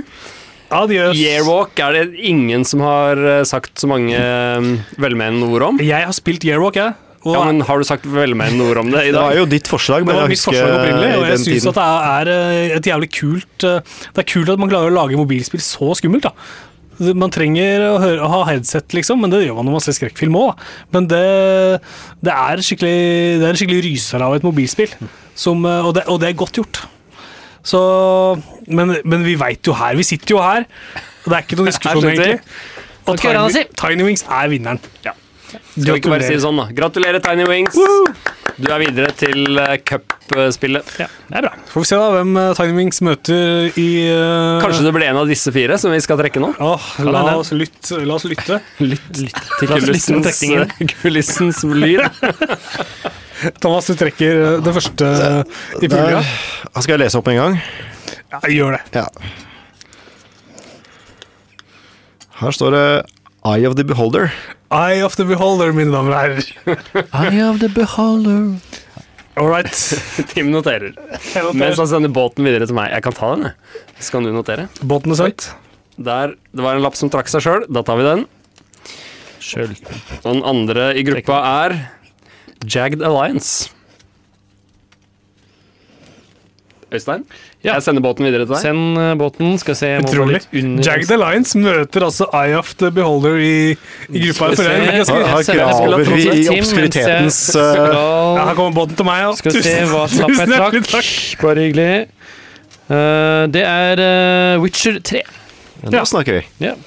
Adios. 0.70 1.18
Yearwalk 1.18 1.80
er 1.82 1.96
det 1.98 2.24
ingen 2.30 2.64
som 2.68 2.84
har 2.86 3.18
eh, 3.18 3.44
sagt 3.48 3.82
så 3.82 3.90
mange 3.90 4.14
eh, 4.14 4.68
velmenende 5.02 5.50
ord 5.50 5.66
om. 5.72 5.80
Jeg 5.82 6.06
har 6.06 6.14
spilt 6.16 6.46
Yearwalk, 6.46 6.78
jeg. 6.78 6.94
Og 7.28 7.36
Ja, 7.36 7.42
men 7.50 7.60
Har 7.68 7.82
du 7.82 7.84
sagt 7.84 8.06
velmenende 8.08 8.64
ord 8.70 8.80
om 8.86 8.92
det 8.94 9.10
i 9.10 9.12
dag? 9.12 9.18
Det 9.18 9.24
var 9.26 9.36
jo 9.42 9.48
ditt 9.52 9.68
forslag, 9.68 10.06
det 10.08 10.14
var 10.14 10.24
jeg 10.24 10.36
mitt 10.38 10.46
forslag 10.46 10.72
opprinnelig, 10.78 11.10
og 11.18 11.26
jeg 11.28 11.42
syns 11.44 11.68
at 11.74 11.80
det 11.80 11.88
er 12.14 12.32
eh, 12.36 12.78
et 12.78 12.90
jævlig 12.94 13.10
kult 13.18 13.68
eh, 13.68 13.98
Det 14.16 14.24
er 14.24 14.30
kult 14.30 14.54
at 14.54 14.62
man 14.62 14.72
klarer 14.72 14.94
å 14.94 14.96
lage 15.02 15.20
mobilspill 15.20 15.64
så 15.64 15.92
skummelt, 16.00 16.30
da. 16.30 16.32
Man 17.00 17.32
trenger 17.32 17.86
å, 17.88 17.98
høre, 18.02 18.20
å 18.26 18.30
ha 18.34 18.40
headset, 18.50 18.92
liksom, 18.96 19.22
men 19.24 19.32
det 19.32 19.46
gjør 19.46 19.60
man 19.60 19.70
når 19.70 19.78
man 19.78 19.84
ser 19.86 19.96
skrekkfilm 19.96 20.36
òg. 20.40 20.64
Men 20.96 21.08
det, 21.12 21.26
det, 22.20 22.34
er 22.34 22.60
det 22.60 23.46
er 23.46 23.52
en 23.52 23.60
skikkelig 23.60 23.84
ryser 23.86 24.26
av 24.26 24.36
et 24.36 24.46
mobilspill, 24.46 24.92
som, 25.38 25.64
eh, 25.64 25.86
og, 25.86 25.94
det, 25.96 26.04
og 26.12 26.20
det 26.22 26.32
er 26.32 26.40
godt 26.40 26.60
gjort. 26.60 26.82
Så, 27.70 27.80
men, 28.68 28.98
men 29.04 29.24
vi 29.28 29.38
veit 29.40 29.68
jo 29.68 29.76
her, 29.78 29.96
vi 30.00 30.08
sitter 30.08 30.36
jo 30.36 30.44
her, 30.44 30.68
og 31.24 31.32
det 31.32 31.38
er 31.38 31.48
ikke 31.48 31.60
noen 31.60 31.72
diskusjon, 31.74 32.12
egentlig. 32.12 32.38
Og 33.10 33.18
Tiny. 33.18 33.66
Tiny 33.80 34.06
Wings 34.06 34.26
er 34.28 34.52
vinneren. 34.52 34.80
Ja. 35.06 35.16
Skal 35.50 35.94
vi 35.94 36.00
ikke 36.02 36.12
bare 36.12 36.28
si 36.28 36.36
det 36.36 36.44
sånn, 36.44 36.60
da? 36.60 36.68
Gratulerer, 36.76 37.22
Tiny 37.24 37.48
Wings. 37.50 37.78
Du 38.60 38.68
er 38.68 38.82
videre 38.82 39.12
til 39.16 39.56
uh, 39.56 39.76
cupspillet. 39.88 40.90
Ja, 41.00 41.08
det 41.30 41.38
er 41.40 41.46
bra. 41.48 41.54
Får 41.72 41.86
vi 41.86 41.90
se 41.90 42.00
da 42.00 42.10
hvem 42.18 42.34
eh, 42.42 42.50
Tiny 42.58 42.76
Wings 42.76 43.00
møter 43.08 43.80
i 43.80 43.88
uh... 44.12 44.60
Kanskje 44.60 44.84
det 44.84 44.94
blir 44.98 45.08
en 45.08 45.22
av 45.22 45.30
disse 45.32 45.54
fire 45.56 45.78
som 45.80 45.94
vi 45.96 46.02
skal 46.04 46.20
trekke 46.20 46.44
nå? 46.44 46.52
Åh, 46.60 46.90
la, 47.08 47.24
oss 47.40 47.54
lytte, 47.56 48.02
la 48.04 48.18
oss 48.18 48.28
lytte. 48.28 48.60
Lytt 48.84 49.08
til 49.16 49.30
lytte 49.30 49.46
på 49.62 49.80
kulissens, 49.80 50.44
eh, 50.44 50.76
kulissens 51.00 51.64
lyd. 51.64 52.04
Thomas, 53.64 53.88
du 53.88 53.96
trekker 53.96 54.42
eh, 54.44 54.58
det 54.66 54.76
første 54.76 55.14
eh, 55.30 55.60
i 55.80 55.92
pulja. 55.92 56.24
Skal 56.82 56.98
jeg 56.98 57.06
lese 57.06 57.22
opp 57.22 57.32
en 57.32 57.40
gang. 57.40 57.60
Ja, 58.30 58.42
gjør 58.52 58.76
det. 58.76 58.84
Ja. 59.00 59.08
Her 62.40 62.56
står 62.56 62.76
det 62.76 62.86
Eye 63.48 63.68
of 63.68 63.80
the 63.80 63.88
Beholder. 63.88 64.34
Eye 64.70 65.02
of 65.02 65.16
the 65.18 65.26
beholder, 65.26 65.72
mine 65.74 65.90
damer 65.94 66.14
og 66.14 66.20
herrer. 66.22 67.06
Eye 67.18 67.42
of 67.48 67.58
the 67.62 67.70
beholder. 67.74 68.60
All 69.40 69.48
right. 69.50 69.72
Tim 70.34 70.52
noterer. 70.54 70.92
Mens 71.58 71.80
han 71.80 71.88
sender 71.90 72.12
båten 72.14 72.46
videre 72.46 72.68
til 72.70 72.78
meg. 72.78 72.92
Jeg 72.94 73.06
kan 73.06 73.16
ta 73.18 73.32
den, 73.36 73.48
jeg. 73.50 73.80
Så 74.04 74.14
kan 74.14 74.28
du 74.28 74.34
notere. 74.36 74.68
Båten 74.84 75.16
er 75.16 75.20
sendt. 75.22 75.48
Der, 76.00 76.36
Det 76.56 76.64
var 76.64 76.78
en 76.78 76.84
lapp 76.86 76.96
som 77.00 77.10
trakk 77.12 77.32
seg 77.32 77.44
sjøl. 77.46 77.66
Da 77.72 77.82
tar 77.88 77.98
vi 78.00 78.06
den. 78.06 78.26
Sjøl. 79.42 79.74
Og 80.22 80.30
den 80.36 80.44
andre 80.48 80.92
i 81.00 81.06
gruppa 81.08 81.40
er 81.66 81.78
Jagged 82.68 83.02
Alliance. 83.02 83.72
Øystein? 86.94 87.26
Ja. 87.60 87.74
Jeg 87.76 87.84
sender 87.84 88.04
båten 88.04 88.24
videre 88.24 88.46
til 88.46 88.54
deg. 88.54 88.62
Send 88.64 89.00
eh, 89.02 89.10
båten. 89.20 89.58
Skal 89.60 89.76
se 89.76 89.90
Utrolig. 90.00 90.38
litt 90.54 91.08
the 91.10 91.16
Alliance 91.18 91.60
møter 91.60 92.06
altså 92.08 92.30
Eye 92.32 92.56
of 92.56 92.70
the 92.80 92.88
beholder 92.96 93.36
i, 93.36 93.56
i 94.08 94.22
gruppa. 94.24 94.54
Skal 94.54 94.62
For 94.62 94.70
jeg, 94.70 95.08
se. 95.10 95.18
jeg 95.18 95.28
her 95.28 95.42
jeg 95.44 95.58
graver 95.60 96.06
vi 96.08 96.22
i 96.22 96.46
jeg 96.46 96.54
obskuritetens 96.56 97.40
eh, 97.60 97.82
ja, 97.84 98.46
her 98.48 98.56
kommer 98.56 98.78
båten 98.78 98.96
til 98.96 99.10
meg. 99.10 99.26
Ja. 99.26 99.34
Skal 99.42 99.58
se 99.60 99.76
hva 99.92 100.06
slapp 100.08 100.32
jeg 100.38 100.54
hjertelig 100.54 100.86
Takk. 100.88 101.12
Bare 101.44 101.66
hyggelig. 101.68 101.90
Uh, 102.90 103.44
det 103.52 103.66
er 103.68 104.00
uh, 104.02 104.64
Witcher 104.64 105.02
3. 105.04 105.20
Nå 105.92 106.06
snakker 106.10 106.40
vi. 106.40 106.46
Ja. 106.64 106.78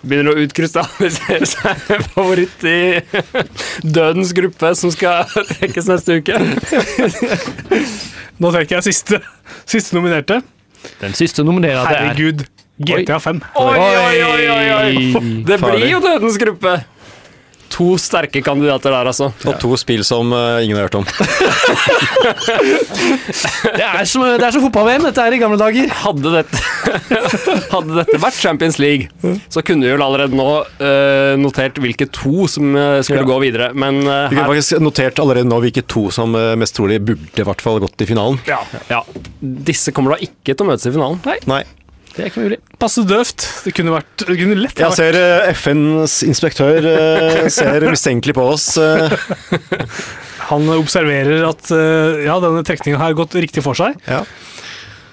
Begynner 0.00 0.32
å 0.32 0.44
utkrystallisere 0.46 1.46
seg 1.48 1.80
favoritt 2.14 2.62
i 2.64 2.78
Dødens 3.84 4.32
gruppe 4.36 4.70
som 4.78 4.92
skal 4.94 5.26
trekkes 5.52 5.90
neste 5.90 6.20
uke. 6.20 6.38
Nå 8.40 8.52
trekker 8.54 8.78
jeg 8.78 8.86
siste, 8.88 9.20
siste 9.68 9.98
nominerte. 9.98 10.40
Den 11.02 11.12
siste 11.18 11.44
nominerte 11.44 11.84
er 11.92 12.06
Herregud. 12.06 12.46
GTA 12.80 13.18
5. 13.20 13.42
Oi, 13.60 13.76
oi, 13.76 14.22
oi, 14.24 14.44
oi, 14.48 14.68
oi. 14.72 15.34
Det 15.44 15.58
blir 15.60 15.84
jo 15.90 15.98
Dødens 16.00 16.40
gruppe! 16.40 16.78
To 17.70 17.94
sterke 18.02 18.40
kandidater 18.42 18.90
der, 18.90 19.06
altså. 19.12 19.28
Og 19.46 19.54
to 19.62 19.76
spill 19.78 20.02
som 20.04 20.32
uh, 20.34 20.58
ingen 20.64 20.76
har 20.76 20.88
hørt 20.88 20.96
om. 20.98 21.06
Det 23.70 23.84
er 23.86 24.04
som, 24.08 24.22
det 24.24 24.44
er 24.44 24.52
som 24.54 24.62
fotball-VM, 24.64 25.04
dette 25.06 25.22
er 25.24 25.34
i 25.36 25.38
gamle 25.40 25.58
dager. 25.60 25.90
Hadde 26.02 26.32
dette, 26.34 26.60
hadde 27.74 27.96
dette 28.00 28.18
vært 28.20 28.38
Champions 28.40 28.78
League, 28.82 29.08
så 29.52 29.62
kunne 29.66 29.86
vi 29.86 29.92
vel 29.94 30.02
allerede 30.04 30.36
nå 30.36 30.46
uh, 30.64 31.34
notert 31.40 31.78
hvilke 31.80 32.08
to 32.12 32.46
som 32.50 32.74
eh, 32.76 32.98
skulle 33.06 33.22
Ja. 33.22 33.28
gå 33.28 33.38
videre. 33.42 33.70
Men 33.76 34.00
uh, 34.06 34.28
Vi 34.30 34.36
kunne 34.38 34.48
faktisk 34.50 34.80
notert 34.82 35.20
allerede 35.22 35.48
nå 35.50 35.60
hvilke 35.62 35.84
to 35.90 36.06
som 36.14 36.34
mest 36.58 36.76
trolig 36.78 36.98
burde 37.04 37.42
i 37.42 37.46
hvert 37.46 37.62
fall 37.64 37.80
gått 37.82 38.02
i 38.04 38.08
finalen. 38.08 38.40
Ja. 38.48 38.60
ja, 38.90 39.02
disse 39.40 39.92
kommer 39.96 40.16
da 40.16 40.24
ikke 40.26 40.54
til 40.56 40.64
å 40.66 40.70
møtes 40.72 40.88
i 40.90 40.94
finalen. 40.94 41.20
Nei. 41.50 41.62
Det 42.10 42.24
er 42.24 42.30
ikke 42.30 42.42
mulig. 42.44 42.58
Passe 42.82 43.04
døvt. 43.06 43.44
Det 43.66 43.72
kunne 43.76 43.94
vært 43.94 44.24
det 44.26 44.36
kunne 44.40 44.58
lett 44.58 44.80
Jeg 44.82 44.96
ser 44.98 45.18
eh, 45.18 45.50
FNs 45.54 46.16
inspektør 46.26 46.88
eh, 46.90 47.44
ser 47.52 47.86
mistenkelig 47.86 48.34
på 48.36 48.46
oss. 48.54 48.72
eh. 48.80 49.14
Han 50.50 50.66
observerer 50.74 51.44
at 51.46 51.68
ja, 52.26 52.34
denne 52.42 52.64
trekningen 52.66 52.98
har 52.98 53.14
gått 53.14 53.36
riktig 53.38 53.62
for 53.62 53.78
seg. 53.78 53.94
Ja. 54.10 54.24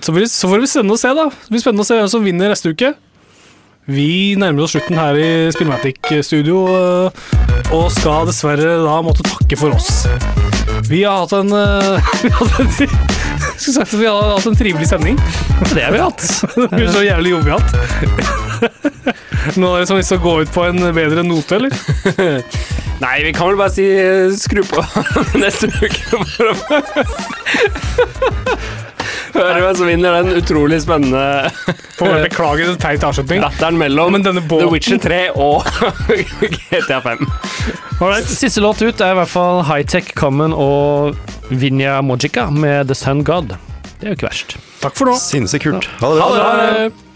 Så 0.02 0.14
får 0.16 0.64
vi 0.64 0.70
spennende 0.70 0.96
å 0.96 1.02
se, 1.02 1.12
da. 1.14 1.28
Det 1.30 1.52
blir 1.54 1.62
spennende 1.62 1.86
å 1.86 1.90
se 1.90 1.98
hvem 2.00 2.10
som 2.10 2.26
vinner 2.26 2.50
neste 2.50 2.72
uke. 2.74 2.96
Vi 3.88 4.36
nærmer 4.36 4.66
oss 4.66 4.74
slutten 4.76 4.98
her 5.00 5.16
i 5.16 5.28
Spillmatic-studio, 5.56 6.58
eh, 6.76 7.08
og 7.72 7.86
skal 7.96 8.26
dessverre 8.28 8.74
da 8.84 8.98
måtte 9.06 9.24
takke 9.24 9.56
for 9.60 9.72
oss. 9.78 10.04
Vi 10.90 11.06
har 11.08 11.22
hatt 11.22 11.32
en 11.38 11.54
eh, 11.56 12.10
Vi 12.26 12.32
har 12.34 12.42
hatt 12.50 12.60
en, 12.60 12.90
vi 14.02 14.10
har 14.10 14.34
hatt 14.34 14.50
en 14.52 14.60
trivelig 14.60 14.90
sending. 14.92 15.16
Det 15.72 15.86
har 15.86 15.96
vi 15.96 16.04
hatt. 16.04 16.20
Det 16.58 16.68
blir 16.74 16.92
så 16.92 17.06
jævlig 17.06 17.32
jovialt. 17.38 17.72
Noen 19.56 19.70
av 19.70 19.78
dere 19.78 19.88
som 19.88 19.96
har 19.96 20.02
lyst 20.04 20.12
til 20.12 20.20
å 20.20 20.26
gå 20.26 20.36
ut 20.44 20.52
på 20.52 20.68
en 20.68 20.84
bedre 20.92 21.24
note, 21.24 21.62
eller? 21.62 21.72
Nei, 23.00 23.16
vi 23.24 23.32
kan 23.38 23.54
vel 23.54 23.60
bare 23.62 23.72
si 23.72 23.88
eh, 23.88 24.36
skru 24.36 24.66
på 24.68 24.84
neste 25.40 25.72
uke 25.80 26.20
å 29.36 29.46
hvem 29.64 29.78
som 29.80 29.90
vinner 29.90 30.18
den 30.22 30.38
utrolig 30.40 30.80
spennende 30.84 31.52
Får 31.98 32.22
beklage 32.28 32.68
så 32.70 32.76
teit 32.80 33.04
avslutning. 33.04 33.42
Datteren 33.44 33.80
mellom 33.80 34.14
Men 34.16 34.26
denne 34.26 34.44
The 34.48 34.68
Witcher 34.72 35.02
3 35.02 35.22
og 35.36 35.66
GTA 36.72 37.02
5. 37.04 37.26
Alright. 37.98 38.30
Siste 38.30 38.62
låt 38.62 38.82
ut 38.86 39.02
er 39.02 39.16
i 39.16 39.20
hvert 39.22 39.32
fall 39.32 39.64
Hightech 39.68 40.14
Common 40.18 40.54
og 40.54 41.18
Vinja 41.50 42.00
Mojica 42.06 42.48
med 42.54 42.92
The 42.92 42.98
Sun 42.98 43.24
God. 43.28 43.56
Det 43.98 44.06
er 44.06 44.14
jo 44.14 44.20
ikke 44.20 44.30
verst. 44.30 44.58
Takk 44.84 44.98
for 45.00 45.10
nå. 45.10 45.18
Sinnssykt 45.18 45.66
kult. 45.66 45.90
Ha 46.04 46.14
det 46.14 46.22
bra. 46.22 46.32
Ha 46.38 46.56
det. 46.62 47.07